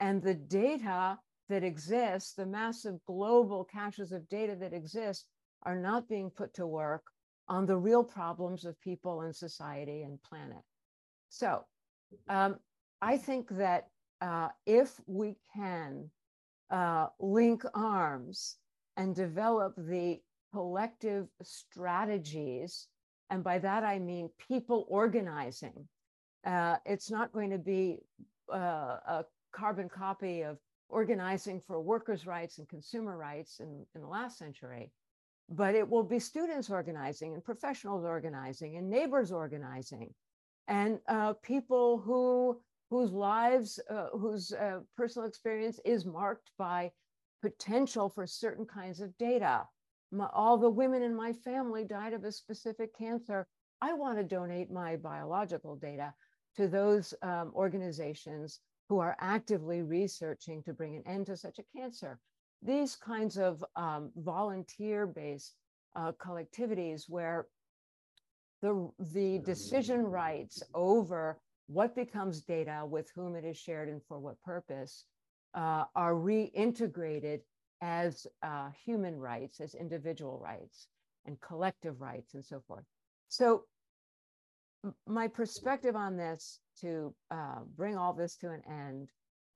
and 0.00 0.22
the 0.22 0.34
data 0.34 1.18
that 1.48 1.64
exists, 1.64 2.34
the 2.34 2.46
massive 2.46 2.96
global 3.06 3.64
caches 3.64 4.12
of 4.12 4.28
data 4.28 4.54
that 4.56 4.72
exist, 4.72 5.26
are 5.62 5.78
not 5.78 6.08
being 6.08 6.30
put 6.30 6.52
to 6.54 6.66
work 6.66 7.02
on 7.48 7.66
the 7.66 7.76
real 7.76 8.04
problems 8.04 8.64
of 8.64 8.80
people 8.80 9.22
and 9.22 9.34
society 9.34 10.02
and 10.02 10.22
planet. 10.22 10.62
So, 11.30 11.64
um, 12.28 12.56
I 13.00 13.16
think 13.16 13.48
that 13.56 13.88
uh, 14.20 14.48
if 14.66 15.00
we 15.06 15.36
can 15.54 16.10
uh, 16.70 17.06
link 17.18 17.62
arms 17.74 18.56
and 18.96 19.14
develop 19.14 19.74
the 19.76 20.20
collective 20.52 21.28
strategies, 21.42 22.88
and 23.30 23.44
by 23.44 23.58
that 23.58 23.84
I 23.84 23.98
mean 23.98 24.30
people 24.48 24.86
organizing, 24.88 25.88
uh, 26.46 26.76
it's 26.84 27.10
not 27.10 27.32
going 27.32 27.50
to 27.50 27.58
be 27.58 27.98
uh, 28.52 28.56
a 29.06 29.24
carbon 29.52 29.88
copy 29.88 30.42
of 30.42 30.58
organizing 30.88 31.60
for 31.60 31.80
workers' 31.80 32.26
rights 32.26 32.58
and 32.58 32.68
consumer 32.68 33.16
rights 33.16 33.60
in, 33.60 33.84
in 33.94 34.00
the 34.00 34.06
last 34.06 34.38
century, 34.38 34.90
but 35.50 35.74
it 35.74 35.88
will 35.88 36.02
be 36.02 36.18
students 36.18 36.70
organizing 36.70 37.34
and 37.34 37.44
professionals 37.44 38.04
organizing 38.04 38.76
and 38.76 38.88
neighbors 38.88 39.30
organizing 39.30 40.12
and 40.66 40.98
uh, 41.08 41.32
people 41.42 41.98
who 41.98 42.60
whose 42.90 43.12
lives, 43.12 43.78
uh, 43.90 44.08
whose 44.12 44.52
uh, 44.52 44.80
personal 44.96 45.28
experience 45.28 45.78
is 45.84 46.06
marked 46.06 46.50
by 46.58 46.90
potential 47.42 48.08
for 48.08 48.26
certain 48.26 48.66
kinds 48.66 49.00
of 49.00 49.16
data. 49.18 49.66
My, 50.10 50.28
all 50.32 50.56
the 50.56 50.70
women 50.70 51.02
in 51.02 51.14
my 51.14 51.32
family 51.32 51.84
died 51.84 52.14
of 52.14 52.24
a 52.24 52.32
specific 52.32 52.96
cancer. 52.96 53.46
I 53.80 53.92
want 53.92 54.18
to 54.18 54.24
donate 54.24 54.70
my 54.70 54.96
biological 54.96 55.76
data 55.76 56.14
to 56.56 56.66
those 56.66 57.14
um, 57.22 57.52
organizations 57.54 58.60
who 58.88 58.98
are 58.98 59.16
actively 59.20 59.82
researching 59.82 60.62
to 60.62 60.72
bring 60.72 60.96
an 60.96 61.02
end 61.06 61.26
to 61.26 61.36
such 61.36 61.58
a 61.58 61.78
cancer. 61.78 62.18
These 62.62 62.96
kinds 62.96 63.36
of 63.36 63.62
um, 63.76 64.10
volunteer 64.16 65.06
based 65.06 65.54
uh, 65.94 66.12
collectivities 66.12 67.04
where 67.08 67.46
the, 68.62 68.90
the 69.12 69.38
decision 69.40 70.02
rights 70.02 70.62
over 70.74 71.38
what 71.68 71.94
becomes 71.94 72.40
data, 72.40 72.82
with 72.84 73.10
whom 73.14 73.36
it 73.36 73.44
is 73.44 73.56
shared, 73.56 73.88
and 73.88 74.02
for 74.08 74.18
what 74.18 74.40
purpose, 74.42 75.04
uh, 75.54 75.84
are 75.94 76.14
reintegrated 76.14 77.40
as 77.82 78.26
uh, 78.42 78.70
human 78.84 79.18
rights, 79.18 79.60
as 79.60 79.74
individual 79.74 80.38
rights, 80.38 80.88
and 81.26 81.40
collective 81.40 82.00
rights, 82.00 82.34
and 82.34 82.44
so 82.44 82.60
forth. 82.66 82.84
So, 83.28 83.64
my 85.06 85.28
perspective 85.28 85.94
on 85.94 86.16
this 86.16 86.60
to 86.80 87.14
uh, 87.30 87.60
bring 87.76 87.96
all 87.96 88.14
this 88.14 88.36
to 88.36 88.50
an 88.50 88.62
end, 88.68 89.10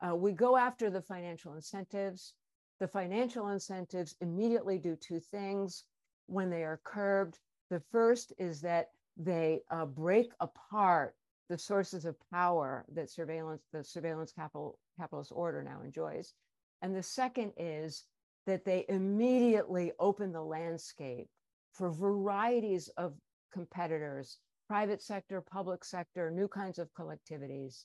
uh, 0.07 0.15
we 0.15 0.33
go 0.33 0.57
after 0.57 0.91
the 0.91 1.03
financial 1.03 1.55
incentives. 1.55 2.35
The 2.79 2.89
financial 2.89 3.49
incentives 3.49 4.17
immediately 4.21 4.79
do 4.79 4.97
two 4.97 5.21
things 5.21 5.85
when 6.27 6.51
they 6.51 6.65
are 6.65 6.81
curbed. 6.85 7.39
The 7.71 7.81
first 7.91 8.33
is 8.39 8.61
that 8.63 8.89
they 9.17 9.63
uh, 9.71 9.87
break 9.87 10.33
apart 10.41 11.15
the 11.53 11.59
sources 11.59 12.07
of 12.07 12.17
power 12.31 12.83
that 12.95 13.11
surveillance, 13.11 13.61
the 13.75 13.85
surveillance 13.85 14.33
capital, 14.33 14.79
capitalist 14.99 15.31
order 15.35 15.63
now 15.63 15.83
enjoys. 15.85 16.33
And 16.81 16.97
the 16.97 17.03
second 17.03 17.53
is 17.59 18.07
that 18.47 18.65
they 18.65 18.87
immediately 18.89 19.93
open 19.99 20.33
the 20.33 20.41
landscape 20.41 21.29
for 21.75 21.91
varieties 21.91 22.89
of 22.97 23.13
competitors, 23.53 24.39
private 24.67 25.03
sector, 25.03 25.43
public 25.43 25.85
sector, 25.85 26.31
new 26.31 26.49
kinds 26.49 26.79
of 26.79 26.89
collectivities, 26.95 27.85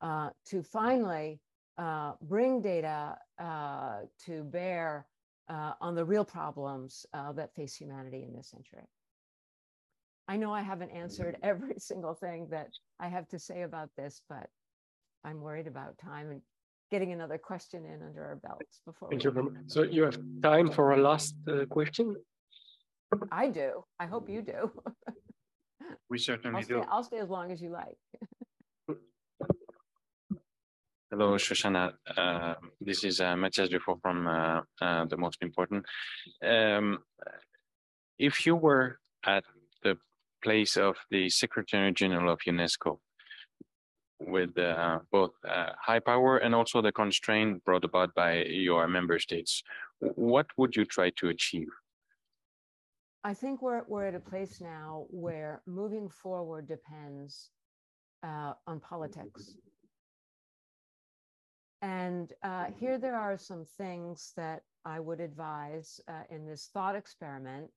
uh, 0.00 0.30
to 0.46 0.62
finally 0.62 1.38
uh, 1.76 2.12
bring 2.22 2.62
data 2.62 3.18
uh, 3.38 3.98
to 4.24 4.42
bear 4.44 5.06
uh, 5.50 5.72
on 5.82 5.94
the 5.94 6.04
real 6.04 6.24
problems 6.24 7.04
uh, 7.12 7.30
that 7.32 7.54
face 7.54 7.74
humanity 7.74 8.22
in 8.22 8.32
this 8.32 8.48
century. 8.48 8.88
I 10.32 10.36
know 10.36 10.50
I 10.54 10.62
haven't 10.62 10.92
answered 10.92 11.36
every 11.42 11.74
single 11.76 12.14
thing 12.14 12.48
that 12.50 12.68
I 12.98 13.08
have 13.08 13.28
to 13.28 13.38
say 13.38 13.62
about 13.62 13.90
this, 13.98 14.22
but 14.30 14.46
I'm 15.26 15.42
worried 15.42 15.66
about 15.66 15.98
time 15.98 16.30
and 16.30 16.40
getting 16.90 17.12
another 17.12 17.36
question 17.36 17.84
in 17.84 18.02
under 18.02 18.24
our 18.24 18.36
belts 18.36 18.80
before. 18.86 19.10
Thank 19.10 19.24
you 19.24 19.30
very 19.30 19.50
much. 19.50 19.64
So 19.66 19.82
you 19.82 20.04
have 20.04 20.18
time 20.42 20.70
for 20.70 20.92
a 20.92 20.96
last 20.96 21.34
uh, 21.46 21.66
question? 21.66 22.16
I 23.30 23.48
do. 23.48 23.84
I 24.00 24.06
hope 24.06 24.30
you 24.30 24.40
do. 24.40 24.60
we 26.10 26.16
certainly 26.16 26.56
I'll 26.56 26.62
stay, 26.62 26.74
do. 26.74 26.84
I'll 26.90 27.04
stay 27.04 27.18
as 27.18 27.28
long 27.28 27.52
as 27.52 27.60
you 27.60 27.70
like. 27.70 27.98
Hello, 31.10 31.34
Shoshana. 31.34 31.92
Uh, 32.16 32.54
this 32.80 33.04
is 33.04 33.20
uh, 33.20 33.36
Matthias 33.36 33.68
Dufour 33.68 33.98
from 34.00 34.26
uh, 34.26 34.62
uh, 34.80 35.04
The 35.04 35.18
Most 35.18 35.42
Important. 35.42 35.84
Um, 36.42 37.00
if 38.18 38.46
you 38.46 38.56
were 38.56 38.98
at 39.26 39.44
the 39.44 39.61
place 40.42 40.76
of 40.76 40.96
the 41.10 41.28
Secretary 41.28 41.92
General 41.92 42.32
of 42.32 42.40
UNESCO 42.46 42.98
with 44.20 44.56
uh, 44.58 45.00
both 45.10 45.32
uh, 45.48 45.70
high 45.80 45.98
power 45.98 46.38
and 46.38 46.54
also 46.54 46.80
the 46.80 46.92
constraint 46.92 47.64
brought 47.64 47.84
about 47.84 48.14
by 48.14 48.44
your 48.44 48.86
member 48.86 49.18
states. 49.18 49.62
What 50.00 50.46
would 50.56 50.76
you 50.76 50.84
try 50.84 51.10
to 51.16 51.28
achieve? 51.28 51.68
I 53.24 53.34
think 53.34 53.62
we're, 53.62 53.84
we're 53.86 54.06
at 54.06 54.14
a 54.14 54.20
place 54.20 54.60
now 54.60 55.06
where 55.10 55.62
moving 55.66 56.08
forward 56.08 56.66
depends 56.66 57.50
uh, 58.22 58.54
on 58.66 58.80
politics. 58.80 59.56
And 61.82 62.32
uh, 62.42 62.66
here 62.78 62.98
there 62.98 63.16
are 63.16 63.36
some 63.36 63.64
things 63.76 64.32
that 64.36 64.62
I 64.84 65.00
would 65.00 65.20
advise 65.20 66.00
uh, 66.08 66.22
in 66.30 66.46
this 66.46 66.70
thought 66.72 66.96
experiment 66.96 67.70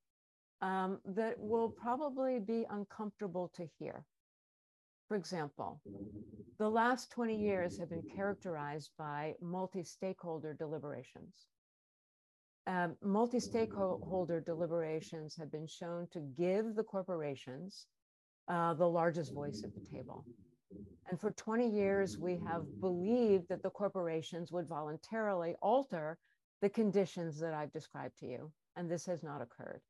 um, 0.61 0.99
that 1.05 1.39
will 1.39 1.69
probably 1.69 2.39
be 2.39 2.65
uncomfortable 2.69 3.51
to 3.55 3.67
hear. 3.79 4.05
For 5.07 5.17
example, 5.17 5.81
the 6.57 6.69
last 6.69 7.11
20 7.11 7.35
years 7.35 7.77
have 7.77 7.89
been 7.89 8.03
characterized 8.15 8.91
by 8.97 9.35
multi 9.41 9.83
stakeholder 9.83 10.53
deliberations. 10.53 11.45
Um, 12.67 12.95
multi 13.03 13.39
stakeholder 13.39 14.41
deliberations 14.41 15.35
have 15.35 15.51
been 15.51 15.67
shown 15.67 16.07
to 16.13 16.19
give 16.35 16.75
the 16.75 16.83
corporations 16.83 17.85
uh, 18.47 18.73
the 18.73 18.87
largest 18.87 19.33
voice 19.33 19.63
at 19.63 19.73
the 19.75 19.95
table. 19.95 20.25
And 21.09 21.19
for 21.19 21.31
20 21.31 21.69
years, 21.69 22.17
we 22.17 22.39
have 22.47 22.63
believed 22.81 23.47
that 23.49 23.61
the 23.61 23.69
corporations 23.69 24.51
would 24.51 24.67
voluntarily 24.67 25.55
alter 25.61 26.17
the 26.61 26.69
conditions 26.69 27.39
that 27.39 27.53
I've 27.53 27.71
described 27.71 28.17
to 28.19 28.25
you. 28.25 28.51
And 28.75 28.89
this 28.89 29.05
has 29.05 29.21
not 29.21 29.41
occurred. 29.41 29.81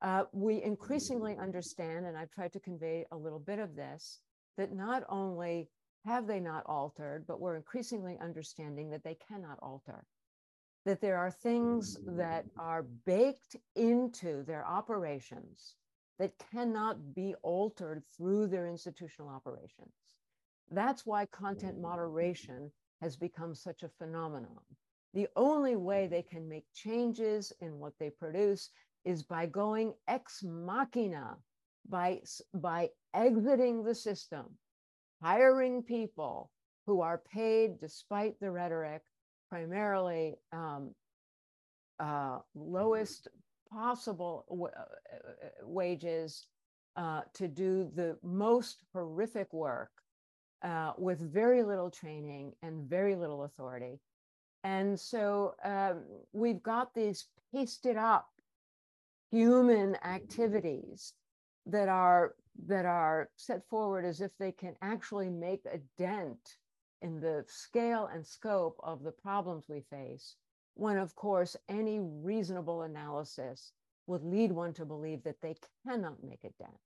Uh, 0.00 0.24
we 0.32 0.62
increasingly 0.62 1.36
understand, 1.36 2.06
and 2.06 2.16
I've 2.16 2.30
tried 2.30 2.52
to 2.52 2.60
convey 2.60 3.04
a 3.10 3.16
little 3.16 3.40
bit 3.40 3.58
of 3.58 3.74
this, 3.74 4.20
that 4.56 4.72
not 4.72 5.02
only 5.08 5.68
have 6.04 6.26
they 6.26 6.40
not 6.40 6.62
altered, 6.66 7.24
but 7.26 7.40
we're 7.40 7.56
increasingly 7.56 8.16
understanding 8.20 8.90
that 8.90 9.02
they 9.02 9.16
cannot 9.28 9.58
alter. 9.60 10.04
That 10.84 11.00
there 11.00 11.18
are 11.18 11.30
things 11.30 11.98
that 12.06 12.46
are 12.58 12.84
baked 13.04 13.56
into 13.74 14.44
their 14.44 14.66
operations 14.66 15.74
that 16.18 16.32
cannot 16.52 17.14
be 17.14 17.34
altered 17.42 18.02
through 18.16 18.46
their 18.46 18.66
institutional 18.66 19.28
operations. 19.28 19.92
That's 20.70 21.04
why 21.04 21.26
content 21.26 21.80
moderation 21.80 22.70
has 23.00 23.16
become 23.16 23.54
such 23.54 23.82
a 23.82 23.88
phenomenon. 23.88 24.60
The 25.14 25.28
only 25.36 25.76
way 25.76 26.06
they 26.06 26.22
can 26.22 26.48
make 26.48 26.64
changes 26.74 27.52
in 27.60 27.78
what 27.78 27.94
they 27.98 28.10
produce 28.10 28.70
is 29.04 29.22
by 29.22 29.46
going 29.46 29.92
ex 30.06 30.42
machina, 30.42 31.36
by, 31.88 32.20
by 32.54 32.88
exiting 33.14 33.82
the 33.82 33.94
system, 33.94 34.46
hiring 35.22 35.82
people 35.82 36.50
who 36.86 37.00
are 37.00 37.22
paid, 37.32 37.78
despite 37.80 38.38
the 38.40 38.50
rhetoric, 38.50 39.02
primarily 39.50 40.34
um, 40.52 40.94
uh, 42.00 42.38
lowest 42.54 43.28
possible 43.70 44.44
uh, 44.50 44.64
uh, 44.64 45.66
wages 45.66 46.46
uh, 46.96 47.20
to 47.34 47.48
do 47.48 47.90
the 47.94 48.16
most 48.22 48.84
horrific 48.92 49.52
work 49.52 49.90
uh, 50.62 50.92
with 50.98 51.20
very 51.32 51.62
little 51.62 51.90
training 51.90 52.52
and 52.62 52.88
very 52.88 53.14
little 53.14 53.44
authority. 53.44 54.00
And 54.64 54.98
so 54.98 55.54
um, 55.64 56.02
we've 56.32 56.62
got 56.62 56.94
these 56.94 57.26
pasted 57.54 57.96
up 57.96 58.28
human 59.30 59.96
activities 60.04 61.14
that 61.66 61.88
are 61.88 62.34
that 62.66 62.84
are 62.84 63.30
set 63.36 63.62
forward 63.68 64.04
as 64.04 64.20
if 64.20 64.32
they 64.38 64.50
can 64.50 64.74
actually 64.82 65.30
make 65.30 65.64
a 65.66 65.78
dent 65.96 66.56
in 67.02 67.20
the 67.20 67.44
scale 67.46 68.08
and 68.12 68.26
scope 68.26 68.76
of 68.82 69.02
the 69.02 69.12
problems 69.12 69.66
we 69.68 69.80
face 69.90 70.34
when 70.74 70.96
of 70.96 71.14
course 71.14 71.56
any 71.68 72.00
reasonable 72.00 72.82
analysis 72.82 73.72
would 74.06 74.24
lead 74.24 74.50
one 74.50 74.72
to 74.72 74.84
believe 74.84 75.22
that 75.22 75.40
they 75.40 75.54
cannot 75.86 76.22
make 76.24 76.42
a 76.44 76.62
dent. 76.62 76.78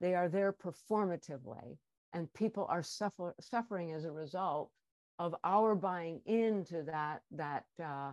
They 0.00 0.14
are 0.14 0.28
there 0.28 0.52
performatively 0.52 1.76
and 2.12 2.32
people 2.34 2.66
are 2.68 2.82
suffer, 2.82 3.34
suffering 3.40 3.92
as 3.92 4.04
a 4.04 4.12
result 4.12 4.70
of 5.18 5.34
our 5.44 5.74
buying 5.74 6.20
into 6.24 6.82
that 6.84 7.20
that 7.32 7.64
uh, 7.82 8.12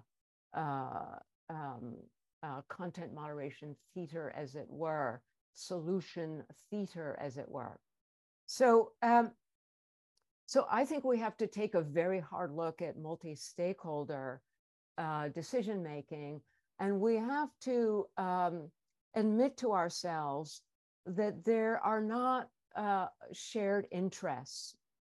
uh, 0.53 1.19
um, 1.49 1.95
uh, 2.47 2.61
content 2.69 3.13
moderation 3.13 3.75
theater, 3.93 4.33
as 4.37 4.55
it 4.55 4.67
were, 4.69 5.21
solution 5.53 6.43
theater, 6.69 7.17
as 7.19 7.37
it 7.37 7.49
were. 7.49 7.79
So, 8.45 8.91
um, 9.01 9.31
so 10.45 10.65
I 10.71 10.85
think 10.85 11.03
we 11.03 11.19
have 11.19 11.35
to 11.37 11.47
take 11.47 11.75
a 11.75 11.81
very 11.81 12.19
hard 12.19 12.51
look 12.53 12.81
at 12.81 12.97
multi-stakeholder 12.97 14.41
uh, 14.97 15.27
decision 15.29 15.83
making, 15.83 16.41
and 16.79 17.01
we 17.01 17.15
have 17.15 17.49
to 17.61 18.05
um, 18.17 18.69
admit 19.15 19.57
to 19.57 19.73
ourselves 19.73 20.61
that 21.05 21.43
there 21.43 21.79
are 21.83 22.01
not 22.01 22.49
uh, 22.75 23.07
shared 23.33 23.87
interests 23.91 24.75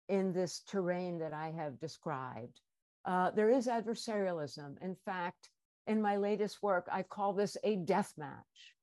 in 0.09 0.33
this 0.33 0.61
terrain 0.67 1.19
that 1.19 1.33
I 1.33 1.51
have 1.51 1.79
described. 1.79 2.59
Uh, 3.05 3.31
there 3.31 3.49
is 3.49 3.67
adversarialism. 3.67 4.75
In 4.81 4.95
fact, 5.05 5.49
in 5.87 6.01
my 6.01 6.17
latest 6.17 6.61
work, 6.61 6.87
I 6.91 7.03
call 7.03 7.33
this 7.33 7.57
a 7.63 7.75
death 7.77 8.13
match 8.17 8.75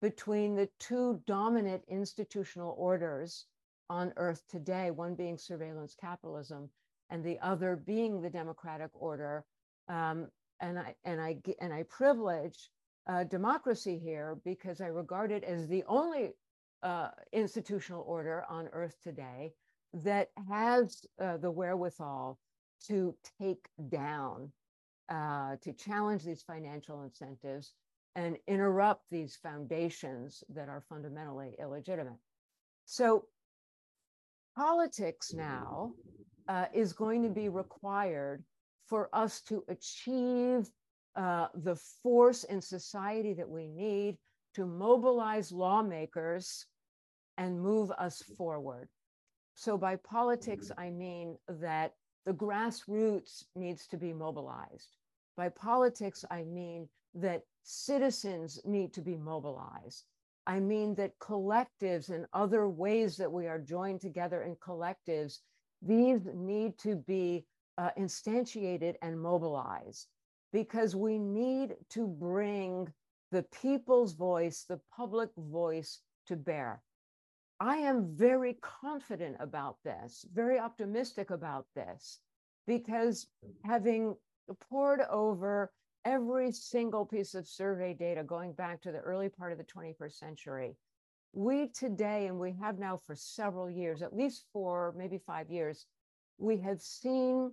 between 0.00 0.54
the 0.54 0.68
two 0.78 1.20
dominant 1.26 1.82
institutional 1.88 2.74
orders 2.78 3.46
on 3.90 4.12
Earth 4.16 4.42
today, 4.48 4.90
one 4.90 5.14
being 5.14 5.38
surveillance 5.38 5.94
capitalism 5.98 6.70
and 7.10 7.24
the 7.24 7.38
other 7.40 7.76
being 7.76 8.20
the 8.20 8.30
democratic 8.30 8.90
order. 8.94 9.44
Um, 9.88 10.28
and 10.60 10.78
I 10.78 10.94
and 11.04 11.20
I 11.20 11.38
and 11.60 11.72
I 11.72 11.82
privilege 11.84 12.70
uh, 13.06 13.24
democracy 13.24 13.98
here 14.02 14.38
because 14.44 14.80
I 14.80 14.86
regard 14.86 15.30
it 15.30 15.44
as 15.44 15.68
the 15.68 15.84
only 15.86 16.32
uh, 16.82 17.08
institutional 17.32 18.04
order 18.06 18.44
on 18.48 18.68
Earth 18.72 18.96
today 19.02 19.52
that 19.92 20.30
has 20.48 21.04
uh, 21.20 21.36
the 21.36 21.50
wherewithal 21.50 22.38
to 22.86 23.14
take 23.40 23.68
down, 23.88 24.50
uh, 25.08 25.56
to 25.62 25.72
challenge 25.72 26.24
these 26.24 26.42
financial 26.42 27.02
incentives 27.02 27.74
and 28.16 28.36
interrupt 28.46 29.02
these 29.10 29.36
foundations 29.36 30.44
that 30.48 30.68
are 30.68 30.84
fundamentally 30.88 31.56
illegitimate. 31.60 32.18
So, 32.84 33.26
politics 34.56 35.32
now 35.32 35.92
uh, 36.48 36.66
is 36.72 36.92
going 36.92 37.22
to 37.22 37.28
be 37.28 37.48
required 37.48 38.44
for 38.86 39.08
us 39.12 39.40
to 39.42 39.64
achieve 39.68 40.68
uh, 41.16 41.48
the 41.54 41.76
force 42.02 42.44
in 42.44 42.60
society 42.60 43.34
that 43.34 43.48
we 43.48 43.68
need 43.68 44.16
to 44.54 44.66
mobilize 44.66 45.50
lawmakers 45.50 46.66
and 47.38 47.60
move 47.60 47.90
us 47.92 48.22
forward. 48.36 48.88
So 49.54 49.78
by 49.78 49.96
politics, 49.96 50.70
I 50.76 50.90
mean 50.90 51.36
that 51.48 51.92
the 52.26 52.32
grassroots 52.32 53.44
needs 53.54 53.86
to 53.88 53.96
be 53.96 54.12
mobilized. 54.12 54.96
By 55.36 55.48
politics, 55.50 56.24
I 56.30 56.44
mean 56.44 56.88
that 57.14 57.42
citizens 57.62 58.60
need 58.64 58.92
to 58.94 59.00
be 59.00 59.16
mobilized. 59.16 60.04
I 60.46 60.60
mean 60.60 60.94
that 60.96 61.18
collectives 61.18 62.10
and 62.10 62.26
other 62.32 62.68
ways 62.68 63.16
that 63.16 63.32
we 63.32 63.46
are 63.46 63.58
joined 63.58 64.00
together 64.00 64.42
in 64.42 64.56
collectives, 64.56 65.38
these 65.80 66.28
need 66.34 66.78
to 66.78 66.96
be 66.96 67.46
uh, 67.78 67.90
instantiated 67.98 68.94
and 69.02 69.20
mobilized 69.20 70.08
because 70.52 70.94
we 70.94 71.18
need 71.18 71.74
to 71.90 72.06
bring 72.06 72.92
the 73.32 73.42
people's 73.60 74.12
voice, 74.12 74.64
the 74.68 74.80
public 74.94 75.30
voice 75.36 76.00
to 76.26 76.36
bear. 76.36 76.82
I 77.64 77.76
am 77.76 78.14
very 78.14 78.58
confident 78.60 79.36
about 79.40 79.78
this, 79.84 80.26
very 80.34 80.58
optimistic 80.58 81.30
about 81.30 81.64
this, 81.74 82.18
because 82.66 83.26
having 83.64 84.14
pored 84.68 85.00
over 85.10 85.72
every 86.04 86.52
single 86.52 87.06
piece 87.06 87.34
of 87.34 87.48
survey 87.48 87.94
data 87.94 88.22
going 88.22 88.52
back 88.52 88.82
to 88.82 88.92
the 88.92 88.98
early 88.98 89.30
part 89.30 89.50
of 89.50 89.56
the 89.56 89.64
21st 89.64 90.12
century, 90.12 90.76
we 91.32 91.68
today, 91.68 92.26
and 92.26 92.38
we 92.38 92.52
have 92.60 92.78
now 92.78 92.98
for 92.98 93.14
several 93.14 93.70
years, 93.70 94.02
at 94.02 94.14
least 94.14 94.44
for 94.52 94.94
maybe 94.94 95.16
five 95.16 95.48
years, 95.48 95.86
we 96.36 96.58
have 96.58 96.82
seen 96.82 97.50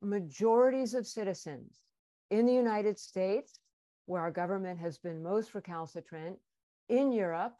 majorities 0.00 0.94
of 0.94 1.08
citizens 1.08 1.82
in 2.30 2.46
the 2.46 2.54
United 2.54 3.00
States, 3.00 3.58
where 4.06 4.22
our 4.22 4.30
government 4.30 4.78
has 4.78 4.96
been 4.96 5.20
most 5.20 5.56
recalcitrant, 5.56 6.38
in 6.88 7.10
Europe, 7.10 7.54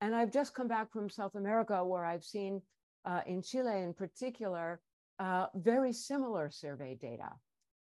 and 0.00 0.14
I've 0.14 0.32
just 0.32 0.54
come 0.54 0.68
back 0.68 0.90
from 0.90 1.10
South 1.10 1.34
America, 1.34 1.84
where 1.84 2.04
I've 2.04 2.24
seen 2.24 2.62
uh, 3.04 3.20
in 3.26 3.42
Chile 3.42 3.82
in 3.82 3.94
particular, 3.94 4.80
uh, 5.18 5.46
very 5.54 5.92
similar 5.92 6.50
survey 6.50 6.94
data, 6.94 7.30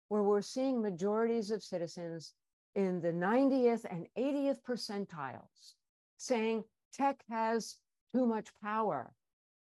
where 0.08 0.22
we're 0.22 0.42
seeing 0.42 0.80
majorities 0.80 1.50
of 1.50 1.62
citizens 1.62 2.34
in 2.74 3.00
the 3.00 3.12
90th 3.12 3.84
and 3.90 4.06
80th 4.18 4.58
percentiles 4.66 5.74
saying 6.18 6.64
tech 6.92 7.22
has 7.30 7.76
too 8.12 8.26
much 8.26 8.48
power. 8.62 9.12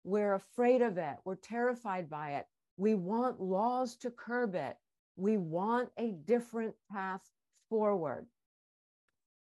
We're 0.05 0.35
afraid 0.35 0.83
of 0.83 0.99
it. 0.99 1.17
We're 1.25 1.37
terrified 1.37 2.11
by 2.11 2.33
it. 2.33 2.47
We 2.77 2.95
want 2.95 3.41
laws 3.41 3.97
to 3.99 4.11
curb 4.11 4.55
it. 4.55 4.77
We 5.17 5.37
want 5.37 5.91
a 5.97 6.13
different 6.13 6.75
path 6.91 7.23
forward. 7.69 8.27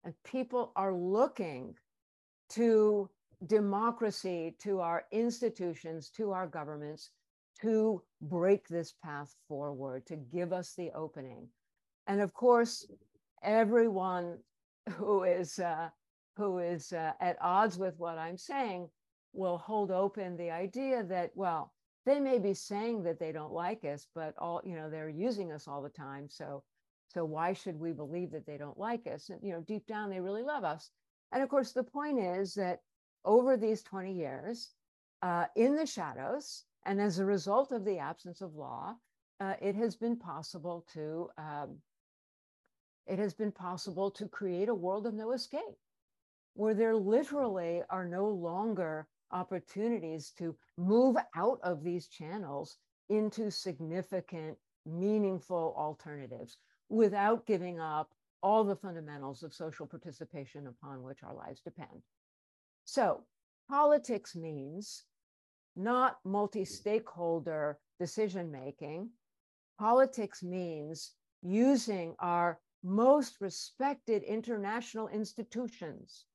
And 0.03 0.13
people 0.23 0.71
are 0.75 0.93
looking 0.93 1.75
to 2.53 3.09
democracy, 3.47 4.55
to 4.61 4.79
our 4.79 5.05
institutions, 5.11 6.09
to 6.11 6.31
our 6.31 6.47
governments 6.47 7.11
to 7.61 8.01
break 8.21 8.67
this 8.67 8.93
path 9.03 9.33
forward, 9.47 10.05
to 10.07 10.15
give 10.15 10.51
us 10.51 10.73
the 10.75 10.91
opening. 10.91 11.47
And 12.07 12.21
of 12.21 12.33
course, 12.33 12.85
everyone 13.43 14.39
who 14.95 15.23
is 15.23 15.59
uh, 15.59 15.89
who 16.35 16.59
is 16.59 16.91
uh, 16.91 17.13
at 17.21 17.37
odds 17.41 17.77
with 17.77 17.93
what 17.97 18.17
I'm 18.17 18.37
saying 18.37 18.89
will 19.33 19.57
hold 19.57 19.91
open 19.91 20.35
the 20.35 20.51
idea 20.51 21.03
that 21.03 21.31
well, 21.35 21.73
they 22.05 22.19
may 22.19 22.39
be 22.39 22.53
saying 22.53 23.03
that 23.03 23.19
they 23.19 23.31
don't 23.31 23.53
like 23.53 23.85
us, 23.85 24.07
but 24.13 24.33
all 24.37 24.61
you 24.65 24.75
know 24.75 24.89
they're 24.89 25.09
using 25.09 25.51
us 25.51 25.67
all 25.67 25.81
the 25.81 25.89
time. 25.89 26.27
So 26.29 26.63
so 27.07 27.23
why 27.23 27.53
should 27.53 27.79
we 27.79 27.91
believe 27.91 28.31
that 28.31 28.45
they 28.45 28.57
don't 28.57 28.77
like 28.79 29.07
us? 29.07 29.29
And 29.29 29.39
you 29.41 29.53
know, 29.53 29.61
deep 29.61 29.85
down 29.87 30.09
they 30.09 30.19
really 30.19 30.43
love 30.43 30.63
us. 30.63 30.89
And 31.33 31.41
of 31.41 31.49
course, 31.49 31.71
the 31.71 31.83
point 31.83 32.19
is 32.19 32.53
that 32.53 32.81
over 33.25 33.57
these 33.57 33.81
20 33.81 34.13
years, 34.13 34.69
uh, 35.23 35.45
in 35.55 35.75
the 35.75 35.85
shadows, 35.85 36.63
and 36.85 37.01
as 37.01 37.17
a 37.17 37.25
result 37.25 37.71
of 37.71 37.85
the 37.85 37.97
absence 37.97 38.41
of 38.41 38.55
law, 38.55 38.95
uh, 39.39 39.55
it 39.61 39.75
has 39.75 39.95
been 39.95 40.15
possible 40.15 40.85
to 40.93 41.29
um, 41.37 41.77
it 43.07 43.19
has 43.19 43.33
been 43.33 43.51
possible 43.51 44.09
to 44.11 44.29
create 44.29 44.69
a 44.69 44.75
world 44.75 45.05
of 45.05 45.13
no 45.13 45.33
escape, 45.33 45.77
where 46.53 46.73
there 46.73 46.95
literally 46.95 47.81
are 47.89 48.05
no 48.05 48.29
longer 48.29 49.07
opportunities 49.31 50.31
to 50.37 50.55
move 50.77 51.17
out 51.35 51.59
of 51.63 51.83
these 51.83 52.07
channels 52.07 52.77
into 53.09 53.51
significant, 53.51 54.57
meaningful 54.85 55.73
alternatives 55.77 56.57
without 56.89 57.45
giving 57.45 57.79
up 57.79 58.13
all 58.43 58.65
the 58.65 58.75
fundamentals 58.75 59.41
of 59.41 59.53
social 59.53 59.87
participation 59.87 60.67
upon 60.67 61.01
which 61.01 61.23
our 61.23 61.33
lives 61.33 61.61
depend. 61.61 62.03
So, 62.83 63.23
politics 63.69 64.35
means 64.35 65.05
not 65.75 66.17
multi 66.25 66.65
stakeholder 66.65 67.79
decision 67.99 68.51
making. 68.51 69.09
Politics 69.79 70.43
means 70.43 71.13
using 71.41 72.15
our 72.19 72.59
most 72.83 73.37
respected 73.39 74.23
international 74.23 75.07
institutions 75.07 76.25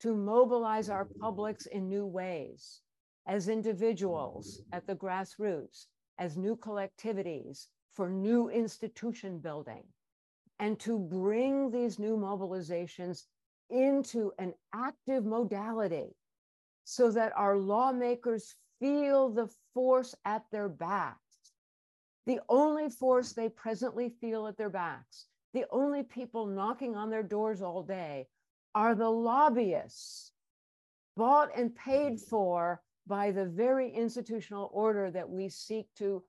to 0.00 0.14
mobilize 0.14 0.90
our 0.90 1.08
publics 1.20 1.66
in 1.66 1.88
new 1.88 2.06
ways, 2.06 2.82
as 3.26 3.48
individuals 3.48 4.62
at 4.72 4.86
the 4.86 4.94
grassroots, 4.94 5.86
as 6.18 6.36
new 6.36 6.54
collectivities 6.56 7.66
for 7.92 8.08
new 8.08 8.50
institution 8.50 9.38
building, 9.38 9.84
and 10.60 10.78
to 10.78 10.98
bring 10.98 11.70
these 11.70 11.98
new 11.98 12.16
mobilizations 12.16 13.24
into 13.70 14.30
an 14.38 14.52
active 14.74 15.24
modality 15.24 16.14
so 16.84 17.10
that 17.10 17.32
our 17.34 17.56
lawmakers 17.56 18.54
feel 18.78 19.30
the 19.30 19.48
force 19.72 20.14
at 20.26 20.44
their 20.52 20.68
backs. 20.68 21.16
The 22.26 22.40
only 22.48 22.90
force 22.90 23.32
they 23.32 23.48
presently 23.48 24.10
feel 24.20 24.46
at 24.46 24.58
their 24.58 24.70
backs, 24.70 25.26
the 25.54 25.64
only 25.70 26.02
people 26.02 26.46
knocking 26.46 26.94
on 26.94 27.08
their 27.08 27.22
doors 27.22 27.62
all 27.62 27.82
day 27.82 28.26
are 28.74 28.94
the 28.94 29.10
lobbyists 29.10 30.32
bought 31.16 31.50
and 31.56 31.74
paid 31.74 32.20
for 32.20 32.82
by 33.06 33.30
the 33.30 33.46
very 33.46 33.90
institutional 33.90 34.70
order 34.72 35.10
that 35.10 35.28
we 35.28 35.48
seek 35.48 35.86
to 35.96 36.22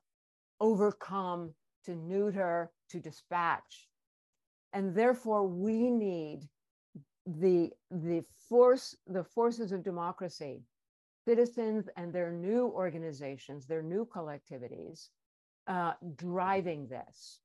overcome, 0.60 1.54
to 1.86 1.96
neuter, 1.96 2.72
to 2.90 3.00
dispatch. 3.00 3.90
And 4.74 4.96
therefore, 4.96 5.46
we 5.46 5.90
need 5.90 6.48
the, 7.26 7.72
the 7.90 8.24
force, 8.50 8.96
the 9.08 9.24
forces 9.24 9.72
of 9.72 9.84
democracy, 9.84 10.64
citizens 11.28 11.88
and 11.98 12.12
their 12.12 12.32
new 12.32 12.68
organizations, 12.68 13.66
their 13.66 13.84
new 13.84 14.06
collectivities, 14.06 15.10
uh, 15.68 15.94
driving 16.16 16.88
this. 16.88 17.40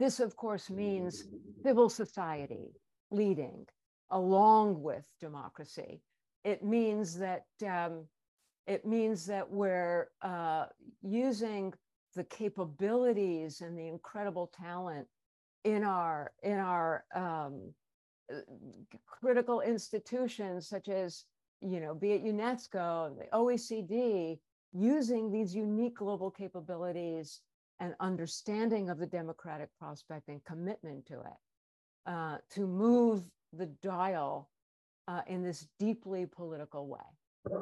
This, 0.00 0.18
of 0.18 0.34
course, 0.36 0.70
means 0.70 1.24
civil 1.62 1.88
society 1.88 2.72
leading, 3.10 3.64
along 4.10 4.82
with 4.82 5.06
democracy. 5.20 6.02
It 6.44 6.64
means 6.64 7.16
that 7.18 7.44
um, 7.66 8.06
it 8.66 8.84
means 8.84 9.26
that 9.26 9.48
we're 9.48 10.08
uh, 10.22 10.66
using 11.02 11.72
the 12.16 12.24
capabilities 12.24 13.60
and 13.60 13.78
the 13.78 13.86
incredible 13.86 14.50
talent 14.58 15.06
in 15.64 15.82
our 15.84 16.32
in 16.42 16.58
our 16.58 17.04
um, 17.14 17.72
uh, 18.32 18.40
critical 19.06 19.60
institutions 19.60 20.68
such 20.68 20.88
as 20.88 21.24
you 21.60 21.80
know 21.80 21.94
be 21.94 22.12
it 22.12 22.24
UNESCO, 22.24 23.16
the 23.18 23.26
OECD, 23.32 24.38
using 24.72 25.32
these 25.32 25.54
unique 25.54 25.96
global 25.96 26.30
capabilities 26.30 27.40
and 27.80 27.94
understanding 28.00 28.88
of 28.88 28.98
the 28.98 29.06
democratic 29.06 29.68
prospect 29.78 30.28
and 30.28 30.44
commitment 30.44 31.04
to 31.06 31.14
it 31.14 31.38
uh, 32.06 32.36
to 32.50 32.66
move 32.66 33.22
the 33.52 33.66
dial 33.82 34.50
uh, 35.08 35.22
in 35.26 35.42
this 35.42 35.66
deeply 35.78 36.26
political 36.26 36.86
way. 36.88 37.54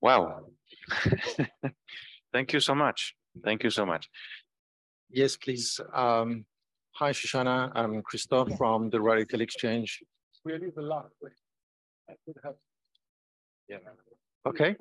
Wow. 0.00 0.46
Thank 2.32 2.52
you 2.52 2.60
so 2.60 2.74
much. 2.74 3.14
Thank 3.44 3.64
you 3.64 3.70
so 3.70 3.86
much. 3.86 4.08
Yes, 5.10 5.36
please. 5.36 5.80
Um, 5.92 6.44
hi, 6.92 7.10
Shoshana. 7.10 7.72
I'm 7.74 8.02
Christophe 8.02 8.50
yes. 8.50 8.58
from 8.58 8.90
the 8.90 8.98
RadicalxChange. 8.98 9.90
Really 10.44 10.70
the 10.74 10.82
last 10.82 11.14
I 12.08 12.14
could 12.24 12.36
have. 12.44 12.54
Yeah. 13.68 13.78
Okay. 14.46 14.76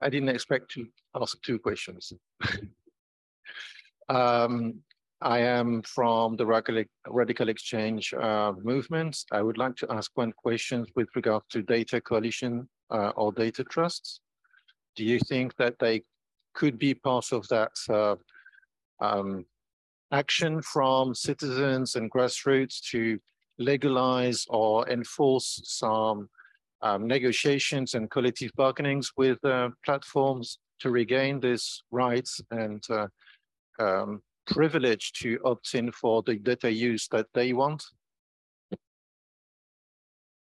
I 0.00 0.10
didn't 0.10 0.28
expect 0.28 0.70
to 0.72 0.86
ask 1.14 1.40
two 1.42 1.58
questions. 1.58 2.12
um, 4.08 4.82
I 5.20 5.38
am 5.38 5.82
from 5.82 6.36
the 6.36 6.44
Radical, 6.44 6.84
RadicalxChange 7.06 8.12
uh, 8.22 8.52
movement. 8.62 9.16
I 9.32 9.40
would 9.40 9.56
like 9.56 9.76
to 9.76 9.90
ask 9.90 10.10
one 10.14 10.32
question 10.32 10.86
with 10.96 11.08
regard 11.14 11.44
to 11.50 11.62
data 11.62 12.00
coalition 12.00 12.68
uh, 12.90 13.12
or 13.16 13.32
data 13.32 13.64
trusts. 13.64 14.20
Do 14.96 15.04
you 15.04 15.18
think 15.18 15.56
that 15.56 15.78
they 15.78 16.02
could 16.54 16.78
be 16.78 16.94
part 16.94 17.32
of 17.32 17.48
that 17.48 17.72
uh, 17.88 18.16
um, 19.00 19.46
action 20.14 20.62
from 20.62 21.14
citizens 21.14 21.96
and 21.96 22.10
grassroots 22.10 22.80
to 22.90 23.18
legalize 23.58 24.46
or 24.48 24.88
enforce 24.88 25.60
some 25.64 26.28
um, 26.82 27.06
negotiations 27.06 27.94
and 27.94 28.10
collective 28.10 28.52
bargainings 28.56 29.10
with 29.16 29.44
uh, 29.44 29.70
platforms 29.84 30.58
to 30.80 30.90
regain 30.90 31.40
these 31.40 31.82
rights 31.90 32.40
and 32.50 32.82
uh, 32.90 33.08
um, 33.80 34.22
privilege 34.46 35.12
to 35.14 35.38
opt 35.44 35.74
in 35.74 35.90
for 35.90 36.22
the 36.22 36.36
data 36.36 36.70
use 36.70 37.08
that 37.08 37.26
they 37.34 37.52
want? 37.52 37.82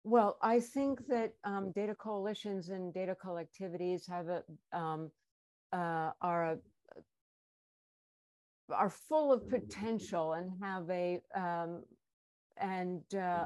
Well, 0.03 0.38
I 0.41 0.59
think 0.59 1.07
that 1.07 1.32
um, 1.45 1.72
data 1.72 1.95
coalitions 1.95 2.68
and 2.68 2.93
data 2.93 3.16
collectivities 3.26 4.09
have 4.09 4.28
a 4.28 4.43
um, 4.78 5.11
uh, 5.72 6.11
are 6.22 6.43
a, 6.51 6.57
are 8.74 8.90
full 8.90 9.32
of 9.32 9.50
potential 9.50 10.34
and 10.34 10.52
have 10.62 10.90
a 10.90 11.20
um, 11.36 11.84
and 12.58 13.02
uh, 13.16 13.46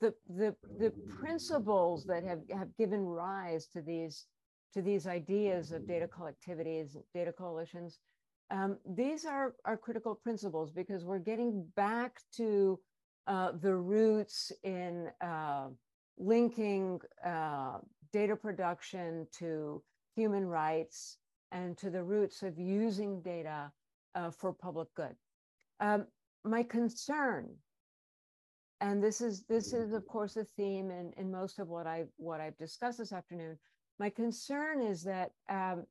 the 0.00 0.14
the 0.28 0.54
the 0.78 0.90
principles 1.20 2.04
that 2.04 2.24
have 2.24 2.40
have 2.50 2.76
given 2.76 3.04
rise 3.04 3.66
to 3.68 3.80
these 3.80 4.26
to 4.72 4.82
these 4.82 5.06
ideas 5.06 5.72
of 5.72 5.86
data 5.86 6.06
collectivities, 6.06 6.96
data 7.12 7.32
coalitions, 7.32 7.98
um, 8.50 8.78
these 8.84 9.24
are, 9.24 9.54
are 9.64 9.76
critical 9.76 10.14
principles 10.14 10.70
because 10.70 11.04
we're 11.04 11.18
getting 11.18 11.66
back 11.76 12.20
to 12.36 12.78
uh, 13.26 13.52
the 13.60 13.74
roots 13.74 14.50
in 14.64 15.08
uh, 15.20 15.68
linking 16.18 17.00
uh, 17.24 17.78
data 18.12 18.34
production 18.34 19.26
to 19.38 19.82
human 20.16 20.46
rights 20.46 21.18
and 21.52 21.76
to 21.78 21.90
the 21.90 22.02
roots 22.02 22.42
of 22.42 22.58
using 22.58 23.20
data 23.20 23.70
uh, 24.14 24.30
for 24.30 24.52
public 24.52 24.88
good. 24.94 25.14
Um, 25.80 26.06
my 26.44 26.62
concern, 26.62 27.48
and 28.80 29.02
this 29.02 29.20
is 29.20 29.44
this 29.44 29.72
is 29.72 29.92
of 29.92 30.06
course 30.06 30.36
a 30.36 30.44
theme 30.44 30.90
in, 30.90 31.12
in 31.16 31.30
most 31.30 31.58
of 31.58 31.68
what 31.68 31.86
I 31.86 32.04
what 32.16 32.40
I've 32.40 32.56
discussed 32.56 32.98
this 32.98 33.12
afternoon. 33.12 33.58
My 33.98 34.10
concern 34.10 34.80
is 34.80 35.02
that 35.02 35.32
um, 35.48 35.84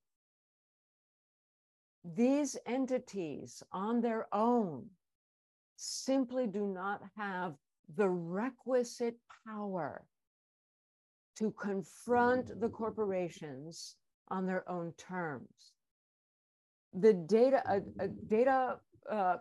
these 2.04 2.58
entities 2.66 3.62
on 3.72 4.02
their 4.02 4.28
own 4.34 4.86
simply 5.76 6.48
do 6.48 6.66
not 6.66 7.02
have 7.16 7.54
the 7.96 8.10
requisite 8.10 9.18
power 9.48 10.04
to 11.38 11.52
confront 11.52 12.60
the 12.60 12.70
corporations 12.70 13.96
on 14.32 14.46
their 14.46 14.70
own 14.70 14.94
terms. 14.98 15.74
The 16.94 17.14
data, 17.14 17.62
a, 17.68 18.04
a 18.04 18.08
data 18.08 18.78
uh, 19.10 19.38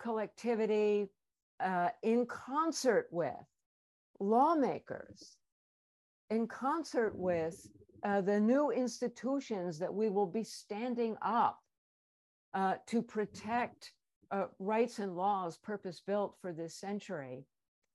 collectivity 0.00 1.08
uh, 1.60 1.90
in 2.02 2.26
concert 2.26 3.08
with 3.10 3.34
lawmakers, 4.18 5.36
in 6.30 6.46
concert 6.46 7.12
with 7.16 7.66
uh, 8.04 8.20
the 8.20 8.40
new 8.40 8.70
institutions 8.70 9.78
that 9.78 9.92
we 9.92 10.08
will 10.08 10.26
be 10.26 10.42
standing 10.42 11.16
up 11.22 11.60
uh, 12.54 12.74
to 12.86 13.00
protect 13.02 13.92
uh, 14.30 14.46
rights 14.58 14.98
and 14.98 15.14
laws 15.14 15.56
purpose 15.58 16.00
built 16.04 16.36
for 16.40 16.52
this 16.52 16.74
century. 16.74 17.44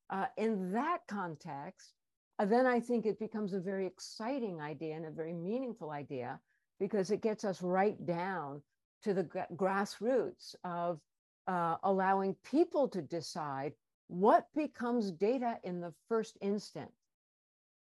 Uh, 0.10 0.26
in 0.38 0.72
that 0.72 1.00
context, 1.08 1.94
uh, 1.94 1.97
then 2.46 2.66
I 2.66 2.80
think 2.80 3.06
it 3.06 3.20
becomes 3.20 3.54
a 3.54 3.60
very 3.60 3.86
exciting 3.86 4.62
idea 4.62 4.96
and 4.96 5.06
a 5.06 5.12
very 5.12 5.34
meaningful 5.34 5.92
idea 5.92 6.40
because 6.80 7.10
it 7.10 7.22
gets 7.22 7.44
us 7.44 7.62
right 7.62 8.04
down 8.06 8.62
to 9.04 9.14
the 9.14 9.24
grassroots 9.56 10.56
of 10.64 11.00
uh, 11.48 11.78
allowing 11.84 12.36
people 12.44 12.88
to 12.90 13.02
decide 13.02 13.74
what 14.08 14.48
becomes 14.56 15.12
data 15.12 15.58
in 15.64 15.82
the 15.82 15.94
first 16.08 16.38
instant. 16.42 16.90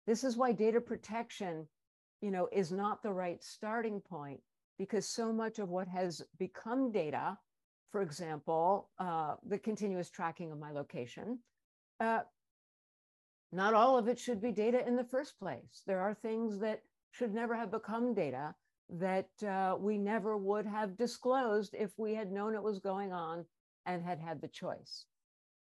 This 0.06 0.24
is 0.24 0.36
why 0.36 0.52
data 0.52 0.80
protection, 0.80 1.66
you 2.20 2.30
know, 2.30 2.48
is 2.52 2.72
not 2.72 3.02
the 3.02 3.12
right 3.12 3.42
starting 3.42 4.00
point 4.00 4.40
because 4.78 5.06
so 5.08 5.32
much 5.32 5.58
of 5.58 5.68
what 5.68 5.88
has 5.88 6.22
become 6.38 6.90
data, 6.90 7.38
for 7.90 8.02
example, 8.02 8.90
uh, 8.98 9.34
the 9.46 9.58
continuous 9.58 10.10
tracking 10.10 10.50
of 10.50 10.58
my 10.58 10.72
location, 10.72 11.38
uh, 12.00 12.20
not 13.52 13.74
all 13.74 13.98
of 13.98 14.08
it 14.08 14.18
should 14.18 14.40
be 14.40 14.50
data 14.50 14.86
in 14.86 14.96
the 14.96 15.04
first 15.04 15.38
place. 15.38 15.82
There 15.86 16.00
are 16.00 16.14
things 16.14 16.58
that 16.60 16.82
should 17.10 17.34
never 17.34 17.54
have 17.54 17.70
become 17.70 18.14
data 18.14 18.54
that 18.88 19.28
uh, 19.46 19.76
we 19.78 19.98
never 19.98 20.36
would 20.36 20.66
have 20.66 20.96
disclosed 20.96 21.74
if 21.78 21.90
we 21.98 22.14
had 22.14 22.32
known 22.32 22.54
it 22.54 22.62
was 22.62 22.78
going 22.78 23.12
on 23.12 23.44
and 23.86 24.02
had 24.02 24.18
had 24.18 24.40
the 24.40 24.48
choice. 24.48 25.06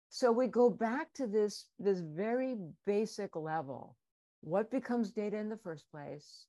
So 0.09 0.33
we 0.33 0.47
go 0.47 0.71
back 0.71 1.13
to 1.15 1.27
this, 1.27 1.67
this 1.79 2.01
very 2.01 2.57
basic 2.87 3.37
level. 3.37 3.97
What 4.41 4.71
becomes 4.71 5.11
data 5.11 5.37
in 5.37 5.49
the 5.49 5.57
first 5.57 5.91
place? 5.91 6.47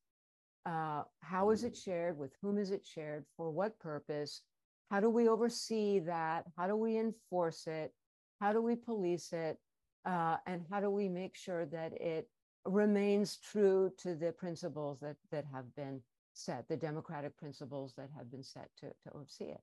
Uh, 0.66 1.04
how 1.22 1.50
is 1.50 1.64
it 1.64 1.76
shared? 1.76 2.18
With 2.18 2.32
whom 2.42 2.58
is 2.58 2.72
it 2.72 2.86
shared? 2.86 3.26
For 3.38 3.50
what 3.50 3.80
purpose? 3.80 4.42
How 4.90 5.00
do 5.00 5.10
we 5.10 5.28
oversee 5.28 6.00
that? 6.00 6.46
How 6.58 6.68
do 6.68 6.76
we 6.76 6.98
enforce 6.98 7.68
it? 7.68 7.94
How 8.40 8.54
do 8.54 8.62
we 8.62 8.76
police 8.76 9.32
it? 9.32 9.58
Uh, 10.06 10.38
and 10.48 10.66
how 10.70 10.80
do 10.80 10.90
we 10.90 11.08
make 11.08 11.36
sure 11.36 11.66
that 11.68 11.94
it 11.94 12.28
remains 12.66 13.38
true 13.38 13.92
to 13.98 14.16
the 14.16 14.32
principles 14.32 15.00
that, 15.00 15.16
that 15.32 15.46
have 15.54 15.74
been 15.76 16.02
set, 16.34 16.68
the 16.68 16.78
democratic 16.78 17.36
principles 17.38 17.94
that 17.98 18.10
have 18.18 18.32
been 18.32 18.44
set 18.44 18.70
to, 18.80 18.88
to 18.88 19.16
oversee 19.16 19.46
it? 19.46 19.62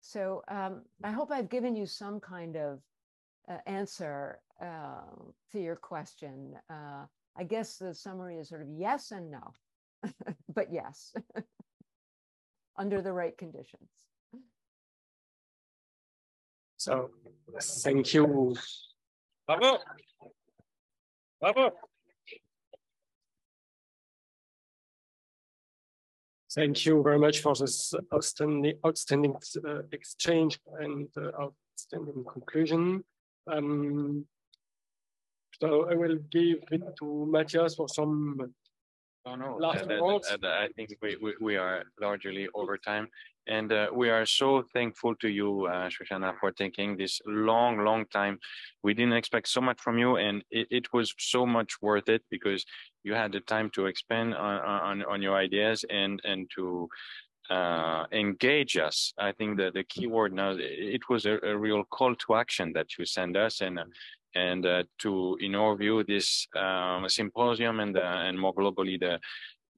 So 0.00 0.42
um, 0.48 0.82
I 1.02 1.12
hope 1.12 1.30
I've 1.32 1.48
given 1.48 1.74
you 1.74 1.86
some 1.86 2.20
kind 2.20 2.56
of 2.56 2.80
uh, 3.48 3.56
answer 3.66 4.40
uh, 4.60 5.00
to 5.52 5.60
your 5.60 5.76
question. 5.76 6.54
Uh, 6.68 7.06
I 7.36 7.44
guess 7.44 7.76
the 7.76 7.94
summary 7.94 8.38
is 8.38 8.50
sort 8.50 8.62
of 8.62 8.68
yes 8.68 9.10
and 9.12 9.30
no, 9.30 9.52
but 10.54 10.70
yes, 10.70 11.14
under 12.78 13.00
the 13.00 13.12
right 13.12 13.36
conditions. 13.36 13.88
So 16.76 17.10
thank 17.82 18.12
you. 18.12 18.54
Bravo. 19.46 19.78
Bravo. 21.40 21.70
Thank 26.54 26.86
you 26.86 27.02
very 27.02 27.18
much 27.18 27.40
for 27.40 27.54
this 27.54 27.92
outstanding, 28.14 28.74
outstanding 28.86 29.34
uh, 29.66 29.82
exchange 29.92 30.58
and 30.78 31.08
uh, 31.16 31.30
outstanding 31.72 32.24
conclusion. 32.32 33.02
Um, 33.50 34.24
so 35.60 35.88
I 35.90 35.94
will 35.94 36.16
give 36.30 36.58
it 36.70 36.82
to 37.00 37.26
Matthias 37.30 37.74
for 37.74 37.88
some 37.88 38.52
Oh, 39.26 39.36
no, 39.36 39.56
Last 39.56 39.78
that- 39.80 39.88
that- 39.88 40.02
words? 40.02 40.28
that- 40.28 40.44
I 40.44 40.68
think 40.76 40.90
we, 41.00 41.16
we, 41.16 41.34
we 41.40 41.56
are 41.56 41.84
largely 41.98 42.46
over 42.54 42.76
time. 42.76 43.08
And 43.46 43.72
uh, 43.72 43.88
we 43.92 44.08
are 44.10 44.26
so 44.26 44.62
thankful 44.72 45.14
to 45.16 45.28
you, 45.28 45.66
uh, 45.66 45.88
Shoshana, 45.88 46.34
for 46.38 46.50
taking 46.50 46.96
this 46.96 47.20
long, 47.26 47.84
long 47.84 48.06
time. 48.06 48.38
We 48.82 48.94
didn't 48.94 49.14
expect 49.14 49.48
so 49.48 49.60
much 49.60 49.80
from 49.80 49.98
you 49.98 50.16
and 50.16 50.42
it, 50.50 50.66
it 50.70 50.92
was 50.92 51.14
so 51.18 51.44
much 51.44 51.82
worth 51.82 52.08
it 52.08 52.22
because 52.30 52.64
you 53.02 53.14
had 53.14 53.32
the 53.32 53.40
time 53.40 53.70
to 53.74 53.86
expand 53.86 54.34
on, 54.34 54.60
on, 54.60 55.04
on 55.04 55.22
your 55.22 55.36
ideas 55.36 55.84
and, 55.90 56.20
and 56.24 56.50
to 56.54 56.88
uh, 57.50 58.06
engage 58.12 58.76
us. 58.78 59.12
I 59.18 59.32
think 59.32 59.58
that 59.58 59.74
the 59.74 59.84
key 59.84 60.06
word 60.06 60.32
now, 60.32 60.54
it 60.58 61.08
was 61.10 61.26
a, 61.26 61.38
a 61.42 61.56
real 61.56 61.84
call 61.84 62.14
to 62.14 62.34
action 62.36 62.72
that 62.74 62.98
you 62.98 63.04
send 63.04 63.36
us 63.36 63.60
and 63.60 63.78
and 64.34 64.66
uh, 64.66 64.82
to, 64.98 65.36
in 65.40 65.54
our 65.54 65.76
view, 65.76 66.02
this 66.02 66.48
um, 66.56 67.08
symposium 67.08 67.80
and, 67.80 67.96
uh, 67.96 68.00
and 68.00 68.38
more 68.38 68.52
globally, 68.52 68.98
the, 68.98 69.20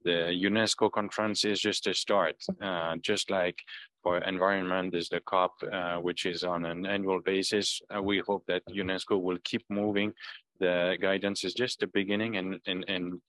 the 0.07 0.31
UNESCO 0.49 0.91
conference 0.91 1.45
is 1.45 1.61
just 1.61 1.89
a 1.89 1.95
start. 1.95 2.37
Uh, 2.63 2.95
just 3.03 3.29
like 3.29 3.59
for 4.03 4.19
environment 4.19 4.95
is 4.95 5.09
the 5.09 5.21
COP, 5.21 5.53
uh, 5.73 5.97
which 5.97 6.27
is 6.27 6.45
on 6.45 6.65
an 6.65 6.87
annual 6.87 7.21
basis. 7.21 7.83
Uh, 7.93 8.01
we 8.01 8.23
hope 8.29 8.45
that 8.47 8.63
UNESCO 8.71 9.21
will 9.21 9.39
keep 9.43 9.65
moving. 9.69 10.13
The 10.61 10.97
guidance 11.01 11.45
is 11.45 11.55
just 11.55 11.81
the 11.81 11.89
beginning 11.89 12.37
and, 12.37 12.61
and, 12.67 12.85
and 12.89 13.21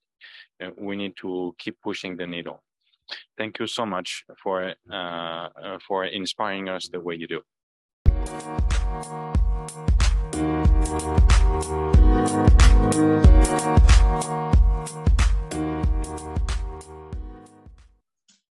uh, 0.64 0.70
we 0.78 0.96
need 0.96 1.16
to 1.18 1.56
keep 1.58 1.82
pushing 1.82 2.16
the 2.16 2.28
needle. 2.28 2.62
Thank 3.38 3.58
you 3.60 3.66
so 3.66 3.86
much 3.86 4.24
for, 4.42 4.74
uh, 4.92 4.94
uh, 4.94 5.80
for 5.88 6.06
inspiring 6.06 6.70
us 6.70 6.90
the 6.90 7.00
way 7.00 7.16
you 7.16 7.28
do. 7.28 7.42